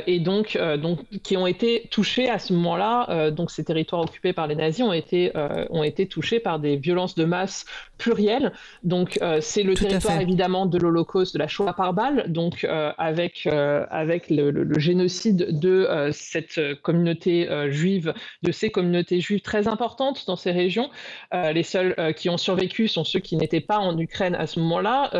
et 0.06 0.20
donc, 0.20 0.58
donc, 0.80 1.00
qui 1.22 1.36
ont 1.36 1.46
été 1.46 1.88
touchés 1.90 2.28
à 2.28 2.38
ce 2.38 2.52
moment-là. 2.54 3.30
donc, 3.30 3.50
ces 3.50 3.64
territoires 3.64 4.02
occupés 4.02 4.32
par 4.32 4.46
les 4.46 4.54
nazis 4.54 4.84
ont 4.84 4.92
été, 4.92 5.32
ont 5.70 5.82
été 5.82 6.06
touchés 6.06 6.40
par 6.40 6.58
des 6.58 6.76
violences 6.76 7.14
de 7.14 7.24
masse 7.24 7.66
plurielles. 7.98 8.52
Donc, 8.82 9.18
c'est 9.40 9.62
le 9.62 9.74
territoire, 9.74 10.20
évidemment, 10.20 10.66
de 10.66 10.78
l'Holocauste 10.78 10.95
l'Holocauste, 10.96 11.34
de 11.34 11.38
la 11.38 11.48
Shoah 11.48 11.74
par 11.74 11.92
balle, 11.92 12.24
donc 12.28 12.64
euh, 12.64 12.92
avec, 12.96 13.46
euh, 13.46 13.84
avec 13.90 14.30
le, 14.30 14.66
génocide 14.78 15.60
de 15.60 15.68
euh, 15.68 16.10
cette 16.12 16.60
communauté 16.82 17.48
juive, 17.70 18.14
de 18.42 18.52
ces 18.52 18.70
communautés 18.70 19.20
juives 19.20 19.40
très 19.40 19.68
importantes 19.68 20.24
dans 20.26 20.36
ces 20.36 20.52
régions. 20.52 20.90
les 21.32 21.62
seuls 21.62 21.94
qui 22.16 22.28
ont 22.30 22.38
survécu 22.38 22.88
sont 22.88 23.04
ceux 23.04 23.20
qui 23.20 23.36
n'étaient 23.36 23.60
pas 23.60 23.78
en 23.78 23.98
Ukraine 23.98 24.34
à 24.34 24.46
ce 24.46 24.60
moment-là. 24.60 25.10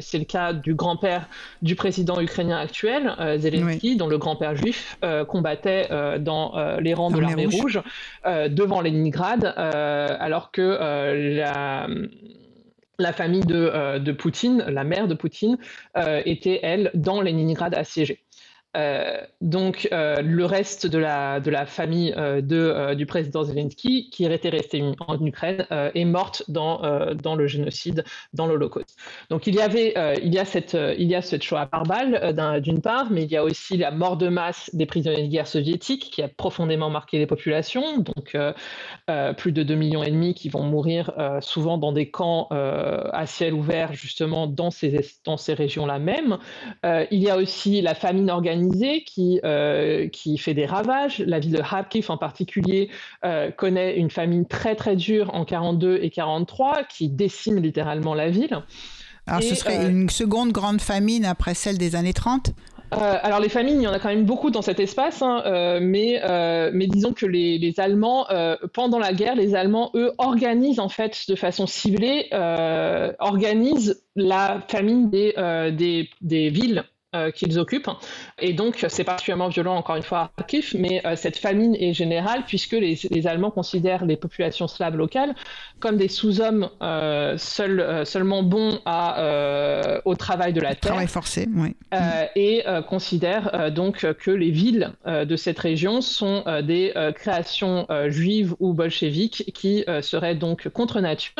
C'est 0.00 0.18
le 0.18 0.24
cas 0.24 0.52
du 0.52 0.74
grand-père 0.74 1.28
du 1.62 1.74
président 1.74 2.20
ukrainien 2.20 2.58
actuel, 2.58 3.14
Zelensky, 3.38 3.96
dont 3.96 4.08
le 4.08 4.18
grand-père 4.18 4.56
juif 4.56 4.98
combattait 5.28 5.88
dans 6.20 6.54
les 6.80 6.94
rangs 6.94 7.10
de 7.10 7.20
l'armée 7.20 7.46
rouge, 7.46 7.78
rouge 7.78 7.82
devant 8.50 8.80
Leningrad, 8.80 9.44
alors 9.56 10.50
que 10.50 11.36
la 11.36 11.86
la 12.98 13.12
famille 13.12 13.44
euh, 13.50 13.98
de, 13.98 14.12
Poutine, 14.12 14.64
la 14.68 14.84
mère 14.84 15.08
de 15.08 15.14
Poutine, 15.14 15.58
euh, 15.96 16.22
était, 16.24 16.60
elle, 16.62 16.90
dans 16.94 17.20
Leningrad 17.20 17.74
assiégée. 17.74 18.25
Euh, 18.76 19.20
donc 19.40 19.88
euh, 19.92 20.20
le 20.22 20.44
reste 20.44 20.86
de 20.86 20.98
la, 20.98 21.40
de 21.40 21.50
la 21.50 21.66
famille 21.66 22.12
euh, 22.16 22.40
de, 22.40 22.94
du 22.94 23.06
président 23.06 23.44
Zelensky, 23.44 24.10
qui 24.10 24.24
était 24.24 24.48
restée 24.48 24.82
en 25.06 25.24
Ukraine, 25.24 25.66
est 25.70 26.04
morte 26.04 26.44
dans, 26.48 26.82
dans 27.14 27.34
le 27.34 27.46
génocide, 27.46 28.04
dans 28.34 28.46
l'Holocauste. 28.46 28.96
Donc 29.30 29.46
il 29.46 29.54
y 29.54 29.60
avait, 29.60 29.94
il 30.22 30.32
y 30.34 30.38
a 30.38 30.44
cette, 30.44 30.76
il 30.98 31.08
y 31.08 31.14
a 31.14 31.22
cette 31.22 31.42
Shoah 31.42 31.66
par 31.66 31.84
balle 31.84 32.34
d'une 32.60 32.80
part, 32.80 33.10
mais 33.10 33.22
il 33.22 33.30
y 33.30 33.36
a 33.36 33.44
aussi 33.44 33.76
la 33.76 33.90
mort 33.90 34.16
de 34.16 34.28
masse 34.28 34.70
des 34.74 34.86
prisonniers 34.86 35.22
de 35.22 35.28
guerre 35.28 35.46
soviétiques 35.46 36.10
qui 36.12 36.22
a 36.22 36.28
profondément 36.28 36.90
marqué 36.90 37.18
les 37.18 37.26
populations. 37.26 37.98
Donc 37.98 38.36
plus 39.36 39.52
de 39.52 39.62
2 39.62 39.74
millions 39.74 40.02
et 40.02 40.10
demi 40.10 40.34
qui 40.34 40.48
vont 40.48 40.62
mourir 40.62 41.12
souvent 41.40 41.78
dans 41.78 41.92
des 41.92 42.10
camps 42.10 42.48
à 42.50 43.26
ciel 43.26 43.54
ouvert 43.54 43.92
justement 43.92 44.46
dans 44.46 44.70
ces, 44.70 45.00
dans 45.24 45.36
ces 45.36 45.54
régions-là 45.54 45.98
même. 45.98 46.38
il 46.84 47.22
y 47.22 47.30
a 47.30 47.36
aussi 47.36 47.80
la 47.80 47.94
famine 47.94 48.30
organisée 48.30 48.65
qui, 49.06 49.40
euh, 49.44 50.08
qui 50.08 50.38
fait 50.38 50.54
des 50.54 50.66
ravages. 50.66 51.18
La 51.18 51.38
ville 51.38 51.52
de 51.52 51.62
Kharkiv 51.62 52.10
en 52.10 52.16
particulier 52.16 52.90
euh, 53.24 53.50
connaît 53.50 53.96
une 53.96 54.10
famine 54.10 54.46
très 54.46 54.74
très 54.74 54.96
dure 54.96 55.34
en 55.34 55.44
42 55.44 55.98
et 56.02 56.10
43 56.10 56.84
qui 56.84 57.08
décime 57.08 57.58
littéralement 57.58 58.14
la 58.14 58.30
ville. 58.30 58.62
Alors 59.26 59.42
ce 59.42 59.54
serait 59.54 59.84
euh, 59.84 59.88
une 59.88 60.08
seconde 60.08 60.52
grande 60.52 60.80
famine 60.80 61.24
après 61.24 61.54
celle 61.54 61.78
des 61.78 61.96
années 61.96 62.14
30 62.14 62.50
alors 62.92 63.40
les 63.40 63.48
famines, 63.48 63.80
il 63.80 63.82
y 63.82 63.88
en 63.88 63.92
a 63.92 63.98
quand 63.98 64.10
même 64.10 64.24
beaucoup 64.24 64.52
dans 64.52 64.62
cet 64.62 64.78
espace, 64.78 65.20
hein, 65.20 65.42
mais, 65.80 66.22
mais 66.72 66.86
disons 66.86 67.12
que 67.12 67.26
les, 67.26 67.58
les 67.58 67.80
Allemands, 67.80 68.28
pendant 68.72 69.00
la 69.00 69.12
guerre, 69.12 69.34
les 69.34 69.56
Allemands, 69.56 69.90
eux, 69.96 70.12
organisent 70.18 70.78
en 70.78 70.88
fait 70.88 71.24
de 71.28 71.34
façon 71.34 71.66
ciblée, 71.66 72.28
organisent 73.18 74.00
la 74.14 74.62
famine 74.68 75.10
des, 75.10 75.34
des, 75.76 76.08
des 76.20 76.48
villes 76.48 76.84
qu'ils 77.34 77.58
occupent. 77.58 77.90
Et 78.42 78.52
donc, 78.52 78.84
c'est 78.88 79.04
particulièrement 79.04 79.48
violent, 79.48 79.76
encore 79.76 79.96
une 79.96 80.02
fois, 80.02 80.18
à 80.18 80.30
Kharkiv, 80.36 80.76
mais 80.78 81.02
cette 81.16 81.38
famine 81.38 81.74
est 81.74 81.94
générale 81.94 82.42
puisque 82.46 82.72
les, 82.72 82.98
les, 83.10 83.26
Allemands 83.26 83.50
considèrent 83.50 84.04
les 84.04 84.16
populations 84.16 84.68
slaves 84.68 84.94
locales 84.96 85.34
comme 85.80 85.96
des 85.96 86.08
sous-hommes 86.08 86.68
seul, 87.38 88.04
seulement 88.04 88.42
bons 88.42 88.78
à, 88.84 90.02
au 90.04 90.14
travail 90.16 90.52
de 90.52 90.60
la 90.60 90.74
terre. 90.74 90.92
Travail 90.92 91.08
forcé, 91.08 91.48
oui. 91.54 91.74
et 92.34 92.62
considèrent 92.88 93.72
donc 93.72 94.06
que 94.18 94.30
les 94.30 94.50
villes 94.50 94.92
de 95.06 95.36
cette 95.36 95.58
région 95.58 96.02
sont 96.02 96.44
des 96.62 96.92
créations 97.14 97.86
juives 98.08 98.54
ou 98.60 98.74
bolcheviques 98.74 99.50
qui 99.54 99.84
seraient 100.02 100.34
donc 100.34 100.68
contre 100.68 101.00
nature 101.00 101.32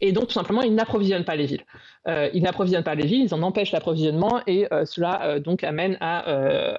et 0.00 0.10
donc 0.10 0.28
tout 0.28 0.34
simplement 0.34 0.62
ils 0.62 0.74
n'approvisionnent 0.74 1.24
pas 1.24 1.36
les 1.36 1.46
villes. 1.46 1.64
Euh, 2.08 2.30
ils 2.32 2.42
n'approvisionnent 2.42 2.82
pas 2.82 2.94
les 2.94 3.06
villes, 3.06 3.24
ils 3.24 3.34
en 3.34 3.42
empêchent 3.42 3.72
l'approvisionnement 3.72 4.40
et 4.46 4.66
euh, 4.72 4.86
cela 4.86 5.22
euh, 5.22 5.38
donc 5.38 5.64
amène 5.64 5.98
à, 6.00 6.24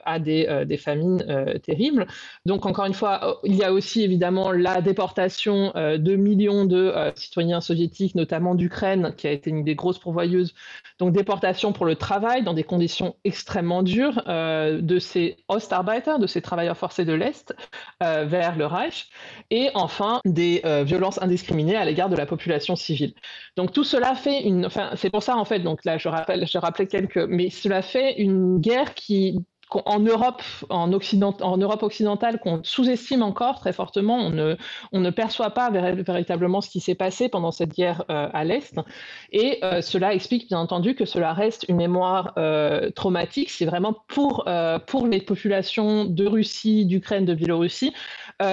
à 0.06 0.20
des, 0.20 0.66
des, 0.66 0.78
famines 0.78 1.24
terribles. 1.64 2.08
Donc 2.46 2.66
encore 2.66 2.86
une 2.86 2.94
fois, 2.94 3.40
il 3.44 3.56
y 3.56 3.64
a 3.64 3.74
aussi 3.74 4.04
évidemment 4.04 4.52
la 4.52 4.82
déportation 4.82 5.72
de 5.76 6.16
millions 6.16 6.66
de 6.66 6.94
citoyens 7.16 7.62
soviétiques, 7.62 8.16
notamment 8.16 8.56
d'Ukraine, 8.56 9.14
qui 9.16 9.28
a 9.28 9.32
été 9.32 9.50
une 9.50 9.64
des 9.64 9.76
grosses 9.76 10.00
pourvoyeuses. 10.00 10.54
Donc 11.00 11.14
déportation 11.14 11.74
pour 11.74 11.86
le 11.86 11.96
travail 11.96 12.44
dans 12.44 12.54
des 12.54 12.64
conditions 12.64 13.16
extrêmement 13.24 13.84
dures 13.84 14.24
de 14.26 15.00
ces 15.00 15.38
Ostarbeiter, 15.48 16.20
de 16.20 16.28
ces 16.28 16.42
travailleurs 16.42 16.78
forcés 16.78 17.06
de 17.06 17.14
l'Est, 17.14 17.54
vers 18.00 18.56
le 18.56 18.66
Reich. 18.66 19.10
Et 19.50 19.70
enfin, 19.74 20.22
des 20.26 20.62
violences 20.86 21.22
indiscriminées 21.22 21.76
à 21.76 21.86
l'égard 21.86 22.10
de 22.10 22.16
la 22.16 22.26
population 22.26 22.76
civile. 22.76 23.14
Donc 23.56 23.74
tout 23.74 23.84
cela 23.84 24.16
fait 24.16 24.42
une... 24.44 24.66
Enfin, 24.66 24.92
c'est 24.96 25.10
pour 25.10 25.24
ça, 25.24 25.38
en 25.38 25.46
fait, 25.46 25.60
donc 25.60 25.84
là, 25.86 25.98
je, 25.98 26.10
rappelle, 26.10 26.48
je 26.48 26.58
rappelais 26.58 26.88
quelques. 26.88 27.18
Mais 27.18 27.50
cela 27.50 27.82
fait 27.82 28.20
une 28.20 28.60
guerre 28.60 28.94
qui, 28.94 29.40
en 29.86 30.00
Europe, 30.00 30.42
en, 30.70 30.88
Europe 30.88 31.84
occidentale, 31.84 32.40
qu'on 32.40 32.62
sous-estime 32.64 33.22
encore 33.24 33.60
très 33.60 33.74
fortement. 33.74 34.18
On 34.92 35.00
ne, 35.00 35.10
perçoit 35.10 35.52
pas 35.52 35.70
véritablement 35.70 36.62
ce 36.62 36.70
qui 36.70 36.80
s'est 36.80 36.96
passé 36.96 37.30
pendant 37.30 37.52
cette 37.52 37.74
guerre 37.74 38.04
euh, 38.10 38.28
à 38.34 38.44
l'Est. 38.44 38.80
Et 39.32 39.60
euh, 39.64 39.82
cela 39.82 40.14
explique, 40.14 40.48
bien 40.48 40.60
entendu, 40.60 40.96
que 40.96 41.06
cela 41.06 41.34
reste 41.34 41.66
une 41.68 41.78
mémoire 41.78 42.34
euh, 42.38 42.90
traumatique. 42.92 43.50
C'est 43.50 43.66
vraiment 43.66 43.96
pour 44.08 44.46
les 45.08 45.22
populations 45.22 46.06
de 46.06 46.26
Russie, 46.26 46.86
d'Ukraine, 46.86 47.26
de 47.26 47.34
Biélorussie, 47.34 47.94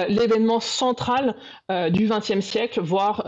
l'événement 0.07 0.59
central 0.59 1.35
du 1.89 2.07
XXe 2.07 2.41
siècle, 2.41 2.79
voire 2.79 3.23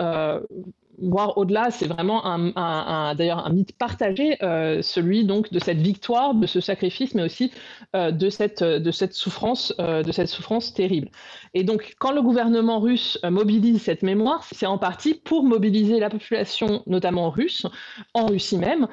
voire 1.02 1.38
au-delà, 1.38 1.72
c'est 1.72 1.88
vraiment 1.88 2.26
un, 2.26 3.16
d'ailleurs 3.16 3.46
un 3.46 3.50
mythe 3.50 3.74
partagé, 3.78 4.38
euh, 4.44 4.82
celui 4.82 5.26
donc 5.26 5.52
de 5.52 5.60
cette 5.60 5.80
victoire, 5.80 6.36
de 6.36 6.46
ce 6.46 6.60
sacrifice, 6.60 7.16
mais 7.16 7.24
aussi 7.24 7.52
euh, 7.96 8.12
de 8.12 8.30
cette 8.30 8.64
de 8.64 8.92
cette 8.92 9.14
souffrance, 9.14 9.74
euh, 9.80 10.04
de 10.04 10.12
cette 10.12 10.28
souffrance 10.28 10.74
terrible. 10.74 11.10
Et 11.54 11.64
donc, 11.64 11.96
quand 12.00 12.12
le 12.12 12.22
gouvernement 12.22 12.80
russe 12.80 13.20
mobilise 13.24 13.82
cette 13.82 14.04
mémoire, 14.04 14.46
c'est 14.52 14.66
en 14.66 14.78
partie 14.78 15.16
pour 15.16 15.44
mobiliser 15.44 16.00
la 16.00 16.10
population, 16.10 16.84
notamment 16.88 17.30
russe, 17.30 17.66
en 18.14 18.28
Russie 18.28 18.58
même. 18.58 18.88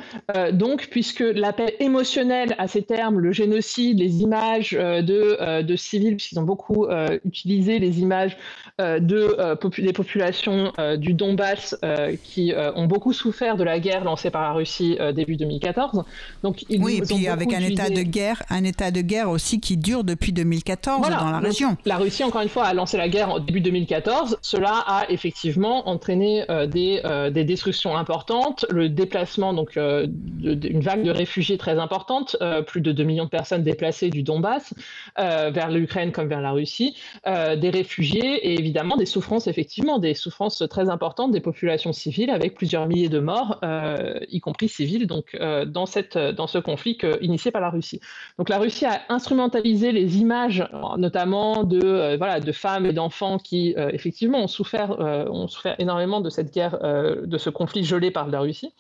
donc, 0.53 0.89
puisque 0.91 1.21
l'appel 1.21 1.73
émotionnel 1.79 2.55
à 2.59 2.67
ces 2.67 2.83
termes, 2.83 3.21
le 3.21 3.33
génocide, 3.33 3.99
les 3.99 4.23
images 4.23 4.73
de 4.73 5.63
de 5.63 5.77
civils, 5.77 6.17
puisqu'ils 6.17 6.41
ont 6.41 6.45
beaucoup 6.45 6.87
utilisé 7.25 7.79
les 7.79 8.01
images 8.01 8.37
de 8.79 9.37
des 9.81 9.93
populations 9.93 10.73
du 10.97 11.13
Donbass 11.15 11.77
euh, 11.99 12.17
qui 12.23 12.53
euh, 12.53 12.73
ont 12.75 12.87
beaucoup 12.87 13.13
souffert 13.13 13.57
de 13.57 13.65
la 13.65 13.81
guerre 13.81 14.05
lancée 14.05 14.31
par 14.31 14.43
la 14.43 14.53
Russie 14.53 14.97
euh, 15.01 15.13
début 15.13 15.37
2014. 15.37 16.05
Donc, 16.43 16.65
oui, 16.71 16.99
et 16.99 17.01
puis 17.03 17.29
avec 17.29 17.53
un 17.53 17.61
état 17.61 17.91
de 17.91 18.03
guerre, 18.03 18.43
un 18.51 18.65
état 18.65 18.91
de 18.91 19.01
guerre 19.01 19.31
aussi 19.31 19.61
qui 19.61 19.77
dure 19.77 20.05
depuis 20.05 20.33
2014 20.33 21.03
dans 21.03 21.31
la 21.31 21.39
région. 21.39 21.77
La 21.85 21.97
Russie, 21.97 22.25
encore 22.25 22.43
une 22.43 22.49
fois, 22.49 22.65
a 22.65 22.75
lancé 22.75 22.97
la 22.97 23.09
guerre 23.09 23.33
au 23.33 23.41
début 23.41 23.61
2014. 23.61 24.39
Cela 24.43 24.85
a 24.87 25.07
effectivement 25.11 25.89
entraîné 25.89 26.45
des, 26.69 27.03
des, 27.33 27.45
destructions 27.45 27.97
importantes, 27.97 28.67
le 28.71 28.89
déplacement 28.89 29.53
donc 29.55 29.79
d'une 29.79 30.81
vague 30.81 31.03
de 31.03 31.11
réfugiés 31.11 31.59
très 31.59 31.79
importante, 31.79 32.37
plus 32.67 32.81
de 32.81 32.93
2 32.93 33.05
millions 33.05 33.25
de 33.25 33.31
personnes 33.31 33.63
déplacées 33.63 34.11
du 34.11 34.23
Donbass 34.23 34.75
vers 35.17 35.71
l'Ukraine 35.71 36.13
comme 36.13 36.29
vers 36.29 36.41
la 36.41 36.53
Russie, 36.53 36.97
des 37.27 37.71
réfugiés 37.71 38.49
et 38.49 38.59
évidemment 38.59 38.97
des 38.97 39.07
souffrances 39.07 39.47
effectivement, 39.47 39.99
des 39.99 40.15
souffrances 40.15 40.63
très 40.69 40.89
importantes 40.89 41.33
des 41.33 41.41
populations 41.41 41.78
civile 41.79 42.31
avec 42.31 42.55
plusieurs 42.55 42.87
milliers 42.87 43.09
de 43.09 43.21
morts, 43.21 43.59
euh, 43.65 44.21
y 44.29 44.41
compris 44.41 44.69
civils, 44.69 45.07
donc 45.07 45.35
euh, 45.35 45.65
dans, 45.65 45.87
cette, 45.87 46.19
dans 46.19 46.47
ce 46.47 46.59
conflit 46.59 46.99
initié 47.21 47.51
par 47.51 47.61
la 47.61 47.71
Russie. 47.71 48.01
Donc 48.39 48.49
la 48.49 48.59
Russie 48.59 48.87
a 48.87 49.03
instrumentalisé 49.09 49.93
les 49.93 50.19
images, 50.19 50.67
notamment 50.97 51.65
de, 51.65 51.81
euh, 51.85 52.17
voilà, 52.17 52.41
de 52.41 52.53
femmes 52.53 52.87
et 52.87 52.93
d'enfants 52.93 53.39
qui 53.39 53.75
effectivement 53.77 54.43
ont 54.43 54.49
souffert, 54.49 54.99
ont 54.99 55.49
souffert 55.49 55.77
énormément 55.79 56.21
de 56.21 56.31
cette 56.31 56.53
guerre, 56.53 56.79
de 56.81 57.39
ce 57.39 57.51
conflit 57.51 57.85
gelé 57.85 58.11
par 58.11 58.29
la 58.29 58.41
Russie. 58.41 58.73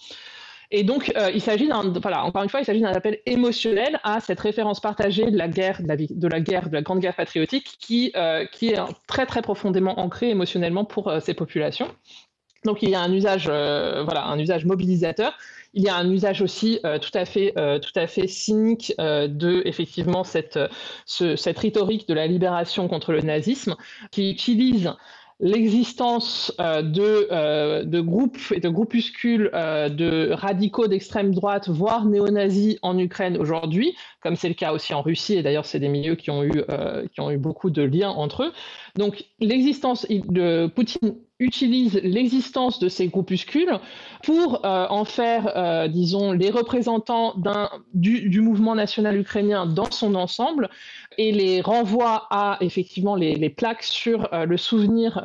Et 0.70 0.84
donc, 0.84 1.12
il 1.32 1.40
s'agit 1.40 1.66
d'un, 1.66 1.82
voilà, 2.02 2.24
encore 2.24 2.42
une 2.42 2.48
fois, 2.48 2.60
il 2.60 2.64
s'agit 2.64 2.80
d'un 2.80 2.92
appel 2.92 3.20
émotionnel 3.24 3.98
à 4.02 4.20
cette 4.20 4.40
référence 4.40 4.80
partagée 4.80 5.30
de 5.30 5.38
la 5.38 5.48
guerre, 5.48 5.82
de 5.82 5.88
la, 5.88 5.96
de 5.96 6.28
la 6.28 6.40
guerre, 6.40 6.68
de 6.68 6.74
la 6.74 6.82
grande 6.82 7.00
guerre 7.00 7.16
patriotique, 7.16 7.76
qui, 7.80 8.12
qui 8.52 8.68
est 8.68 8.78
très 9.06 9.26
très 9.26 9.42
profondément 9.42 9.98
ancrée 10.00 10.30
émotionnellement 10.30 10.84
pour 10.84 11.12
ces 11.22 11.34
populations. 11.34 11.88
Donc 12.64 12.82
il 12.82 12.90
y 12.90 12.94
a 12.94 13.00
un 13.00 13.12
usage, 13.12 13.46
euh, 13.48 14.02
voilà, 14.04 14.26
un 14.26 14.38
usage 14.38 14.64
mobilisateur. 14.64 15.32
Il 15.74 15.82
y 15.82 15.88
a 15.88 15.96
un 15.96 16.10
usage 16.10 16.42
aussi 16.42 16.80
euh, 16.84 16.98
tout 16.98 17.10
à 17.14 17.24
fait, 17.24 17.52
euh, 17.56 17.78
tout 17.78 17.92
à 17.94 18.06
fait 18.06 18.26
cynique 18.26 18.94
de 18.98 19.62
effectivement 19.64 20.24
cette, 20.24 20.58
cette 21.06 21.58
rhétorique 21.58 22.08
de 22.08 22.14
la 22.14 22.26
libération 22.26 22.88
contre 22.88 23.12
le 23.12 23.20
nazisme, 23.20 23.76
qui 24.10 24.30
utilise 24.30 24.92
l'existence 25.40 26.52
de, 26.58 27.84
de, 27.84 28.00
groupes 28.00 28.38
et 28.52 28.58
de 28.58 28.68
groupuscules 28.68 29.50
de 29.52 30.32
radicaux 30.32 30.88
d'extrême 30.88 31.32
droite, 31.32 31.68
voire 31.68 32.06
néo-nazis 32.06 32.78
en 32.82 32.98
Ukraine 32.98 33.36
aujourd'hui, 33.36 33.94
comme 34.20 34.36
c'est 34.36 34.48
le 34.48 34.54
cas 34.54 34.72
aussi 34.72 34.94
en 34.94 35.02
Russie, 35.02 35.34
et 35.34 35.42
d'ailleurs 35.42 35.66
c'est 35.66 35.80
des 35.80 35.88
milieux 35.88 36.16
qui 36.16 36.30
ont, 36.30 36.42
eu, 36.42 36.64
qui 37.12 37.20
ont 37.20 37.30
eu 37.30 37.38
beaucoup 37.38 37.70
de 37.70 37.82
liens 37.82 38.10
entre 38.10 38.44
eux. 38.44 38.52
Donc 38.96 39.24
l'existence 39.40 40.06
de 40.08 40.66
Poutine 40.66 41.14
utilise 41.40 42.00
l'existence 42.02 42.80
de 42.80 42.88
ces 42.88 43.08
groupuscules 43.08 43.78
pour 44.24 44.64
euh, 44.66 44.86
en 44.90 45.04
faire, 45.04 45.52
euh, 45.56 45.86
disons, 45.86 46.32
les 46.32 46.50
représentants 46.50 47.34
du, 47.94 48.40
mouvement 48.40 48.74
national 48.74 49.16
ukrainien 49.16 49.66
dans 49.66 49.90
son 49.90 50.14
ensemble 50.14 50.68
et 51.16 51.32
les 51.32 51.60
renvoie 51.60 52.26
à 52.30 52.58
effectivement 52.60 53.14
les, 53.14 53.50
plaques 53.50 53.82
sur 53.82 54.32
euh, 54.32 54.46
le 54.46 54.56
souvenir 54.56 55.22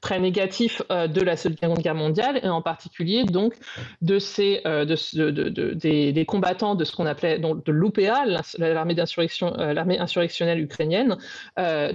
très 0.00 0.20
négatif 0.20 0.82
de 0.90 1.20
la 1.20 1.36
Seconde 1.36 1.78
Guerre 1.78 1.94
mondiale 1.94 2.40
et 2.42 2.48
en 2.48 2.62
particulier 2.62 3.24
donc 3.24 3.54
de 4.02 4.18
ces 4.18 4.60
de, 4.64 5.72
des, 5.74 6.12
des, 6.12 6.24
combattants 6.24 6.74
de 6.74 6.84
ce 6.84 6.94
qu'on 6.94 7.06
appelait 7.06 7.38
donc 7.38 7.64
de 7.64 7.72
l'UPA, 7.96 8.24
l'armée 8.58 9.98
insurrectionnelle 9.98 10.60
ukrainienne, 10.60 11.16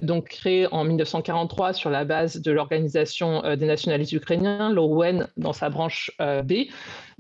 donc 0.02 0.30
créée 0.30 0.68
en 0.72 0.84
1943 0.84 1.74
sur 1.74 1.90
la 1.90 2.06
base 2.06 2.42
de 2.42 2.52
l'organisation 2.52 3.44
euh, 3.44 3.56
des 3.56 3.66
nationalistes 3.66 4.14
ukrainiens, 4.14 4.72
l'OUN 4.72 5.28
dans 5.38 5.54
sa 5.54 5.70
branche 5.70 6.12
euh, 6.22 6.42
B. 6.42 6.68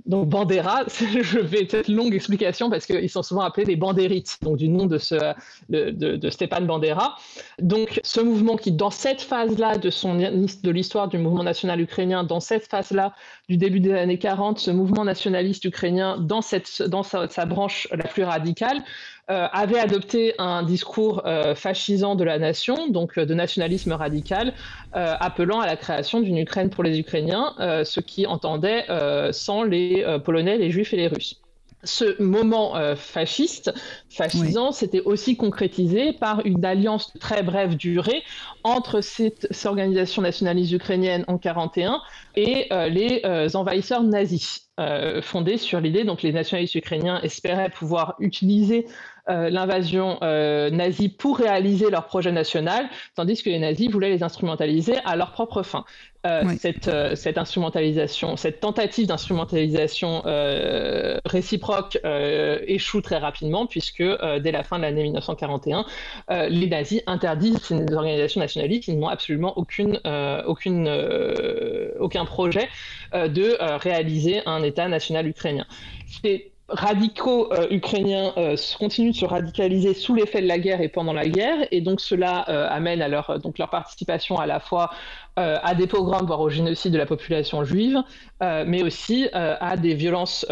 Donc 0.05 0.29
Bandera, 0.29 0.83
je 0.87 1.39
vais 1.39 1.67
cette 1.69 1.87
longue 1.87 2.13
explication 2.13 2.69
parce 2.69 2.85
qu'ils 2.85 3.09
sont 3.09 3.23
souvent 3.23 3.41
appelés 3.41 3.65
des 3.65 3.75
bandérites, 3.75 4.37
donc 4.41 4.57
du 4.57 4.69
nom 4.69 4.85
de, 4.85 4.97
ce, 4.97 5.33
de, 5.69 6.29
Stéphane 6.29 6.67
Bandera. 6.67 7.17
Donc 7.59 8.01
ce 8.03 8.21
mouvement 8.21 8.55
qui, 8.55 8.71
dans 8.71 8.91
cette 8.91 9.21
phase-là 9.21 9.77
de, 9.77 9.89
de 9.89 10.71
l'histoire 10.71 11.07
du 11.07 11.17
mouvement 11.17 11.43
national 11.43 11.81
ukrainien, 11.81 12.23
dans 12.23 12.39
cette 12.39 12.67
phase-là 12.67 13.13
du 13.49 13.57
début 13.57 13.79
des 13.79 13.93
années 13.93 14.19
40, 14.19 14.59
ce 14.59 14.71
mouvement 14.71 15.05
nationaliste 15.05 15.65
ukrainien, 15.65 16.17
dans, 16.17 16.41
cette, 16.41 16.83
dans 16.83 17.03
sa 17.03 17.45
branche 17.45 17.87
la 17.91 18.03
plus 18.03 18.23
radicale, 18.23 18.83
avait 19.27 19.79
adopté 19.79 20.35
un 20.37 20.61
discours 20.61 21.23
euh, 21.25 21.55
fascisant 21.55 22.15
de 22.15 22.23
la 22.23 22.37
nation, 22.37 22.89
donc 22.89 23.17
euh, 23.17 23.25
de 23.25 23.33
nationalisme 23.33 23.91
radical, 23.93 24.53
appelant 24.93 25.59
à 25.59 25.65
la 25.65 25.75
création 25.75 26.21
d'une 26.21 26.37
Ukraine 26.37 26.69
pour 26.69 26.83
les 26.83 26.99
Ukrainiens, 26.99 27.53
ce 27.83 27.99
qui 27.99 28.25
entendait 28.25 28.85
sans 29.33 29.63
les 29.63 30.05
Polonais, 30.23 30.57
les 30.57 30.71
Juifs 30.71 30.93
et 30.93 30.97
les 30.97 31.07
Russes 31.07 31.41
ce 31.83 32.19
moment 32.19 32.73
fasciste, 32.95 33.71
fascisant, 34.09 34.71
s'était 34.71 35.01
aussi 35.01 35.37
concrétisé 35.37 36.13
par 36.13 36.43
une 36.43 36.65
alliance 36.65 37.13
de 37.13 37.19
très 37.19 37.43
brève 37.43 37.75
durée 37.75 38.23
entre 38.63 39.01
cette, 39.01 39.45
cette 39.51 39.67
organisation 39.67 40.23
nationaliste 40.23 40.71
ukrainienne 40.71 41.25
en 41.27 41.33
1941 41.33 42.01
et 42.37 42.69
les 42.89 43.55
envahisseurs 43.55 44.01
nazis. 44.01 44.69
fondée 45.21 45.57
sur 45.57 45.79
l'idée, 45.79 46.05
donc 46.05 46.23
les 46.23 46.31
nationalistes 46.31 46.73
ukrainiens 46.73 47.21
espéraient 47.21 47.69
pouvoir 47.69 48.15
utiliser 48.19 48.87
euh, 48.87 48.89
l'invasion 49.27 50.19
euh, 50.21 50.69
nazie 50.69 51.09
pour 51.09 51.37
réaliser 51.37 51.89
leur 51.89 52.05
projet 52.05 52.31
national, 52.31 52.87
tandis 53.15 53.41
que 53.41 53.49
les 53.49 53.59
nazis 53.59 53.89
voulaient 53.89 54.09
les 54.09 54.23
instrumentaliser 54.23 54.95
à 55.05 55.15
leur 55.15 55.31
propre 55.31 55.63
fin. 55.63 55.83
Euh, 56.25 56.43
cette, 56.59 56.89
cette, 57.15 57.37
instrumentalisation, 57.37 58.35
cette 58.35 58.59
tentative 58.59 59.05
d'instrumentalisation 59.05 60.23
réciproque 61.25 61.99
échoue 62.67 63.01
très 63.01 63.17
rapidement 63.17 63.67
puisque 63.67 64.03
dès 64.03 64.51
la 64.51 64.63
fin 64.63 64.77
de 64.77 64.83
l'année 64.83 65.03
1941, 65.03 65.85
les 66.49 66.67
nazis 66.67 67.03
interdisent 67.05 67.61
ces 67.61 67.93
organisations 67.93 68.41
nationalistes, 68.41 68.87
ils 68.87 68.97
n'ont 68.97 69.07
absolument 69.07 69.55
aucune, 69.55 69.99
aucune, 70.47 70.89
aucun 71.99 72.25
projet 72.25 72.69
de 73.13 73.77
réaliser 73.77 74.41
un 74.47 74.63
État 74.63 74.87
national 74.87 75.27
ukrainien. 75.27 75.67
C'est 76.23 76.54
radicaux 76.67 77.51
euh, 77.53 77.67
ukrainiens 77.69 78.33
euh, 78.37 78.55
continuent 78.79 79.11
de 79.11 79.15
se 79.15 79.25
radicaliser 79.25 79.93
sous 79.93 80.15
l'effet 80.15 80.41
de 80.41 80.47
la 80.47 80.57
guerre 80.57 80.81
et 80.81 80.89
pendant 80.89 81.13
la 81.13 81.27
guerre, 81.27 81.67
et 81.71 81.81
donc 81.81 82.01
cela 82.01 82.49
euh, 82.49 82.67
amène 82.69 83.01
à 83.01 83.07
leur, 83.07 83.39
donc 83.39 83.59
leur 83.59 83.69
participation 83.69 84.37
à 84.37 84.45
la 84.45 84.59
fois 84.59 84.91
à 85.37 85.75
des 85.75 85.85
pogroms, 85.85 86.25
voire 86.25 86.39
au 86.39 86.49
génocide 86.49 86.93
de 86.93 86.97
la 86.97 87.05
population 87.05 87.65
juive, 87.65 88.01
mais 88.39 88.83
aussi 88.83 89.27
à 89.33 89.75
des 89.75 89.93
violences 89.93 90.45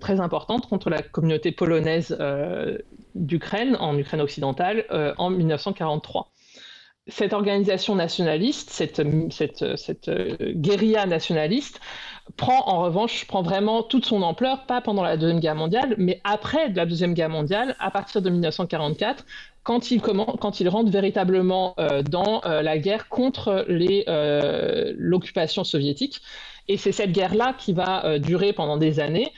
très 0.00 0.18
importantes 0.18 0.68
contre 0.68 0.90
la 0.90 1.02
communauté 1.02 1.52
polonaise 1.52 2.18
d'Ukraine, 3.14 3.76
en 3.78 3.96
Ukraine 3.96 4.20
occidentale, 4.20 4.86
en 5.18 5.30
1943 5.30 6.33
cette 7.06 7.34
organisation 7.34 7.94
nationaliste, 7.94 8.70
cette, 8.70 9.02
cette 9.76 10.10
guérilla 10.54 11.06
nationaliste, 11.06 11.80
prend 12.36 12.66
en 12.66 12.80
revanche 12.80 13.26
prend 13.26 13.42
vraiment 13.42 13.82
toute 13.82 14.06
son 14.06 14.22
ampleur, 14.22 14.66
pas 14.66 14.80
pendant 14.80 15.02
la 15.02 15.16
Deuxième 15.16 15.40
Guerre 15.40 15.54
mondiale, 15.54 15.94
mais 15.98 16.20
après 16.24 16.70
la 16.70 16.86
Deuxième 16.86 17.14
Guerre 17.14 17.28
mondiale, 17.28 17.76
à 17.78 17.90
partir 17.90 18.22
de 18.22 18.30
1944, 18.30 19.24
quand 19.64 19.90
il, 19.90 20.00
quand 20.00 20.60
il 20.60 20.68
rentre 20.68 20.90
véritablement 20.90 21.74
euh, 21.78 22.02
dans 22.02 22.42
euh, 22.44 22.62
la 22.62 22.78
guerre 22.78 23.08
contre 23.08 23.66
euh, 23.68 24.92
l'occupation 24.96 25.64
soviétique. 25.64 26.20
Et 26.68 26.78
c'est 26.78 26.92
cette 26.92 27.12
guerre-là 27.12 27.54
qui 27.58 27.74
va 27.74 28.18
durer 28.18 28.54
pendant 28.54 28.78
des 28.78 28.98
années. 28.98 29.30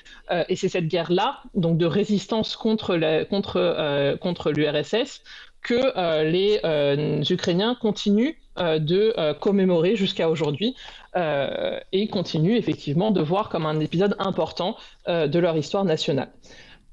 et 0.48 0.54
c'est 0.54 0.68
cette 0.68 0.86
guerre-là, 0.86 1.42
donc 1.54 1.76
de 1.76 1.84
résistance 1.84 2.54
contre 2.54 2.94
l'URSS, 2.94 5.22
que 5.66 6.22
les 6.22 6.60
Ukrainiens 7.30 7.74
continuent 7.74 8.34
de 8.56 9.34
commémorer 9.40 9.96
jusqu'à 9.96 10.30
aujourd'hui 10.30 10.74
euh, 11.16 11.80
et 11.92 12.08
continuent 12.08 12.56
effectivement 12.56 13.10
de 13.10 13.22
voir 13.22 13.48
comme 13.48 13.64
un 13.64 13.80
épisode 13.80 14.14
important 14.18 14.76
euh, 15.08 15.26
de 15.26 15.38
leur 15.38 15.56
histoire 15.56 15.82
nationale. 15.82 16.28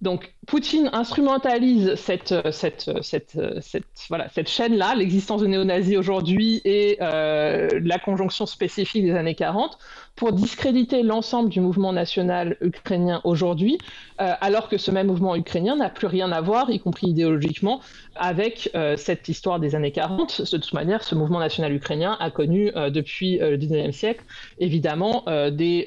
Donc 0.02 0.34
Poutine 0.48 0.90
instrumentalise 0.94 1.96
cette, 1.96 2.34
cette, 2.52 4.48
chaîne-là, 4.48 4.96
l'existence 4.96 5.42
de 5.42 5.48
néo-nazis 5.48 5.98
aujourd'hui 5.98 6.62
et 6.64 6.98
euh, 7.02 7.68
la 7.84 8.00
conjonction 8.00 8.46
spécifique 8.46 9.04
des 9.04 9.12
années 9.14 9.36
40, 9.36 9.78
pour 10.16 10.32
discréditer 10.32 11.02
l'ensemble 11.02 11.50
du 11.50 11.60
mouvement 11.60 11.92
national 11.92 12.56
ukrainien 12.62 13.20
aujourd'hui, 13.24 13.80
euh, 14.22 14.34
alors 14.42 14.70
que 14.70 14.78
ce 14.78 14.92
même 14.92 15.08
mouvement 15.08 15.36
ukrainien 15.36 15.76
n'a 15.76 15.90
plus 15.90 16.06
rien 16.06 16.32
à 16.32 16.40
voir, 16.40 16.70
y 16.70 16.80
compris 16.80 17.08
idéologiquement, 17.08 17.82
avec 18.16 18.70
euh, 18.76 18.96
cette 18.96 19.28
histoire 19.28 19.60
des 19.60 19.74
années 19.74 19.92
40. 19.92 20.52
De 20.52 20.58
toute 20.58 20.74
manière, 20.74 21.04
ce 21.04 21.16
mouvement 21.16 21.40
national 21.40 21.74
ukrainien 21.74 22.16
a 22.20 22.30
connu 22.30 22.72
euh, 22.76 22.92
depuis 22.92 23.40
le 23.40 23.58
19e 23.58 23.92
siècle, 23.92 24.24
évidemment, 24.60 25.24
des, 25.52 25.86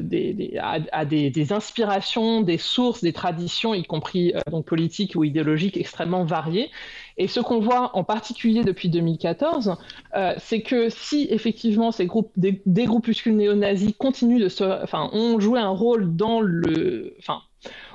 des, 0.00 1.52
inspirations, 1.52 2.40
des 2.40 2.58
sources, 2.58 3.02
des 3.02 3.12
traditions, 3.12 3.74
y 3.74 3.84
compris 3.84 4.32
donc 4.50 4.64
politiques 4.64 5.14
ou 5.16 5.24
idéologiques, 5.24 5.76
extrêmement 5.76 6.24
variées. 6.24 6.70
Et 7.18 7.28
ce 7.28 7.40
qu'on 7.40 7.60
voit 7.60 7.96
en 7.96 8.04
particulier 8.04 8.62
depuis 8.62 8.88
2014, 8.88 9.76
euh, 10.16 10.34
c'est 10.38 10.60
que 10.60 10.88
si 10.90 11.26
effectivement 11.30 11.90
ces 11.90 12.06
groupes, 12.06 12.30
des, 12.36 12.84
groupuscules 12.84 13.36
néo-nazis 13.36 13.94
continuent 13.98 14.40
de 14.40 14.48
se, 14.48 14.64
enfin, 14.82 15.08
ont 15.12 15.40
joué 15.40 15.58
un 15.58 15.70
rôle 15.70 16.14
dans 16.14 16.40
le, 16.40 17.14
enfin, 17.18 17.40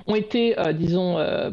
ont 0.07 0.15
été, 0.15 0.57
euh, 0.57 0.74
disons, 0.74 1.19
euh, 1.19 1.51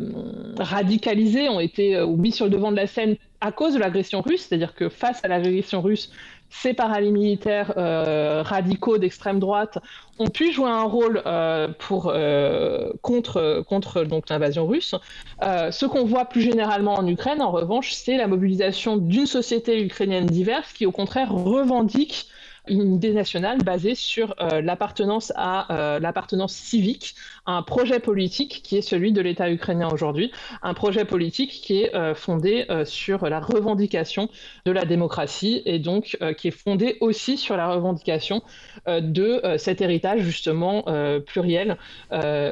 radicalisés, 0.59 1.49
ont 1.51 1.61
été 1.61 2.03
mis 2.07 2.33
sur 2.33 2.47
le 2.47 2.51
devant 2.51 2.71
de 2.71 2.77
la 2.77 2.87
scène 2.87 3.17
à 3.41 3.53
cause 3.53 3.75
de 3.75 3.79
l'agression 3.79 4.23
russe, 4.23 4.47
c'est-à-dire 4.49 4.75
que 4.75 4.89
face 4.89 5.23
à 5.25 5.29
l'agression 5.29 5.83
russe, 5.83 6.11
ces 6.51 6.75
paramilitaires 6.75 7.75
euh, 7.77 8.43
radicaux 8.43 8.99
d'extrême 8.99 9.39
droite 9.39 9.79
ont 10.19 10.29
pu 10.29 10.53
jouer 10.53 10.71
un 10.71 10.85
rôle 10.85 11.23
euh, 11.27 11.69
pour, 11.79 12.11
euh, 12.13 12.91
contre, 13.03 13.63
contre 13.69 14.05
l'invasion 14.29 14.67
russe. 14.67 14.95
ce 15.43 15.87
qu'on 15.87 16.05
voit 16.05 16.25
plus 16.25 16.41
généralement 16.41 16.95
en 16.95 17.07
Ukraine, 17.07 17.43
en 17.43 17.51
revanche, 17.51 17.93
c'est 17.93 18.17
la 18.17 18.27
mobilisation 18.27 18.97
d'une 18.97 19.27
société 19.27 19.83
ukrainienne 19.83 20.27
diverse 20.27 20.73
qui, 20.73 20.87
au 20.87 20.93
contraire, 20.93 21.33
revendique 21.33 22.29
une 22.69 22.95
idée 22.95 23.13
nationale 23.13 23.59
basée 23.59 23.95
sur 23.95 24.35
euh, 24.41 24.61
l'appartenance 24.61 25.33
à 25.37 25.73
euh, 25.73 25.99
l'appartenance 25.99 26.53
civique, 26.53 27.15
un 27.47 27.63
projet 27.63 28.01
politique 28.01 28.61
qui 28.63 28.77
est 28.77 28.83
celui 28.83 29.13
de 29.13 29.21
l'État 29.21 29.51
ukrainien 29.51 29.89
aujourd'hui, 29.91 30.31
un 30.63 30.75
projet 30.75 31.05
politique 31.05 31.51
qui 31.51 31.83
est 31.83 31.95
euh, 31.95 32.15
fondé 32.15 32.67
sur 32.85 33.29
la 33.29 33.41
revendication 33.41 34.29
de 34.65 34.73
la 34.73 34.85
démocratie 34.85 35.63
et 35.65 35.79
donc 35.79 36.19
qui 36.37 36.49
est 36.49 36.53
fondé 36.53 36.97
aussi 37.01 37.37
sur 37.37 37.57
la 37.57 37.69
revendication 37.69 38.43
de 38.87 39.41
cet 39.57 39.81
héritage 39.81 40.21
justement 40.21 40.85
pluriel, 41.27 41.77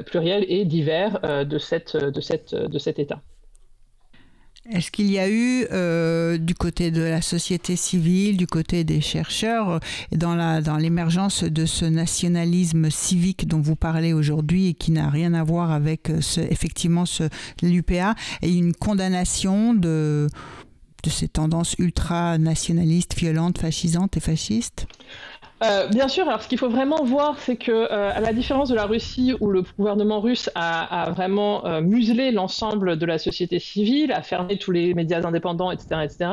pluriel 0.07 0.45
et 0.49 0.64
divers 0.64 1.21
de 1.45 1.59
cet 1.59 2.99
État. 2.99 3.21
Est-ce 4.73 4.91
qu'il 4.91 5.11
y 5.11 5.19
a 5.19 5.29
eu 5.29 5.67
euh, 5.71 6.39
du 6.39 6.55
côté 6.55 6.91
de 6.91 7.03
la 7.03 7.23
société 7.23 7.77
civile, 7.77 8.37
du 8.37 8.47
côté 8.47 8.83
des 8.83 9.01
chercheurs, 9.01 9.81
dans, 10.12 10.35
la, 10.35 10.61
dans 10.61 10.77
l'émergence 10.77 11.45
de 11.45 11.67
ce 11.67 11.85
nationalisme 11.85 12.91
civique 12.91 13.47
dont 13.47 13.61
vous 13.61 13.77
parlez 13.77 14.12
aujourd'hui 14.12 14.69
et 14.69 14.75
qui 14.75 14.91
n'a 14.91 15.09
rien 15.09 15.35
à 15.35 15.45
voir 15.45 15.71
avec 15.71 16.11
euh, 16.11 16.21
effectivement 16.51 17.07
ce, 17.07 17.25
l'UPA, 17.62 18.14
et 18.43 18.53
une 18.53 18.75
condamnation 18.75 19.73
de, 19.73 20.29
de 21.05 21.11
ces 21.11 21.29
tendances 21.29 21.77
ultra-nationalistes, 21.79 23.17
violentes, 23.17 23.59
fascisantes 23.59 24.17
et 24.17 24.21
fascistes? 24.21 24.87
Euh, 25.65 25.89
bien 25.89 26.07
sûr, 26.07 26.29
alors 26.29 26.43
ce 26.43 26.49
qu'il 26.49 26.59
faut 26.59 26.69
vraiment 26.69 27.03
voir, 27.03 27.39
c'est 27.39 27.57
que, 27.57 27.73
euh, 27.73 28.13
à 28.15 28.21
la 28.21 28.35
différence 28.35 28.69
de 28.69 28.75
la 28.75 28.85
Russie, 28.85 29.35
où 29.41 29.51
le 29.51 29.63
gouvernement 29.79 30.21
russe 30.21 30.51
a, 30.55 31.11
vraiment 31.13 31.65
euh, 31.65 31.81
muselé 31.81 32.31
l'ensemble 32.31 32.99
de 32.99 33.07
la 33.07 33.19
société 33.19 33.59
civile, 33.59 34.13
a 34.13 34.21
fermé 34.23 34.59
tous 34.59 34.71
les 34.71 34.93
médias 34.93 35.25
indépendants, 35.27 35.71
etc., 35.71 36.03
etc., 36.05 36.31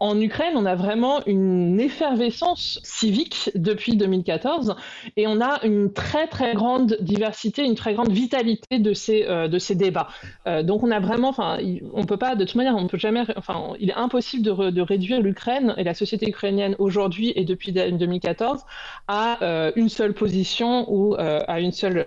en 0.00 0.18
Ukraine, 0.18 0.54
on 0.56 0.64
a 0.64 0.74
vraiment 0.74 1.20
une 1.26 1.78
effervescence 1.78 2.80
civique 2.82 3.50
depuis 3.54 3.96
2014 3.96 4.74
et 5.18 5.26
on 5.26 5.42
a 5.42 5.62
une 5.62 5.92
très 5.92 6.26
très 6.26 6.54
grande 6.54 6.96
diversité, 7.02 7.64
une 7.64 7.74
très 7.74 7.92
grande 7.92 8.10
vitalité 8.10 8.78
de 8.78 8.94
ces, 8.94 9.26
euh, 9.28 9.46
de 9.46 9.58
ces 9.58 9.74
débats. 9.74 10.08
Euh, 10.46 10.62
donc 10.62 10.82
on 10.82 10.90
a 10.90 11.00
vraiment, 11.00 11.28
enfin, 11.28 11.58
on 11.92 12.04
peut 12.04 12.16
pas, 12.16 12.34
de 12.34 12.46
toute 12.46 12.54
manière, 12.54 12.76
on 12.76 12.86
peut 12.86 12.96
jamais, 12.96 13.24
enfin, 13.36 13.74
il 13.78 13.90
est 13.90 13.94
impossible 13.94 14.42
de, 14.42 14.80
réduire 14.80 15.20
l'Ukraine 15.20 15.74
et 15.76 15.84
la 15.84 15.92
société 15.92 16.26
ukrainienne 16.26 16.74
aujourd'hui 16.78 17.34
et 17.36 17.44
depuis 17.44 17.72
2014 17.72 18.64
à 19.06 19.42
euh, 19.42 19.70
une 19.76 19.90
seule 19.90 20.14
position 20.14 20.86
ou 20.88 21.14
à 21.18 21.60
une 21.60 21.72
seule, 21.72 22.04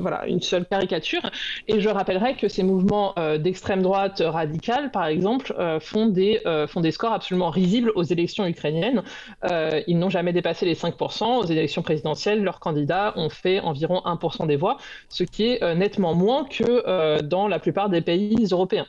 voilà, 0.00 0.26
une 0.28 0.40
seule 0.40 0.64
caricature. 0.64 1.28
Et 1.66 1.80
je 1.80 1.88
rappellerai 1.88 2.36
que 2.36 2.46
ces 2.46 2.62
mouvements 2.62 3.14
d'extrême 3.40 3.82
droite 3.82 4.22
radicale, 4.24 4.92
par 4.92 5.06
exemple, 5.06 5.52
font 5.80 6.06
des, 6.06 6.40
font 6.68 6.80
des 6.80 6.92
scores 6.92 7.12
absolument 7.12 7.31
risibles 7.40 7.92
aux 7.94 8.02
élections 8.02 8.46
ukrainiennes. 8.46 9.02
Euh, 9.50 9.80
ils 9.86 9.98
n'ont 9.98 10.10
jamais 10.10 10.32
dépassé 10.32 10.66
les 10.66 10.74
5%. 10.74 11.38
Aux 11.38 11.44
élections 11.44 11.82
présidentielles, 11.82 12.42
leurs 12.42 12.60
candidats 12.60 13.12
ont 13.16 13.30
fait 13.30 13.60
environ 13.60 14.02
1% 14.04 14.46
des 14.46 14.56
voix, 14.56 14.76
ce 15.08 15.24
qui 15.24 15.44
est 15.44 15.62
euh, 15.62 15.74
nettement 15.74 16.14
moins 16.14 16.44
que 16.44 16.64
euh, 16.86 17.20
dans 17.20 17.48
la 17.48 17.58
plupart 17.58 17.88
des 17.88 18.00
pays 18.00 18.46
européens. 18.50 18.86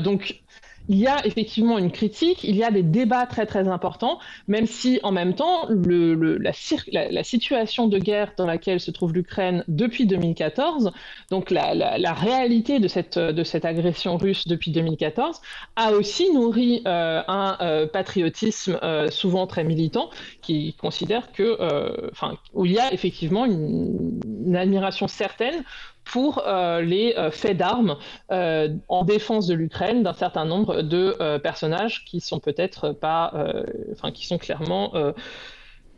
donc, 0.00 0.42
il 0.88 0.98
y 0.98 1.06
a 1.06 1.24
effectivement 1.26 1.78
une 1.78 1.90
critique, 1.90 2.44
il 2.44 2.56
y 2.56 2.64
a 2.64 2.70
des 2.70 2.82
débats 2.82 3.26
très 3.26 3.46
très 3.46 3.68
importants, 3.68 4.18
même 4.48 4.66
si 4.66 4.98
en 5.02 5.12
même 5.12 5.34
temps, 5.34 5.68
la, 5.68 7.22
situation 7.22 7.86
de 7.86 7.98
guerre 7.98 8.32
dans 8.36 8.46
laquelle 8.46 8.80
se 8.80 8.90
trouve 8.90 9.12
l'Ukraine 9.12 9.64
depuis 9.68 10.06
2014, 10.06 10.92
donc 11.30 11.50
la, 11.50 12.12
réalité 12.14 12.80
de 12.80 12.88
cette, 12.88 13.18
de 13.18 13.44
cette 13.44 13.64
agression 13.64 14.16
russe 14.16 14.46
depuis 14.46 14.70
2014, 14.70 15.40
a 15.76 15.92
aussi 15.92 16.32
nourri 16.32 16.82
euh, 16.86 17.22
un 17.28 17.56
euh, 17.60 17.86
patriotisme 17.86 18.78
euh, 18.82 19.10
souvent 19.10 19.46
très 19.46 19.64
militant 19.64 20.10
qui 20.40 20.74
considère 20.74 21.32
que, 21.32 21.58
où 22.54 22.66
il 22.66 22.72
y 22.72 22.78
a 22.78 22.92
effectivement 22.92 23.46
une 23.46 24.56
admiration 24.56 25.08
certaine 25.08 25.64
pour 26.04 26.42
euh, 26.46 26.80
les 26.80 27.14
euh, 27.16 27.30
faits 27.30 27.56
d'armes 27.56 27.96
euh, 28.30 28.68
en 28.88 29.04
défense 29.04 29.46
de 29.46 29.54
l'Ukraine 29.54 30.02
d'un 30.02 30.12
certain 30.12 30.44
nombre 30.44 30.82
de 30.82 31.38
personnages 31.38 32.04
qui 32.04 32.20
sont 32.20 32.40
peut-être 32.40 32.90
pas, 32.90 33.32
enfin 33.92 34.10
qui 34.10 34.26
sont 34.26 34.38
clairement 34.38 34.92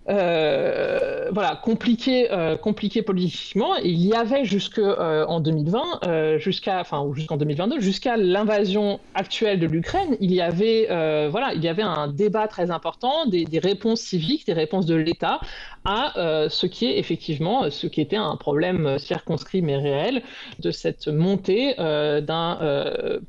euh, 0.09 1.31
voilà, 1.33 1.57
compliqué, 1.57 2.31
euh, 2.31 2.57
compliqué 2.57 3.03
politiquement. 3.03 3.77
Il 3.77 4.05
y 4.05 4.13
avait 4.13 4.45
jusque 4.45 4.79
euh, 4.79 5.25
en 5.27 5.41
2020, 5.41 6.39
jusqu'à, 6.39 6.81
enfin, 6.81 7.11
jusqu'en 7.15 7.37
2022, 7.37 7.81
jusqu'à 7.81 8.17
l'invasion 8.17 9.01
actuelle 9.15 9.59
de 9.59 9.67
l'Ukraine, 9.67 10.17
il 10.21 10.33
y 10.33 10.41
avait, 10.41 10.87
voilà, 11.31 11.55
il 11.55 11.65
y 11.65 11.69
avait 11.69 11.83
un 11.83 12.09
débat 12.09 12.49
très 12.49 12.71
important, 12.71 13.27
des, 13.27 13.45
des 13.45 13.59
réponses 13.59 14.01
civiques, 14.01 14.47
des 14.47 14.53
réponses 14.53 14.87
de 14.87 14.95
l'État 14.95 15.41
à 15.85 16.13
ce 16.49 16.67
qui 16.67 16.87
est 16.87 16.99
effectivement, 16.99 17.71
ce 17.71 17.87
qui 17.87 18.01
était 18.01 18.17
un 18.17 18.37
problème 18.37 18.99
circonscrit 18.99 19.63
mais 19.63 19.77
réel 19.77 20.23
de 20.59 20.71
cette 20.71 21.09
montée 21.09 21.75
d'un 21.77 22.59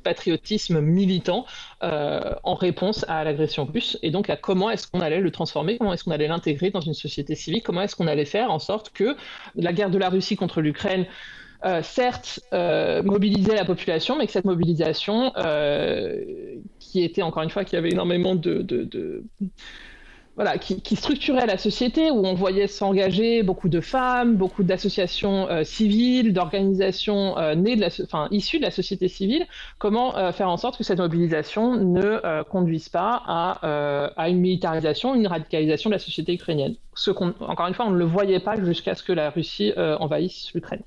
patriotisme 0.04 0.80
militant 0.82 1.46
en 1.82 2.56
réponse 2.56 3.06
à 3.08 3.24
l'agression 3.24 3.66
russe, 3.66 3.98
et 4.02 4.12
donc 4.12 4.30
à 4.30 4.36
comment 4.36 4.70
est-ce 4.70 4.88
qu'on 4.88 5.02
allait 5.02 5.20
le 5.20 5.32
transformer, 5.32 5.78
comment 5.78 5.94
est-ce 5.94 6.04
qu'on 6.04 6.12
allait 6.12 6.28
l'intégrer 6.28 6.72
dans 6.72 6.82
une 6.82 6.94
société 6.94 7.36
civique 7.36 7.64
Comment 7.64 7.82
est-ce 7.82 7.96
qu'on 7.96 8.08
allait 8.08 8.26
faire 8.26 8.52
en 8.52 8.60
sorte 8.60 8.92
que 8.92 9.16
la 9.56 9.74
guerre 9.74 9.90
de 9.90 9.98
la 9.98 10.10
Russie 10.10 10.36
contre 10.36 10.62
l'Ukraine 10.62 11.06
euh, 11.66 11.82
certes, 11.82 12.40
euh, 12.54 13.02
mobilisait 13.02 13.56
la 13.56 13.66
population, 13.66 14.18
mais 14.18 14.28
que 14.28 14.32
cette 14.32 14.46
mobilisation, 14.46 15.32
euh, 15.38 16.24
qui 16.80 17.04
était 17.04 17.24
encore 17.24 17.42
une 17.42 17.50
fois, 17.50 17.66
qui 17.66 17.76
avait 17.76 17.90
énormément 17.90 18.36
de, 18.36 19.24
voilà, 20.36 20.58
qui, 20.58 20.96
structurait 20.96 21.46
la 21.46 21.58
société, 21.58 22.12
où 22.12 22.26
on 22.26 22.34
voyait 22.34 22.68
s'engager 22.68 23.42
beaucoup 23.42 23.70
de 23.70 23.80
femmes, 23.80 24.36
beaucoup 24.36 24.64
d'associations 24.64 25.48
euh, 25.50 25.64
civiles, 25.64 26.34
d'organisations 26.34 27.38
euh, 27.38 27.56
nées 27.56 27.78
de 27.78 27.82
la, 27.82 27.88
enfin, 28.04 28.28
issues 28.32 28.58
de 28.58 28.64
la 28.64 28.72
société 28.72 29.08
civile, 29.08 29.48
comment 29.78 30.18
euh, 30.18 30.34
faire 30.34 30.50
en 30.50 30.58
sorte 30.58 30.78
que 30.78 30.84
cette 30.84 31.00
mobilisation 31.00 31.76
ne 31.78 32.44
conduise 32.44 32.90
pas 32.90 33.24
à, 33.26 34.30
une 34.30 34.40
militarisation, 34.40 35.16
une 35.16 35.28
radicalisation 35.28 35.90
de 35.90 35.96
la 35.96 36.00
société 36.00 36.34
ukrainienne? 36.34 36.76
Ce 36.96 37.12
encore 37.12 37.68
une 37.68 37.74
fois, 37.74 37.86
on 37.86 37.92
ne 37.92 37.98
le 37.98 38.06
voyait 38.06 38.40
pas 38.40 38.56
jusqu'à 38.62 38.96
ce 38.96 39.04
que 39.04 39.14
la 39.14 39.30
Russie 39.30 39.74
envahisse 39.78 40.52
l'Ukraine. 40.54 40.84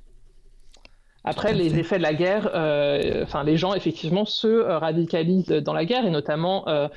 Après, 1.29 1.53
les 1.53 1.79
effets 1.79 1.99
de 1.99 2.03
la 2.03 2.15
guerre, 2.15 2.51
euh, 2.55 3.23
enfin, 3.23 3.45
les 3.45 3.59
gens 3.59 3.75
effectivement 3.75 4.25
se 4.25 4.47
euh, 4.47 4.79
radicalisent 4.79 5.49
dans 5.49 5.75
la 5.75 5.85
guerre 5.85 6.07
et 6.07 6.11
notamment, 6.11 6.67
euh, 6.69 6.89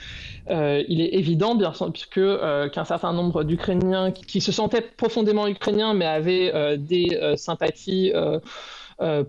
il 0.87 1.01
est 1.01 1.15
évident, 1.15 1.53
bien 1.55 1.73
puisque 1.91 2.21
qu'un 2.71 2.85
certain 2.85 3.11
nombre 3.11 3.43
d'Ukrainiens 3.43 4.11
qui, 4.11 4.39
se 4.39 4.53
sentaient 4.53 4.81
profondément 4.81 5.47
ukrainiens 5.47 5.93
mais 5.93 6.05
avaient 6.05 6.77
des 6.77 7.19
sympathies. 7.35 8.13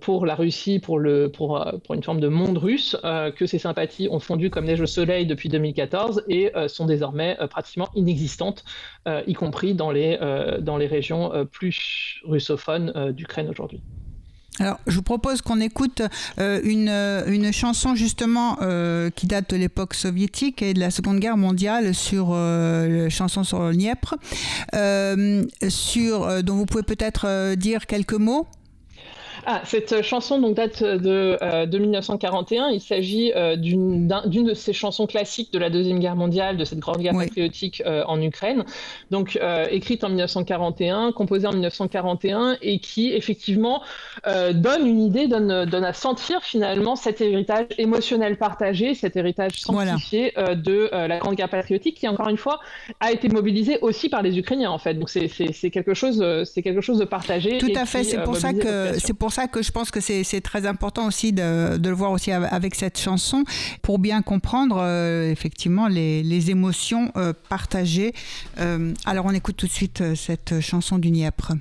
pour 0.01 0.27
la 0.27 0.35
Russie, 0.35 0.79
pour, 0.79 0.99
le, 0.99 1.31
pour, 1.31 1.65
pour, 1.85 1.95
une 1.95 2.03
forme 2.03 2.21
de 2.21 2.29
monde 2.29 2.59
russe, 2.59 2.97
que 3.37 3.47
ces 3.47 3.59
sympathies 3.59 4.09
ont 4.11 4.21
fondu 4.21 4.51
comme 4.51 4.67
neige 4.67 4.83
au 4.83 4.87
soleil 4.87 5.27
depuis 5.27 5.49
2014 5.49 6.25
et 6.29 6.53
sont 6.69 6.87
désormais 6.87 7.39
pratiquement 7.51 7.89
inexistantes, 7.95 8.65
y 9.07 9.33
compris 9.35 9.75
dans 9.75 9.91
les, 9.91 10.19
dans 10.61 10.77
les 10.77 10.87
régions 10.87 11.47
plus 11.51 12.21
russophones 12.25 13.13
d'Ukraine 13.13 13.49
aujourd'hui. 13.49 13.83
Alors, 14.59 14.79
je 14.87 14.97
vous 14.97 15.03
propose 15.03 15.41
qu'on 15.41 15.61
écoute 15.61 16.03
euh, 16.39 16.61
une, 16.63 16.91
euh, 16.91 17.25
une, 17.27 17.53
chanson 17.53 17.95
justement 17.95 18.59
euh, 18.61 19.09
qui 19.09 19.27
date 19.27 19.49
de 19.51 19.57
l'époque 19.57 19.95
soviétique 19.95 20.61
et 20.61 20.75
de 20.75 20.81
la 20.81 20.91
Seconde 20.91 21.21
Guerre 21.21 21.39
mondiale 21.39 21.95
sur 21.95 22.29
euh, 22.33 23.09
chanson 23.09 23.45
sur 23.45 23.63
le 23.63 23.73
Dniepr, 23.73 24.17
sur 25.69 26.43
dont 26.43 26.57
vous 26.57 26.67
pouvez 26.67 26.83
peut-être 26.83 27.55
dire 27.55 27.87
quelques 27.87 28.13
mots. 28.13 28.47
Ah, 29.45 29.63
cette 29.65 30.03
chanson 30.03 30.39
donc 30.39 30.55
date 30.55 30.85
de, 30.85 31.37
euh, 31.43 31.67
de 31.67 31.79
1941. 31.79 32.69
Il 32.69 32.81
s'agit 32.81 33.33
euh, 33.35 33.57
d'une 33.57 34.07
de 34.07 34.55
ces 34.55 34.73
chansons 34.73 35.07
classiques 35.07 35.53
de 35.53 35.59
la 35.59 35.69
Deuxième 35.69 35.99
Guerre 35.99 36.15
mondiale, 36.15 36.57
de 36.57 36.65
cette 36.65 36.79
grande 36.79 36.99
guerre 36.99 37.15
patriotique 37.15 37.83
euh, 37.85 38.05
en 38.07 38.21
Ukraine. 38.21 38.65
Donc 39.11 39.39
écrite 39.71 40.05
en 40.05 40.09
1941, 40.09 41.13
composée 41.13 41.47
en 41.47 41.53
1941 41.53 42.59
et 42.63 42.79
qui 42.79 43.13
effectivement 43.13 43.83
donne 44.25 44.87
une 44.87 45.01
idée, 45.01 45.27
donne, 45.27 45.65
donne 45.65 45.85
à 45.85 45.93
sentir 45.93 46.43
finalement 46.43 46.97
cet 46.97 47.21
héritage 47.21 47.67
émotionnel 47.79 48.37
partagé, 48.37 48.95
cet 48.95 49.17
héritage 49.17 49.61
sanctifié 49.61 50.33
de 50.37 50.91
la 50.93 51.19
grande 51.19 51.35
guerre 51.35 51.49
patriotique 51.49 51.99
qui 51.99 52.09
encore 52.09 52.29
une 52.29 52.37
fois 52.37 52.61
a 53.01 53.13
été 53.13 53.29
mobilisé 53.29 53.79
aussi 53.81 54.09
par 54.09 54.23
les 54.23 54.39
Ukrainiens 54.39 54.71
en 54.71 54.79
fait. 54.79 54.95
Donc 54.95 55.11
c'est 55.11 55.29
quelque 55.71 55.95
chose, 55.95 56.25
quelque 56.55 56.81
chose 56.81 56.99
de 56.99 57.05
partagé. 57.05 57.59
Tout 57.59 57.73
à 57.75 57.87
fait. 57.87 58.05
C'est 58.05 58.23
pour 58.23 58.37
ça 58.37 58.53
que 58.53 58.99
pour 59.33 59.43
ça 59.43 59.49
que 59.49 59.63
je 59.63 59.73
pense 59.73 59.91
que 59.91 60.01
c'est 60.01 60.41
très 60.43 60.67
important 60.67 61.07
aussi 61.07 61.33
de, 61.33 61.79
le 61.83 61.95
voir 61.95 62.11
aussi 62.11 62.31
avec 62.33 62.75
cette 62.75 62.99
chanson 62.99 63.45
pour 63.81 63.99
bien 63.99 64.21
comprendre 64.21 64.77
euh, 64.79 65.31
effectivement 65.31 65.89
les, 65.89 66.51
émotions 66.51 67.11
euh, 67.17 67.33
partagées. 67.49 68.13
Euh, 68.59 68.93
alors 69.07 69.25
on 69.25 69.33
écoute 69.33 69.57
tout 69.57 69.67
de 69.67 69.73
suite 69.73 70.03
cette 70.17 70.61
chanson 70.61 70.99
du 70.99 71.11
Nièvre. 71.11 71.55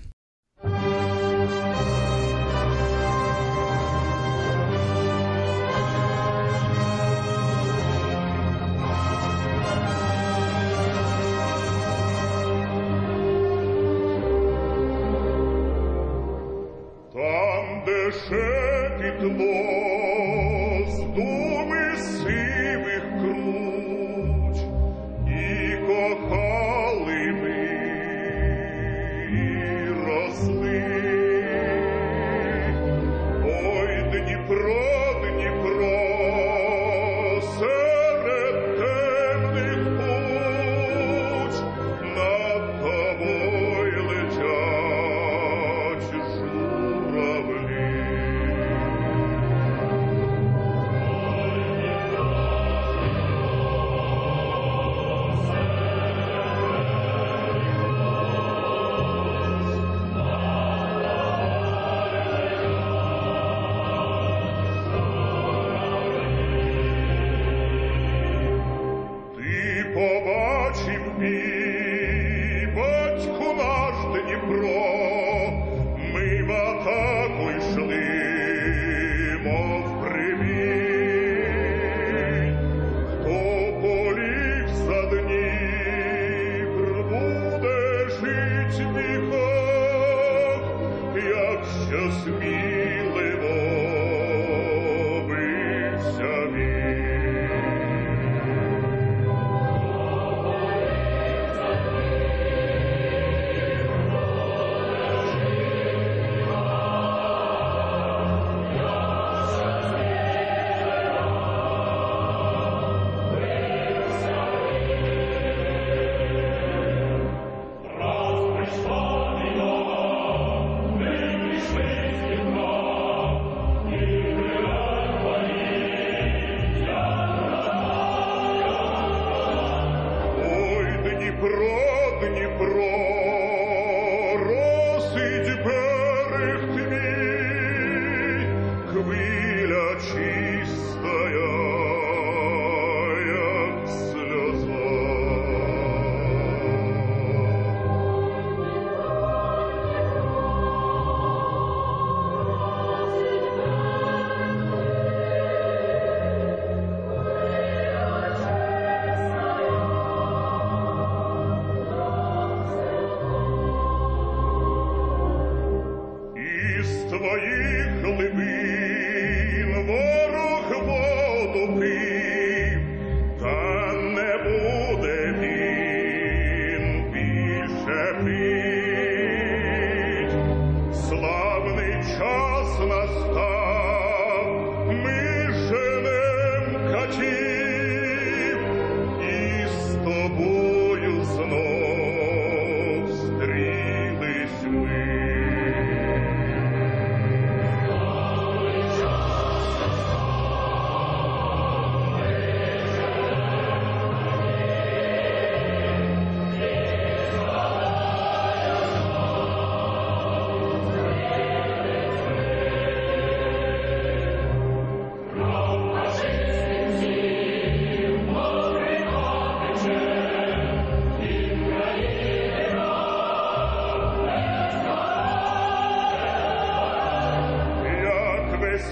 me. 71.21 71.60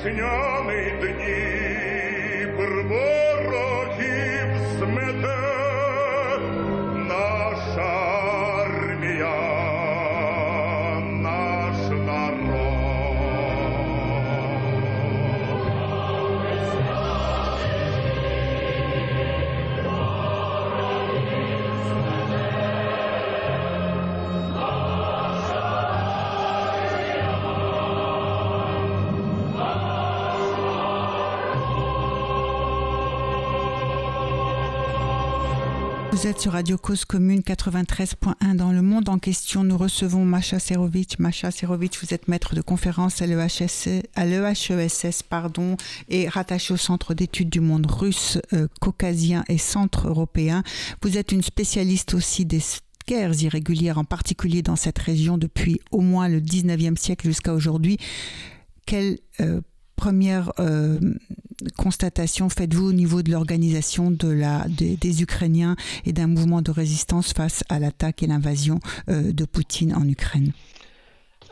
Тьмяные 0.10 0.90
дни 0.98 1.59
Vous 36.20 36.28
êtes 36.28 36.42
sur 36.42 36.52
Radio 36.52 36.78
Cause 36.78 37.06
Commune 37.06 37.40
93.1 37.40 38.54
dans 38.58 38.74
le 38.74 38.82
monde 38.82 39.08
en 39.08 39.20
question. 39.20 39.64
Nous 39.64 39.78
recevons 39.78 40.26
Masha 40.26 40.60
Serovic. 40.60 41.18
Masha 41.18 41.50
Serovic, 41.50 41.98
vous 42.02 42.14
êtes 42.14 42.28
maître 42.28 42.56
de 42.56 42.62
conférence 42.62 43.22
à 43.22 43.26
l'EHESS 43.26 45.24
pardon, 45.30 45.78
et 46.10 46.28
rattaché 46.28 46.74
au 46.74 46.78
Centre 46.78 47.14
d'études 47.14 47.50
du 47.50 47.62
monde 47.62 47.90
russe, 47.90 48.38
euh, 48.52 48.68
caucasien 48.82 49.46
et 49.48 49.58
centre 49.58 50.10
européen. 50.10 50.62
Vous 51.02 51.18
êtes 51.18 51.32
une 51.32 51.42
spécialiste 51.42 52.14
aussi 52.14 52.44
des 52.44 52.62
guerres 53.08 53.42
irrégulières, 53.42 53.98
en 53.98 54.04
particulier 54.04 54.62
dans 54.62 54.76
cette 54.76 55.00
région 55.00 55.38
depuis 55.38 55.80
au 55.90 56.02
moins 56.02 56.28
le 56.28 56.42
19e 56.42 56.98
siècle 56.98 57.28
jusqu'à 57.28 57.54
aujourd'hui. 57.54 57.98
Quelle 58.86 59.20
euh, 59.40 59.62
première 60.00 60.54
euh, 60.60 60.98
constatation 61.78 62.48
faites-vous 62.48 62.88
au 62.88 62.94
niveau 62.94 63.22
de 63.22 63.32
l'organisation 63.32 64.12
des, 64.12 65.22
Ukrainiens 65.22 65.76
et 66.06 66.14
d'un 66.14 66.28
mouvement 66.28 66.62
de 66.62 66.72
résistance 66.72 67.34
face 67.34 67.66
à 67.68 67.80
l'attaque 67.80 68.24
et 68.24 68.28
l'invasion 68.28 68.80
euh, 69.10 69.34
de 69.34 69.44
Poutine 69.44 69.94
en 69.94 70.08
Ukraine? 70.08 70.54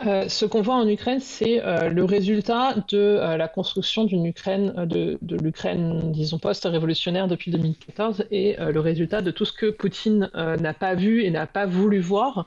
Euh, 0.06 0.30
ce 0.30 0.46
qu'on 0.46 0.62
voit 0.62 0.76
en 0.76 0.88
Ukraine, 0.88 1.20
c'est 1.20 1.60
le 1.90 2.04
résultat 2.06 2.76
de 2.88 3.20
la 3.36 3.48
construction 3.50 4.06
d'une 4.06 4.26
Ukraine, 4.26 4.74
de, 4.86 5.18
de 5.22 5.36
l'Ukraine, 5.36 6.12
disons, 6.14 6.38
post-révolutionnaire 6.40 7.28
depuis 7.28 7.52
2014, 7.52 8.26
et 8.32 8.56
le 8.60 8.80
résultat 8.80 9.22
de 9.22 9.32
tout 9.32 9.44
ce 9.44 9.54
que 9.54 9.72
Poutine 9.72 10.30
n'a 10.36 10.74
pas 10.74 10.94
vu 10.94 11.24
et 11.24 11.32
n'a 11.32 11.48
pas 11.48 11.66
voulu 11.66 12.00
voir 12.00 12.46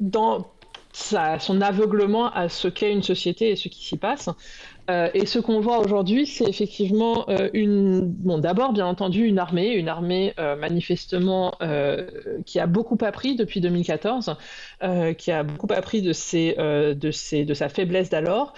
dans 0.00 0.44
son 0.92 1.60
aveuglement 1.60 2.30
à 2.32 2.48
ce 2.48 2.68
qu'est 2.68 2.92
une 2.92 3.02
société 3.02 3.50
et 3.50 3.56
ce 3.56 3.68
qui 3.68 3.84
s'y 3.84 3.96
passe. 3.96 4.28
Euh, 4.90 5.08
et 5.14 5.26
ce 5.26 5.38
qu'on 5.38 5.60
voit 5.60 5.78
aujourd'hui, 5.78 6.26
c'est 6.26 6.44
effectivement 6.44 7.24
euh, 7.28 7.48
une, 7.52 8.00
bon, 8.00 8.38
d'abord 8.38 8.72
bien 8.72 8.86
entendu 8.86 9.24
une 9.24 9.38
armée, 9.38 9.74
une 9.74 9.88
armée 9.88 10.34
euh, 10.38 10.56
manifestement 10.56 11.52
qui 12.44 12.58
a 12.58 12.66
beaucoup 12.66 12.98
appris 13.02 13.36
depuis 13.36 13.60
2014, 13.60 14.36
qui 15.16 15.30
a 15.30 15.42
beaucoup 15.42 15.72
appris 15.72 16.02
de 16.02 16.12
ses, 16.12 16.54
de 16.56 17.10
ses, 17.10 17.44
de 17.44 17.54
sa 17.54 17.68
faiblesse 17.68 18.10
d'alors, 18.10 18.52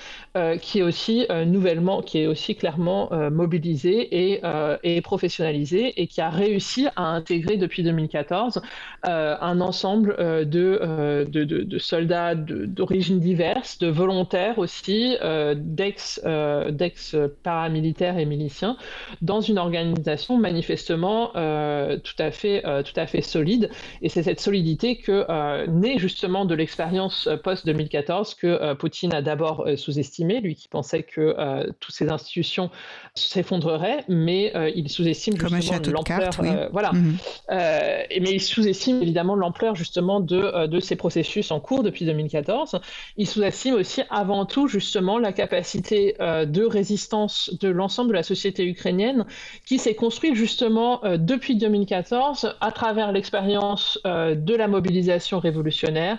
qui 0.60 0.78
est 0.78 0.82
aussi 0.82 1.26
nouvellement, 1.46 2.02
qui 2.02 2.18
est 2.18 2.26
aussi 2.26 2.54
clairement 2.54 3.10
mobilisée 3.30 4.32
et, 4.32 4.40
et 4.82 5.00
professionnalisée, 5.02 6.00
et 6.00 6.06
qui 6.06 6.20
a 6.20 6.30
réussi 6.30 6.86
à 6.96 7.02
intégrer 7.02 7.56
depuis 7.56 7.82
2014 7.82 8.62
un 9.02 9.60
ensemble 9.60 10.16
de, 10.18 11.26
de, 11.28 11.44
de, 11.44 11.78
soldats 11.78 12.34
d'origine 12.34 13.20
diverses, 13.20 13.78
de 13.78 13.88
volontaires 13.88 14.58
aussi, 14.58 15.16
d'ex 15.56 16.20
euh, 16.26 16.70
d'ex-paramilitaires 16.70 18.18
et 18.18 18.24
miliciens 18.24 18.76
dans 19.22 19.40
une 19.40 19.58
organisation 19.58 20.38
manifestement 20.38 21.30
euh, 21.36 21.98
tout, 21.98 22.14
à 22.18 22.30
fait, 22.30 22.64
euh, 22.64 22.82
tout 22.82 22.92
à 22.96 23.06
fait 23.06 23.20
solide. 23.20 23.70
Et 24.02 24.08
c'est 24.08 24.22
cette 24.22 24.40
solidité 24.40 24.96
que 24.96 25.26
naît 25.66 25.98
justement 25.98 26.44
de 26.44 26.54
l'expérience 26.54 27.28
post-2014 27.42 28.36
que 28.36 28.74
Poutine 28.74 29.14
a 29.14 29.22
d'abord 29.22 29.66
sous-estimé, 29.76 30.40
lui 30.40 30.54
qui 30.54 30.68
pensait 30.68 31.02
que 31.02 31.34
toutes 31.80 31.94
ces 31.94 32.08
institutions 32.10 32.70
s'effondreraient, 33.14 34.04
mais 34.08 34.52
il 34.74 34.88
sous-estime 34.88 35.36
justement 35.38 35.78
l'ampleur. 35.92 36.30
voilà. 36.72 36.92
Mhm. 36.92 37.16
mais 37.50 38.30
il 38.32 38.40
sous-estime 38.40 39.02
évidemment 39.02 39.34
l'ampleur 39.34 39.74
justement 39.74 40.20
de, 40.20 40.66
de 40.66 40.80
ces 40.80 40.96
processus 40.96 41.50
en 41.50 41.60
cours 41.60 41.82
depuis 41.82 42.04
2014. 42.04 42.80
Il 43.16 43.26
sous-estime 43.26 43.74
aussi 43.74 44.02
avant 44.10 44.46
tout 44.46 44.68
justement 44.68 45.18
la 45.18 45.32
capacité 45.32 46.03
euh, 46.20 46.44
de 46.44 46.64
résistance 46.64 47.50
de 47.60 47.68
l'ensemble 47.68 48.10
de 48.10 48.14
la 48.14 48.22
société 48.22 48.64
ukrainienne 48.66 49.24
qui 49.66 49.78
s'est 49.78 49.94
construite 49.94 50.34
justement 50.34 51.04
euh, 51.04 51.16
depuis 51.16 51.56
2014 51.56 52.56
à 52.60 52.72
travers 52.72 53.12
l'expérience 53.12 53.98
euh, 54.06 54.34
de 54.34 54.54
la 54.54 54.68
mobilisation 54.68 55.38
révolutionnaire 55.38 56.18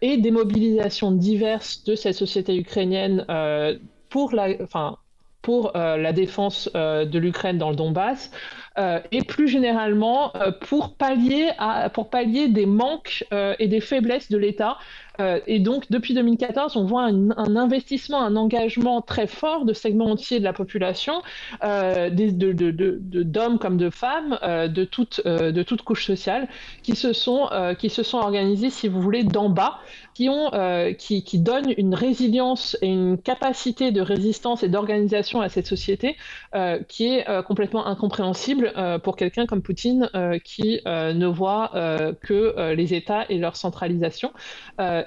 et 0.00 0.16
des 0.16 0.32
mobilisations 0.32 1.12
diverses 1.12 1.84
de 1.84 1.94
cette 1.94 2.16
société 2.16 2.56
ukrainienne 2.56 3.24
pour 4.08 4.34
la, 4.34 4.48
pour 5.40 5.70
la 5.72 6.12
défense 6.12 6.68
de 6.74 7.18
l'Ukraine 7.20 7.58
dans 7.58 7.70
le 7.70 7.76
Donbass, 7.76 8.32
et 8.76 9.22
plus 9.22 9.48
généralement 9.48 10.32
pour 10.60 10.94
pallier, 10.94 11.50
pour 11.94 12.10
pallier 12.10 12.48
des 12.48 12.66
manques 12.66 13.24
et 13.58 13.68
des 13.68 13.80
faiblesses 13.80 14.30
de 14.30 14.38
l'État. 14.38 14.78
Euh, 15.20 15.40
et 15.46 15.58
donc, 15.58 15.90
depuis 15.90 16.14
2014, 16.14 16.76
on 16.76 16.84
voit 16.84 17.04
un, 17.04 17.56
investissement, 17.56 18.20
un 18.22 18.36
engagement 18.36 19.02
très 19.02 19.26
fort 19.26 19.64
de 19.64 19.72
segments 19.72 20.10
entiers 20.10 20.38
de 20.38 20.44
la 20.44 20.52
population, 20.52 21.22
euh, 21.64 22.10
d'hommes 22.10 23.58
comme 23.58 23.76
de 23.76 23.90
femmes, 23.90 24.38
euh, 24.42 24.68
de, 24.68 24.84
toutes 24.84 25.24
de 25.26 25.62
toutes 25.62 25.82
couches 25.82 26.06
sociales, 26.06 26.48
qui 26.82 26.96
se 26.96 27.12
sont, 27.12 27.48
qui 27.78 27.90
se 27.90 28.02
sont 28.02 28.18
organisés, 28.18 28.70
si 28.70 28.88
vous 28.88 29.00
voulez, 29.00 29.24
d'en 29.24 29.48
bas, 29.48 29.78
qui, 30.14 30.28
ont, 30.28 30.50
qui, 30.98 31.24
qui 31.24 31.38
donnent 31.38 31.72
une 31.76 31.94
résilience 31.94 32.76
et 32.82 32.88
une 32.88 33.18
capacité 33.18 33.92
de 33.92 34.00
résistance 34.00 34.62
et 34.62 34.68
d'organisation 34.68 35.40
à 35.40 35.48
cette 35.48 35.66
société 35.66 36.16
qui 36.88 37.14
est 37.14 37.42
complètement 37.44 37.86
incompréhensible 37.86 38.61
pour 39.02 39.16
quelqu'un 39.16 39.46
comme 39.46 39.62
Poutine 39.62 40.08
qui 40.44 40.80
ne 40.84 41.26
voit 41.26 41.70
que 42.22 42.72
les 42.72 42.94
États 42.94 43.26
et 43.28 43.38
leur 43.38 43.56
centralisation 43.56 44.32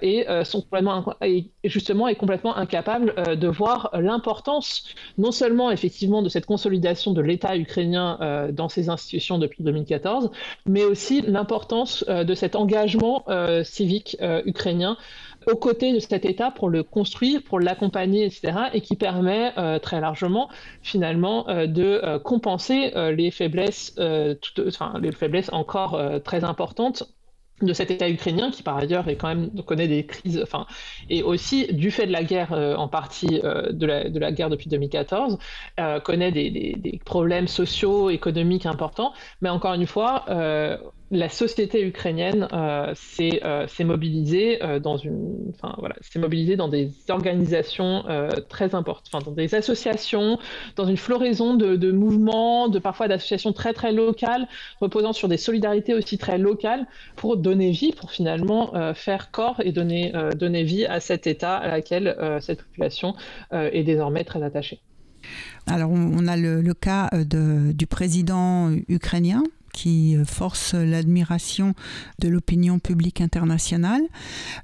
et 0.02 0.26
euh, 0.30 0.44
sont 0.44 0.62
complètement 0.62 1.14
et 1.22 1.50
justement 1.64 2.08
est 2.08 2.16
complètement 2.16 2.56
incapable 2.56 3.14
euh, 3.18 3.36
de 3.36 3.48
voir 3.48 3.90
l'importance 3.94 4.84
non 5.18 5.32
seulement 5.32 5.72
effectivement 5.72 6.22
de 6.22 6.30
cette 6.30 6.46
consolidation 6.46 7.14
de 7.14 7.22
l'État 7.22 7.56
ukrainien 7.58 8.18
euh, 8.22 8.52
dans 8.52 8.70
ses 8.70 8.90
institutions 8.90 9.38
depuis 9.38 9.64
2014, 9.64 10.32
mais 10.66 10.84
aussi 10.84 11.22
l'importance 11.22 12.04
de 12.08 12.34
cet 12.34 12.56
engagement 12.56 13.26
civique 13.64 14.18
ukrainien 14.46 14.98
aux 15.48 15.56
côtés 15.56 15.94
de 15.94 16.00
cet 16.00 16.26
État 16.26 16.52
pour 16.52 16.70
le 16.70 16.84
construire, 16.84 17.42
pour 17.44 17.60
l'accompagner, 17.60 18.26
etc., 18.26 18.54
et 18.74 18.82
qui 18.82 18.96
permet 18.96 19.54
très 19.80 20.02
largement, 20.02 20.50
finalement, 20.82 21.46
de 21.48 22.18
compenser 22.20 22.92
les 23.16 23.32
faiblesses, 23.32 23.96
enfin, 24.68 24.94
les 25.02 25.12
faiblesses 25.12 25.50
encore 25.52 26.00
très 26.24 26.44
importantes 26.44 27.04
de 27.62 27.72
cet 27.74 27.90
État 27.90 28.10
ukrainien 28.10 28.52
qui 28.52 28.64
par 28.64 28.78
ailleurs 28.78 29.08
est 29.08 29.16
quand 29.16 29.30
même 29.30 29.50
connaît 29.64 29.88
des 29.88 30.06
crises, 30.06 30.42
enfin 30.44 30.66
et 31.10 31.24
aussi 31.24 31.68
du 31.74 31.90
fait 31.90 32.06
de 32.06 32.12
la 32.12 32.24
guerre 32.24 32.52
en 32.52 32.90
partie 32.90 33.40
de, 33.40 33.86
la, 33.86 34.10
de, 34.10 34.20
la, 34.20 34.32
guerre 34.34 34.50
depuis 34.50 34.70
2014 34.70 35.38
connaît 36.04 36.32
des, 36.32 36.50
des, 36.50 36.76
des, 36.78 37.00
problèmes 37.06 37.48
sociaux 37.48 38.10
économiques 38.10 38.66
importants, 38.66 39.14
mais 39.42 39.50
encore 39.50 39.74
une 39.74 39.88
fois 39.88 40.26
la 41.12 41.30
société 41.30 41.86
ukrainienne 41.86 42.48
euh, 42.52 42.94
euh, 43.20 43.68
s'est 43.68 43.84
mobilisée 43.84 44.64
euh, 44.64 44.80
dans 44.80 44.98
une, 44.98 45.52
enfin 45.54 45.76
voilà, 45.78 45.96
s'est 46.02 46.20
mobilisée 46.20 46.56
dans 46.56 46.68
des 46.68 46.92
organisations 47.10 48.04
très 48.50 48.76
importantes, 48.76 49.26
dans 49.26 49.32
des 49.32 49.56
associations, 49.56 50.40
dans 50.76 50.86
une 50.86 50.98
floraison 50.98 51.56
de, 51.56 51.92
mouvements, 51.92 52.70
de 52.70 52.80
parfois 52.80 53.08
d'associations 53.08 53.54
très 53.54 53.74
très 53.74 53.92
locales, 53.92 54.48
reposant 54.80 55.14
sur 55.14 55.28
des 55.28 55.38
solidarités 55.38 55.94
aussi 55.94 56.18
très 56.18 56.38
locales, 56.38 56.88
pour 57.16 57.38
donner 57.38 57.72
vie, 57.72 57.92
pour 57.92 58.12
finalement 58.12 58.74
faire 58.94 59.32
corps 59.32 59.62
et 59.64 59.72
donner 59.72 60.14
donner 60.36 60.64
vie 60.64 60.86
à 60.86 61.00
cet 61.00 61.28
État 61.28 61.56
à 61.56 61.68
laquelle 61.68 62.16
cette 62.42 62.64
population 62.64 63.16
est 63.52 63.84
désormais 63.84 64.24
très 64.24 64.44
attachée. 64.44 64.82
Alors 65.68 65.92
on 65.92 66.28
a 66.28 66.38
le, 66.38 66.74
cas 66.74 67.10
du 67.14 67.88
président 67.88 68.72
ukrainien 68.88 69.44
qui 69.76 70.16
force 70.26 70.74
l'admiration 70.74 71.74
de 72.20 72.30
l'opinion 72.30 72.80
publique 72.80 73.20
internationale. 73.20 74.04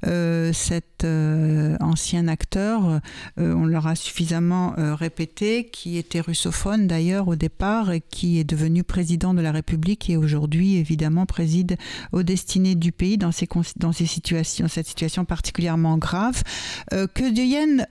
Euh, 0.08 0.54
cet 0.54 1.04
euh, 1.04 1.76
ancien 1.82 2.30
acteur, 2.30 3.02
euh, 3.38 3.54
on 3.54 3.66
leur 3.66 3.88
a 3.88 3.96
suffisamment 3.96 4.74
répété, 4.78 5.66
qui 5.66 5.98
était 5.98 6.22
russophone 6.22 6.88
d'ailleurs 6.88 7.28
au 7.28 7.36
départ 7.36 7.92
et 7.92 8.00
qui 8.00 8.40
est 8.40 8.46
devenu 8.46 8.84
président 8.84 9.34
de 9.34 9.42
la 9.42 9.52
République 9.52 10.10
et 10.10 10.16
aujourd'hui 10.16 10.78
évidemment 10.78 11.26
préside 11.26 11.76
aux 12.14 12.24
destinées 12.24 12.76
du 12.76 12.94
pays 12.94 13.18
dans, 13.18 13.32
cette 13.32 14.88
situation 14.88 15.26
particulièrement 15.26 15.98
grave. 15.98 16.42
que 16.90 17.30
Diane, 17.30 17.86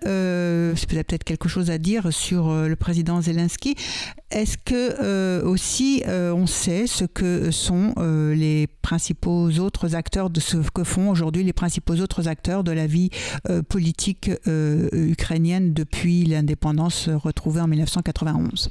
c'est 0.76 0.88
peut-être 0.88 1.24
quelque 1.24 1.48
chose 1.48 1.70
à 1.70 1.76
dire 1.76 2.12
sur 2.12 2.52
le 2.54 2.76
président 2.76 3.20
Zelensky. 3.20 3.76
Est-ce 4.30 4.56
que 4.58 5.42
aussi 5.44 6.02
on 6.06 6.46
sait 6.46 6.86
ce 6.86 7.04
que 7.04 7.50
sont 7.50 7.94
euh, 7.98 8.34
les 8.34 8.66
principaux 8.66 9.50
autres 9.58 9.94
acteurs 9.94 10.30
de 10.30 10.40
ce 10.40 10.56
que 10.56 10.84
font 10.84 11.10
aujourd'hui 11.10 11.44
les 11.44 11.52
principaux 11.52 11.94
autres 11.96 12.28
acteurs 12.28 12.64
de 12.64 12.72
la 12.72 12.86
vie 12.86 13.10
euh, 13.48 13.62
politique 13.62 14.30
euh, 14.46 14.88
ukrainienne 14.92 15.72
depuis 15.72 16.24
l'indépendance 16.24 17.08
retrouvée 17.08 17.60
en 17.60 17.68
1991 17.68 18.70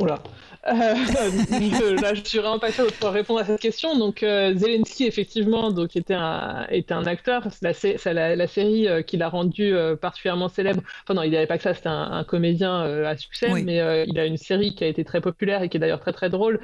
Voilà. 0.00 0.22
je, 0.66 2.02
là, 2.02 2.12
je 2.12 2.22
suis 2.22 2.38
vraiment 2.38 2.58
pas 2.58 2.70
sûre 2.70 2.86
pour 3.00 3.10
répondre 3.10 3.40
à 3.40 3.44
cette 3.44 3.60
question. 3.60 3.96
Donc, 3.96 4.18
Zelensky, 4.20 5.06
effectivement, 5.06 5.70
donc, 5.70 5.96
était, 5.96 6.14
un, 6.14 6.66
était 6.70 6.92
un 6.92 7.06
acteur. 7.06 7.46
C'est 7.72 8.12
la, 8.12 8.36
la, 8.36 8.46
série 8.46 8.88
qui 9.06 9.16
l'a 9.16 9.28
rendu 9.28 9.74
particulièrement 10.02 10.48
célèbre. 10.48 10.82
Enfin, 11.04 11.14
non, 11.14 11.22
il 11.22 11.30
n'avait 11.30 11.46
pas 11.46 11.56
que 11.56 11.62
ça, 11.62 11.72
c'était 11.72 11.88
un, 11.88 12.24
comédien 12.24 12.82
à 13.06 13.16
succès, 13.16 13.48
mais 13.62 14.04
il 14.06 14.18
a 14.18 14.26
une 14.26 14.36
série 14.36 14.74
qui 14.74 14.84
a 14.84 14.86
été 14.86 15.02
très 15.04 15.22
populaire 15.22 15.62
et 15.62 15.68
qui 15.70 15.78
est 15.78 15.80
d'ailleurs 15.80 16.00
très, 16.00 16.12
très 16.12 16.28
drôle, 16.28 16.60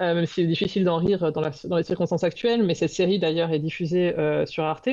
euh, 0.00 0.14
même 0.14 0.26
s'il 0.26 0.44
est 0.44 0.48
difficile 0.48 0.84
d'en 0.84 0.98
rire 0.98 1.32
dans, 1.32 1.76
les 1.76 1.82
circonstances 1.82 2.22
actuelles, 2.22 2.62
mais 2.62 2.74
cette 2.74 2.90
série 2.90 3.18
d'ailleurs 3.18 3.52
est 3.52 3.58
diffusée 3.58 4.16
euh, 4.16 4.46
sur 4.46 4.64
Arte. 4.64 4.90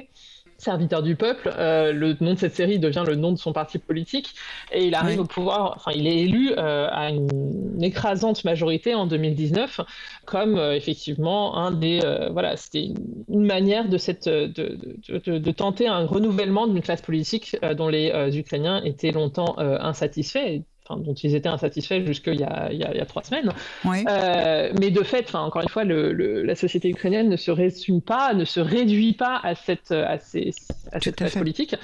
Serviteur 0.57 1.03
du 1.03 1.15
peuple, 1.15 1.53
euh, 1.57 1.91
le 1.91 2.15
nom 2.22 2.34
de 2.34 2.40
cette 2.40 2.56
série 2.56 2.80
devient 2.80 3.03
le 3.06 3.15
nom 3.15 3.32
de 3.32 3.38
son 3.38 3.53
parti 3.53 3.77
politique. 3.77 4.36
Et 4.72 4.86
il 4.86 4.95
arrive 4.95 5.19
au 5.19 5.26
pouvoir, 5.26 5.73
enfin 5.76 5.91
il 5.94 6.07
est 6.07 6.19
élu 6.19 6.53
à 6.56 7.10
une 7.10 7.84
écrasante 7.84 8.44
majorité 8.45 8.95
en 8.95 9.06
2019 9.06 9.82
comme 10.26 10.57
effectivement 10.57 11.57
un 11.57 11.72
des, 11.72 11.99
voilà, 12.32 12.57
c'était 12.57 12.90
une 13.30 13.45
manière 13.45 13.90
de, 13.90 13.98
cette, 13.98 14.27
de, 14.27 14.48
de, 14.48 15.38
de, 15.38 15.52
tenter 15.52 15.88
un 15.88 16.06
renouvellement 16.06 16.68
d'une 16.68 16.82
classe 16.82 17.02
politique 17.02 17.57
dont 17.77 17.90
les 17.90 18.38
Ukrainiens 18.38 18.84
étaient 18.84 19.11
longtemps 19.11 19.57
insatisfaits 19.57 20.61
dont 20.90 21.14
ils 21.14 21.36
étaient 21.36 21.49
insatisfaits 21.49 22.06
jusqu'il 22.06 22.36
y, 22.36 22.40
y 22.40 22.84
a, 22.84 23.06
trois 23.06 23.24
semaines. 23.24 23.52
Euh, 23.86 24.72
mais 24.80 24.91
de 24.91 25.03
fait, 25.03 25.34
encore 25.34 25.62
une 25.62 25.70
fois, 25.70 25.84
le, 25.84 26.44
la 26.44 26.56
société 26.56 26.90
ukrainienne 26.90 27.30
ne 27.30 27.38
se 27.38 27.52
résume 27.52 28.02
pas, 28.02 28.34
ne 28.34 28.45
se 28.45 28.60
réduit 28.60 29.14
pas 29.14 29.40
à 29.44 29.56
cette, 29.56 29.91
à 29.91 30.20
ces, 30.20 30.52
à 30.91 30.99
cette 30.99 31.16
classe 31.16 31.36
politique. 31.36 31.76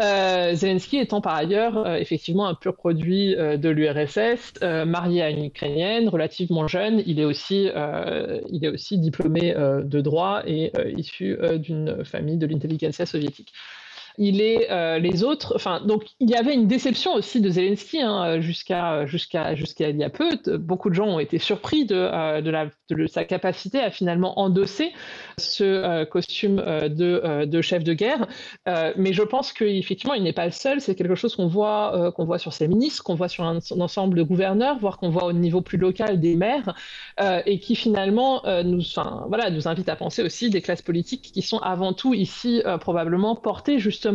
Euh, 0.00 0.54
Zelensky 0.54 0.98
étant 0.98 1.20
par 1.20 1.34
ailleurs 1.34 1.76
euh, 1.78 1.96
effectivement 1.96 2.46
un 2.46 2.54
pur 2.54 2.76
produit 2.76 3.34
de 3.36 3.68
l'URSS, 3.68 4.60
marié 4.86 5.22
à 5.22 5.30
une 5.30 5.44
ukrainienne, 5.44 6.08
relativement 6.08 6.68
jeune, 6.68 7.02
il 7.06 7.20
est 7.20 7.24
aussi, 7.24 7.68
il 8.50 8.64
est 8.64 8.68
aussi 8.68 8.98
diplômé 8.98 9.54
de 9.54 10.00
droit 10.00 10.42
et 10.46 10.72
issu 10.96 11.36
d'une 11.56 12.04
famille 12.04 12.36
de 12.36 12.46
l'intelligentsia 12.46 13.06
soviétique 13.06 13.52
il 14.18 14.40
est 14.40 14.70
euh, 14.70 14.98
les 14.98 15.22
autres. 15.24 15.52
Enfin, 15.54 15.80
donc 15.80 16.04
il 16.20 16.30
y 16.30 16.34
avait 16.34 16.54
une 16.54 16.66
déception 16.66 17.14
aussi 17.14 17.40
de 17.40 17.50
Zelensky 17.50 18.00
hein, 18.00 18.40
jusqu'à 18.40 19.06
jusqu'à 19.06 19.54
jusqu'à 19.54 19.90
il 19.90 19.96
y 19.96 20.04
a 20.04 20.10
peu. 20.10 20.38
Beaucoup 20.58 20.90
de 20.90 20.94
gens 20.94 21.06
ont 21.06 21.18
été 21.18 21.38
surpris 21.38 21.84
de, 21.84 21.94
euh, 21.96 22.68
de, 22.90 23.06
sa 23.06 23.24
capacité 23.24 23.80
à 23.80 23.90
finalement 23.90 24.38
endosser 24.40 24.92
ce 25.38 25.64
euh, 25.64 26.04
costume 26.04 26.56
de, 26.56 27.44
de, 27.44 27.60
chef 27.60 27.84
de 27.84 27.92
guerre. 27.92 28.26
mais 28.96 29.12
je 29.12 29.22
pense 29.22 29.52
qu'effectivement, 29.52 30.14
il 30.14 30.22
n'est 30.22 30.32
pas 30.32 30.46
le 30.46 30.52
seul. 30.52 30.80
C'est 30.80 30.94
quelque 30.94 31.14
chose 31.14 31.36
qu'on 31.36 31.48
voit 31.48 32.12
qu'on 32.12 32.24
voit 32.24 32.38
sur 32.38 32.52
ses 32.52 32.68
ministres, 32.68 33.02
qu'on 33.02 33.14
voit 33.14 33.28
sur 33.28 33.44
un, 33.44 33.58
ensemble 33.78 34.16
de 34.16 34.22
gouverneurs, 34.22 34.78
voire 34.78 34.98
qu'on 34.98 35.10
voit 35.10 35.24
au 35.24 35.32
niveau 35.32 35.60
plus 35.60 35.78
local 35.78 36.20
des 36.20 36.36
maires, 36.36 36.74
et 37.46 37.58
qui 37.58 37.76
finalement 37.76 38.42
nous, 38.64 38.82
voilà, 39.28 39.50
nous 39.50 39.68
invite 39.68 39.88
à 39.88 39.96
penser 39.96 40.22
aussi 40.22 40.50
des 40.50 40.62
classes 40.62 40.82
politiques 40.82 41.30
qui 41.32 41.42
sont 41.42 41.58
avant 41.58 41.92
tout 41.92 42.14
ici 42.14 42.62
probablement 42.80 43.36
portées 43.36 43.78
justement 43.78 44.05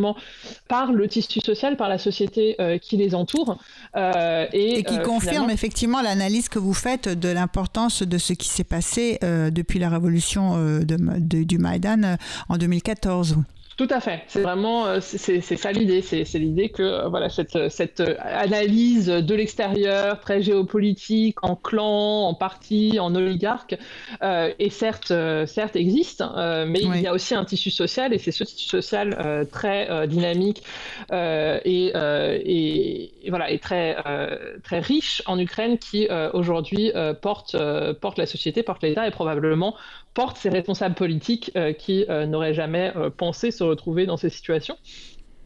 par 0.68 0.92
le 0.92 1.08
tissu 1.08 1.40
social, 1.40 1.78
par 1.78 1.90
la 1.90 1.98
société 1.98 2.56
euh, 2.60 2.78
qui 2.78 2.98
les 2.98 3.16
entoure. 3.16 3.60
Euh, 3.96 4.46
et, 4.54 4.84
qui 4.84 4.98
euh, 4.98 5.04
confirme 5.04 5.50
effectivement 5.50 6.02
l'analyse 6.02 6.50
que 6.50 6.60
vous 6.60 6.74
faites 6.74 7.10
de 7.10 7.30
l'importance 7.30 8.04
de 8.04 8.18
ce 8.18 8.34
qui 8.34 8.50
s'est 8.50 8.64
passé 8.64 9.20
depuis 9.22 9.80
la 9.80 9.90
révolution 9.90 10.82
du 10.84 11.58
Maïdan 11.58 12.18
en 12.50 12.58
2014. 12.58 13.38
Tout 13.82 13.88
à 13.90 14.00
fait. 14.00 14.22
C'est 14.28 14.44
vraiment 14.44 14.86
euh, 14.86 15.00
c'est 15.02 15.42
ça 15.42 15.72
l'idée. 15.72 16.04
C'est 16.04 16.38
l'idée 16.38 16.70
que 16.70 16.84
euh, 16.84 17.08
voilà 17.08 17.30
cette, 17.30 17.72
cette 17.72 18.04
analyse 18.20 19.08
de 19.08 19.34
l'extérieur 19.34 20.20
très 20.20 20.44
géopolitique, 20.44 21.44
en 21.44 21.56
clan, 21.56 22.28
en 22.28 22.36
parti, 22.36 23.00
en 23.00 23.16
oligarque, 23.16 23.76
euh, 24.22 24.54
et 24.60 24.70
certes 24.70 25.12
certes 25.48 25.76
existe, 25.76 26.24
mais 26.68 26.82
il 26.82 27.02
y 27.02 27.08
a 27.08 27.14
aussi 27.14 27.34
un 27.34 27.44
tissu 27.44 27.72
social 27.72 28.14
et 28.14 28.20
c'est 28.20 28.32
ce 28.32 28.44
tissu 28.44 28.68
social 28.68 29.48
très 29.52 30.08
dynamique 30.08 30.62
et, 31.12 31.92
et, 31.96 33.30
voilà 33.30 33.50
et 33.50 33.58
très 33.58 33.96
très 34.64 34.80
riche 34.80 35.24
en 35.26 35.40
Ukraine 35.40 35.80
qui 35.80 36.08
aujourd'hui 36.34 36.92
porte 37.22 37.58
porte 38.00 38.20
la 38.20 38.28
société, 38.28 38.62
porte 38.62 38.84
l'État 38.84 39.08
et 39.08 39.12
probablement 39.12 39.76
porte 40.14 40.38
ces 40.38 40.50
responsables 40.50 40.96
politiques 40.96 41.52
euh, 41.56 41.74
qui 41.74 42.06
euh, 42.10 42.26
n'auraient 42.26 42.54
jamais 42.54 42.92
euh, 42.96 43.10
pensé 43.10 43.52
se 43.52 43.64
retrouver 43.64 44.06
dans 44.06 44.18
ces 44.18 44.30
situations. 44.30 44.78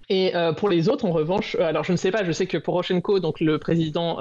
Et 0.08 0.34
pour 0.58 0.70
les 0.70 0.88
autres, 0.88 1.06
en 1.06 1.12
revanche, 1.12 1.56
alors 1.56 1.84
je 1.84 1.92
ne 1.92 1.98
sais 1.98 2.12
pas, 2.12 2.24
je 2.24 2.32
sais 2.32 2.46
que 2.46 2.60
Poroshenko, 2.60 3.20
donc 3.20 3.40
le 3.40 3.58
président 3.58 4.20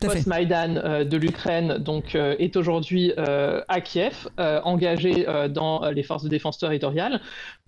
post-Maïdan 0.00 1.04
de 1.04 1.16
l'Ukraine, 1.16 1.78
donc 1.78 2.16
est 2.16 2.56
aujourd'hui 2.56 3.12
à 3.16 3.80
Kiev, 3.80 4.26
engagé 4.38 5.24
dans 5.48 5.88
les 5.88 6.02
forces 6.02 6.24
de 6.24 6.28
défense 6.28 6.58
territoriale 6.58 7.20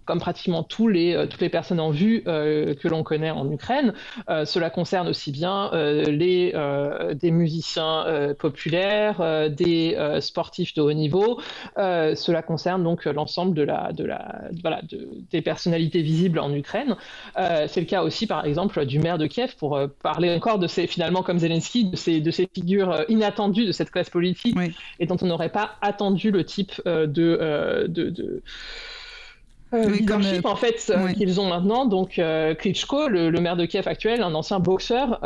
comme 0.04 0.20
pratiquement 0.20 0.62
tous 0.62 0.88
les, 0.88 1.14
euh, 1.14 1.26
toutes 1.26 1.40
les 1.40 1.48
personnes 1.48 1.80
en 1.80 1.90
vue 1.90 2.22
euh, 2.26 2.74
que 2.74 2.88
l'on 2.88 3.02
connaît 3.02 3.30
en 3.30 3.50
Ukraine. 3.50 3.92
Euh, 4.28 4.44
cela 4.44 4.70
concerne 4.70 5.08
aussi 5.08 5.32
bien 5.32 5.70
les, 5.72 6.52
des 7.14 7.30
musiciens 7.30 8.34
populaires, 8.38 9.50
des 9.50 9.96
sportifs 10.20 10.74
de 10.74 10.82
haut 10.82 10.92
niveau. 10.92 11.40
cela 11.76 12.42
concerne 12.42 12.82
donc 12.82 13.04
l'ensemble 13.04 13.54
de 13.54 13.62
la, 13.62 13.92
de 13.92 14.04
la, 14.04 14.42
voilà, 14.62 14.80
de, 14.82 15.08
des 15.30 15.42
personnalités 15.42 16.02
visibles 16.02 16.38
en 16.38 16.52
Ukraine. 16.52 16.96
C'est 17.36 17.80
le 17.80 17.86
cas 17.86 18.02
aussi, 18.02 18.26
par 18.26 18.44
exemple, 18.44 18.84
du 18.86 18.98
maire 18.98 19.18
de 19.18 19.26
Kiev, 19.26 19.54
pour 19.56 19.78
parler 20.02 20.34
encore 20.34 20.58
de 20.58 20.66
ces, 20.66 20.86
finalement, 20.86 21.22
comme 21.22 21.38
Zelensky, 21.38 21.86
de 21.86 21.96
ces, 21.96 22.20
de 22.20 22.30
ces 22.30 22.48
figures 22.52 23.04
inattendues 23.08 23.66
de 23.66 23.72
cette 23.72 23.90
classe 23.90 24.10
politique 24.10 24.56
et 24.98 25.06
dont 25.06 25.16
on 25.20 25.26
n'aurait 25.26 25.52
pas 25.52 25.76
attendu 25.80 26.30
le 26.30 26.44
type 26.44 26.72
de, 26.84 27.06
de, 27.06 28.10
de 28.10 28.42
euh, 29.74 29.88
leadership 29.88 30.44
en 30.44 30.56
fait 30.56 30.92
qu'ils 31.16 31.40
ont 31.40 31.48
maintenant. 31.48 31.86
Donc 31.86 32.20
Klitschko, 32.58 33.08
le, 33.08 33.30
maire 33.40 33.56
de 33.56 33.66
Kiev 33.66 33.88
actuel, 33.88 34.22
un 34.22 34.34
ancien 34.34 34.60
boxeur, 34.60 35.20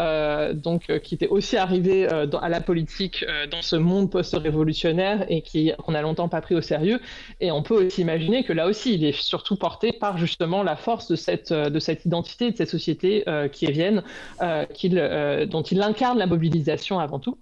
donc 0.54 0.86
qui 1.00 1.14
était 1.14 1.28
aussi 1.28 1.56
arrivé 1.56 2.06
à 2.06 2.48
la 2.48 2.60
politique 2.60 3.24
dans 3.50 3.62
ce 3.62 3.76
monde 3.76 4.10
post-révolutionnaire 4.10 5.26
et 5.28 5.42
qui 5.42 5.72
qu'on 5.84 5.94
a 5.94 6.02
longtemps 6.02 6.28
pas 6.28 6.40
pris 6.40 6.54
au 6.54 6.60
sérieux. 6.60 7.00
Et 7.40 7.50
on 7.50 7.62
peut 7.62 7.86
aussi 7.86 8.02
imaginer 8.02 8.44
que 8.44 8.52
là 8.52 8.66
aussi, 8.66 8.94
il 8.94 9.04
est 9.04 9.16
surtout 9.16 9.56
porté 9.56 9.92
par 9.92 10.18
justement 10.18 10.62
la 10.62 10.76
force 10.76 11.08
de 11.08 11.16
cette 11.16 11.52
de 11.52 11.78
cette 11.78 12.04
identité, 12.04 12.50
de 12.50 12.56
cette 12.56 12.70
société 12.70 13.24
qui 13.52 13.66
est 13.66 13.72
Vienne, 13.72 14.02
dont 14.40 15.62
il 15.62 15.82
incarne 15.82 16.18
la 16.18 16.26
mobilisation 16.26 16.98
avant 16.98 17.18
tout. 17.18 17.36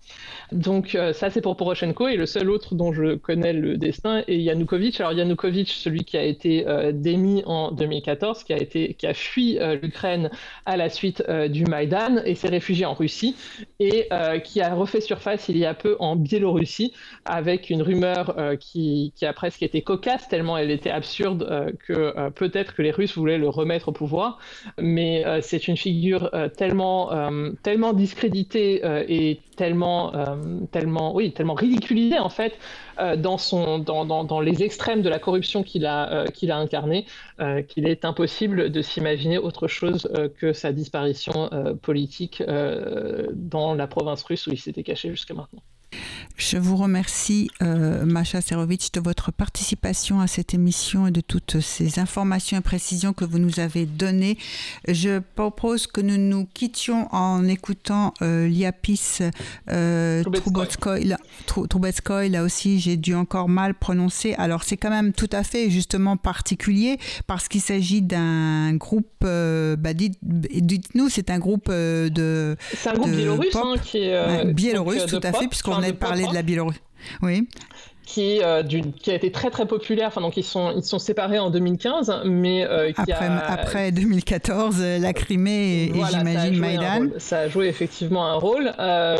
Donc 0.53 0.97
ça 1.13 1.31
c'est 1.31 1.41
pour 1.41 1.57
Poroshenko 1.57 2.09
et 2.09 2.17
le 2.17 2.27
seul 2.27 2.51
autre 2.51 2.75
dont 2.75 2.93
je 2.93 3.15
connais 3.15 3.53
le 3.53 3.77
destin 3.77 4.23
est 4.27 4.39
Yanukovych. 4.39 5.01
Alors 5.01 5.13
Yanukovych, 5.13 5.73
celui 5.73 6.05
qui 6.05 6.17
a 6.17 6.23
été 6.23 6.67
euh, 6.67 6.93
démis 7.01 7.43
en 7.47 7.71
2014, 7.71 8.45
qui 8.45 8.53
a, 8.53 8.57
été, 8.57 8.95
qui 8.95 9.07
a 9.07 9.15
fui 9.15 9.59
euh, 9.59 9.77
l'Ukraine 9.81 10.31
à 10.67 10.77
la 10.77 10.89
suite 10.89 11.23
euh, 11.29 11.49
du 11.49 11.65
Maïdan 11.65 12.23
et 12.25 12.35
s'est 12.35 12.49
réfugié 12.49 12.87
en 12.87 12.95
Russie 12.95 13.37
et 13.81 14.09
qui 14.45 14.61
a 14.61 14.75
refait 14.75 15.01
surface 15.01 15.49
il 15.49 15.59
y 15.59 15.67
a 15.67 15.75
peu 15.75 15.97
en 15.99 16.17
Biélorussie 16.17 16.93
avec 17.25 17.71
une 17.71 17.83
rumeur 17.83 18.37
qui, 18.59 19.13
qui, 19.17 19.27
a 19.27 19.33
presque 19.33 19.63
été 19.63 19.83
cocasse 19.83 20.29
tellement 20.29 20.57
elle 20.57 20.71
était 20.71 20.91
absurde 20.91 21.75
que 21.87 22.31
peut-être 22.31 22.75
que 22.75 22.83
les 22.83 22.91
Russes 22.91 23.17
voulaient 23.17 23.39
le 23.39 23.49
remettre 23.49 23.89
au 23.89 23.93
pouvoir. 23.93 24.39
Mais 24.79 25.25
c'est 25.43 25.69
une 25.69 25.77
figure 25.77 26.31
tellement, 26.57 27.11
tellement 27.63 27.93
discréditée 27.93 28.83
et 29.09 29.41
tellement, 29.57 30.13
tellement, 30.71 31.15
oui, 31.15 31.33
tellement 31.33 31.55
ridiculisée 31.55 32.19
en 32.19 32.31
fait 32.31 32.55
euh, 32.94 32.94
dans, 33.17 33.39
son, 33.39 33.79
dans, 33.79 34.05
dans, 34.05 34.25
dans, 34.25 34.41
les 34.41 34.63
extrêmes 34.63 35.03
de 35.03 35.09
la 35.09 35.19
corruption 35.19 35.63
qu'il 35.63 35.87
a, 35.87 36.13
euh, 36.13 36.27
qu'il 36.27 36.51
a 36.51 36.57
incarné, 36.57 37.07
euh, 37.41 37.63
qu'il 37.63 37.87
est 37.87 38.05
impossible 38.05 38.71
de 38.71 38.83
s'imaginer 38.83 39.39
autre 39.39 39.69
chose 39.69 40.09
que 40.39 40.53
sa 40.53 40.73
disparition 40.73 41.51
politique 41.83 42.43
dans 43.33 43.75
la 43.75 43.87
province 43.87 44.23
russe 44.25 44.47
où 44.47 44.53
il 44.53 44.59
s'était 44.59 44.83
caché 44.83 45.11
jusqu'à 45.11 45.35
maintenant. 45.35 45.63
Je 46.37 46.59
vous 46.59 46.77
remercie, 46.77 47.49
euh, 47.63 48.05
Macha 48.05 48.41
Serovitch, 48.41 48.91
de 48.91 48.99
votre 48.99 49.31
participation 49.31 50.19
à 50.19 50.27
cette 50.27 50.53
émission 50.53 51.07
et 51.07 51.13
de 51.13 51.21
toutes 51.21 51.61
ces 51.61 52.01
informations 52.01 52.59
et 52.59 52.61
précisions 52.61 53.13
que 53.13 53.25
vous 53.25 53.39
nous 53.39 53.61
avez 53.61 53.87
données. 53.87 54.37
Je 54.89 55.21
propose 55.37 55.87
que 55.87 56.01
nous 56.01 56.17
nous 56.17 56.45
quittions 56.53 57.07
en 57.15 57.47
écoutant 57.47 58.15
euh, 58.21 58.49
Liapis 58.49 59.19
euh, 59.71 60.25
Trubetskoy. 61.69 62.29
Là 62.31 62.43
aussi, 62.43 62.81
j'ai 62.81 62.97
dû 62.97 63.15
encore 63.15 63.49
mal 63.49 63.75
prononcer. 63.75 64.35
Alors, 64.35 64.65
c'est 64.65 64.77
quand 64.77 64.91
même 64.91 65.13
tout 65.13 65.31
à 65.31 65.45
fait 65.45 65.71
justement 65.71 66.17
particulier 66.17 66.99
parce 67.29 67.47
qu'il 67.47 67.61
s'agit 67.61 68.03
d'un 68.03 68.75
groupe, 68.75 69.07
euh, 69.23 69.77
bah, 69.77 69.95
dites-nous, 69.95 71.09
c'est 71.11 71.31
un 71.31 71.39
groupe 71.39 71.71
de. 71.71 72.57
C'est 72.75 72.89
un 72.89 72.95
groupe 72.95 73.11
biélorusse 73.11 73.55
hein, 73.55 73.75
qui 73.81 73.99
est. 73.99 74.53
biélorusse, 74.53 75.07
tout 75.07 75.21
à 75.23 75.33
fait, 75.33 75.47
puisqu'on 75.47 75.81
a 75.85 75.93
parlé 75.93 76.27
de 76.27 76.35
la 76.35 76.43
Biélorussie. 76.43 76.81
Oui 77.23 77.47
qui, 78.05 78.41
euh, 78.43 78.63
qui 79.01 79.11
a 79.11 79.15
été 79.15 79.31
très 79.33 79.51
très 79.51 79.67
populaire. 79.67 80.09
Enfin, 80.09 80.21
donc 80.21 80.37
ils 80.37 80.45
sont, 80.45 80.73
ils 80.77 80.83
sont 80.83 80.99
séparés 80.99 81.39
en 81.39 81.51
2015, 81.51 82.23
mais 82.25 82.65
euh, 82.65 82.93
qui 82.93 83.13
après, 83.13 83.27
a... 83.27 83.51
après 83.51 83.93
2014, 83.93 84.77
euh, 84.79 84.99
la 84.99 85.13
Crimée 85.13 85.85
et, 85.85 85.93
j'imagine 86.11 86.59
Maïdan. 86.59 87.09
Ça 87.19 87.41
a 87.41 87.49
joué 87.49 87.67
effectivement 87.67 88.27
un 88.27 88.35
rôle, 88.35 88.73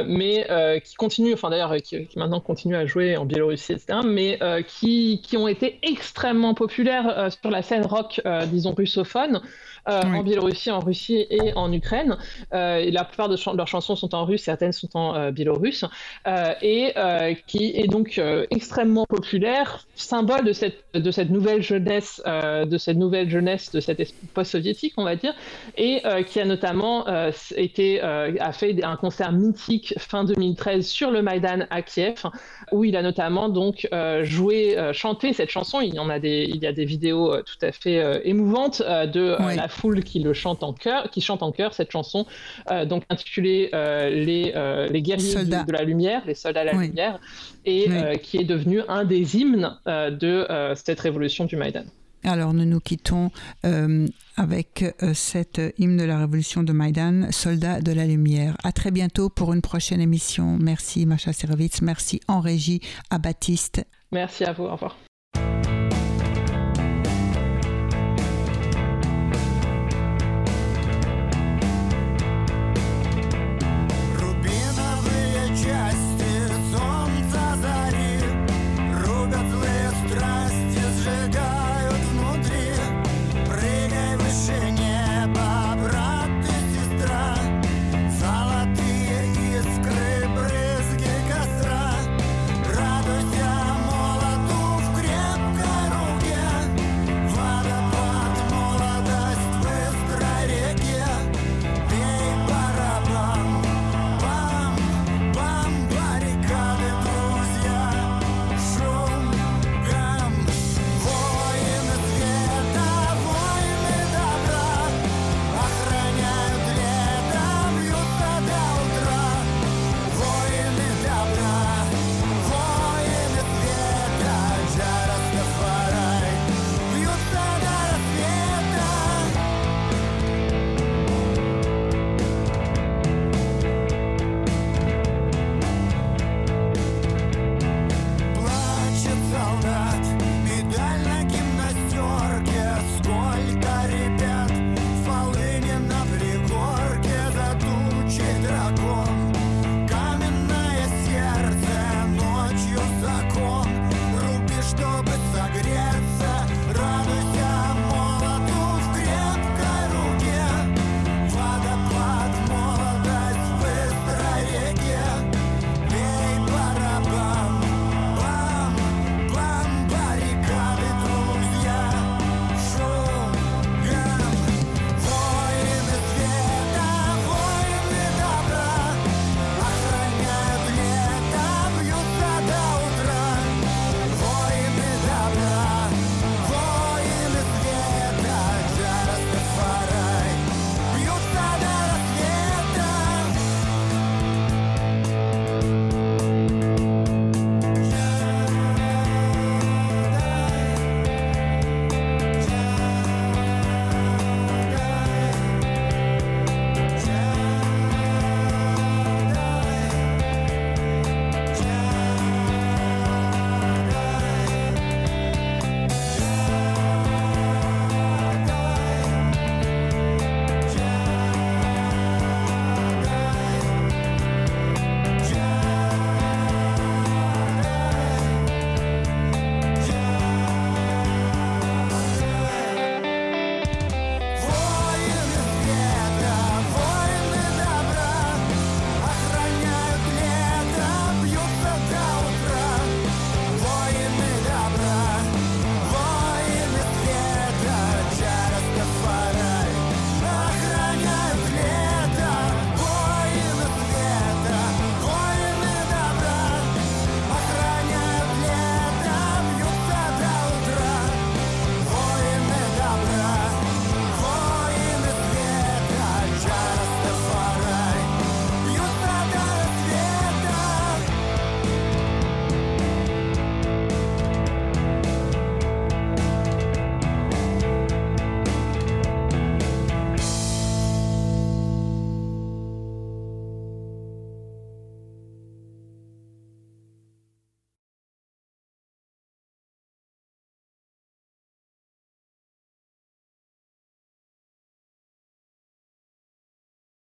mais 0.07 0.47
qui 0.85 0.95
continue, 0.95 1.35
enfin 1.35 1.51
d'ailleurs, 1.51 1.75
qui, 1.83 2.09
maintenant 2.17 2.41
continue 2.41 2.77
à 2.77 2.87
jouer 2.87 3.17
en 3.17 3.25
Biélorussie, 3.25 3.73
etc., 3.73 3.99
mais 4.05 4.39
qui, 4.67 5.21
qui 5.23 5.37
ont 5.37 5.49
été 5.49 5.79
extrêmement 5.83 6.55
populaires 6.55 7.29
sur 7.41 7.51
la 7.51 7.63
scène 7.63 7.87
rock, 7.87 8.21
disons 8.51 8.75
russophone. 8.75 9.41
Euh, 9.89 10.03
en 10.03 10.23
Biélorussie, 10.23 10.71
en 10.71 10.81
Russie 10.81 11.27
et 11.29 11.53
en 11.57 11.71
Ukraine. 11.73 12.17
Euh, 12.55 12.79
et 12.79 12.91
la 12.91 13.05
plupart 13.05 13.29
de, 13.29 13.37
leurs 13.55 13.69
chansons 13.69 13.97
sont 13.97 14.15
en 14.15 14.25
russe, 14.25 14.43
certaines 14.43 14.73
sont 14.73 14.89
en 14.97 15.15
euh, 15.15 15.31
biélorusse, 15.31 15.85
et 16.63 16.95
qui 17.47 17.73
est 17.77 17.87
donc 17.87 18.21
extrêmement 18.51 19.05
populaire, 19.05 19.87
symbole 19.95 20.45
de 20.45 20.53
cette, 20.53 20.85
de 20.95 21.11
cette 21.11 21.31
nouvelle 21.31 21.63
jeunesse, 21.63 22.23
de 22.25 22.79
cette 22.79 22.97
nouvelle 22.97 23.29
jeunesse 23.29 23.73
de 23.73 23.81
cette 23.81 24.15
post-soviétique, 24.33 24.95
on 24.97 25.05
va 25.05 25.17
dire, 25.17 25.35
et 25.77 26.03
qui 26.27 26.41
a 26.41 26.45
notamment 26.45 27.05
été 27.57 28.01
a 28.01 28.53
fait 28.53 28.83
un 28.83 28.97
concert 28.97 29.33
mythique 29.33 29.95
fin 29.99 30.25
2013 30.25 30.87
sur 30.87 31.11
le 31.11 31.23
Maïdan 31.23 31.67
à 31.71 31.83
Kiev, 31.83 32.25
où 32.73 32.85
il 32.85 32.97
a 32.97 33.03
notamment 33.03 33.49
donc 33.49 33.89
joué, 34.23 34.77
chanté 34.93 35.33
cette 35.33 35.51
chanson. 35.51 35.81
Il 35.81 35.95
y 35.95 35.99
en 35.99 36.09
a 36.09 36.19
des, 36.19 36.47
il 36.49 36.63
y 36.63 36.67
a 36.67 36.73
des 36.73 36.85
vidéos 36.85 37.37
tout 37.43 37.59
à 37.63 37.73
fait 37.73 38.23
émouvantes 38.25 38.81
de 38.81 39.37
la 39.57 39.69
foule 39.75 40.03
qui 40.03 40.21
le 40.21 40.33
chante 40.33 40.63
en 40.63 40.73
chœur, 40.73 41.11
qui 41.11 41.21
chante 41.21 41.43
en 41.43 41.53
chœur 41.53 41.75
cette 41.75 41.91
chanson, 41.91 42.27
euh, 42.71 42.85
donc 42.85 43.05
intitulée 43.11 43.71
euh, 43.75 44.11
les, 44.11 44.53
euh, 44.55 44.89
les 44.89 45.03
guerriers 45.03 45.45
de 45.45 45.73
la 45.73 45.83
lumière, 45.83 46.23
les 46.27 46.35
soldats 46.35 46.61
à 46.61 46.65
la 46.65 46.73
lumière, 46.73 47.21
et 47.65 47.89
qui 48.23 48.39
est 48.39 48.45
devenu 48.45 48.81
un 48.89 49.05
des 49.05 49.37
hymnes 49.37 49.77
de 49.87 50.47
cette 50.77 51.01
révolution 51.01 51.45
du 51.45 51.57
Maïdan. 51.57 51.85
Alors 52.23 52.55
nous 52.55 52.65
nous 52.65 52.81
quittons 52.81 53.31
avec 54.37 54.85
cette 55.15 55.61
hymne 55.79 55.97
de 55.97 56.05
la 56.05 56.19
révolution 56.19 56.63
de 56.63 56.73
Maïdan, 56.73 57.31
Soldats 57.31 57.81
de 57.81 57.93
la 57.93 58.07
Lumière. 58.07 58.57
À 58.65 58.73
très 58.73 58.91
bientôt 58.91 59.29
pour 59.29 59.53
une 59.53 59.63
prochaine 59.63 60.01
émission. 60.01 60.59
Merci 60.61 61.07
Macha 61.07 61.33
Serovitz, 61.33 61.83
merci 61.83 62.21
en 62.29 62.41
régie 62.41 62.81
à 63.11 63.19
Baptiste. 63.19 63.85
Merci 64.13 64.45
à 64.45 64.53
vous, 64.53 64.65
au 64.65 64.73
revoir. 64.73 64.97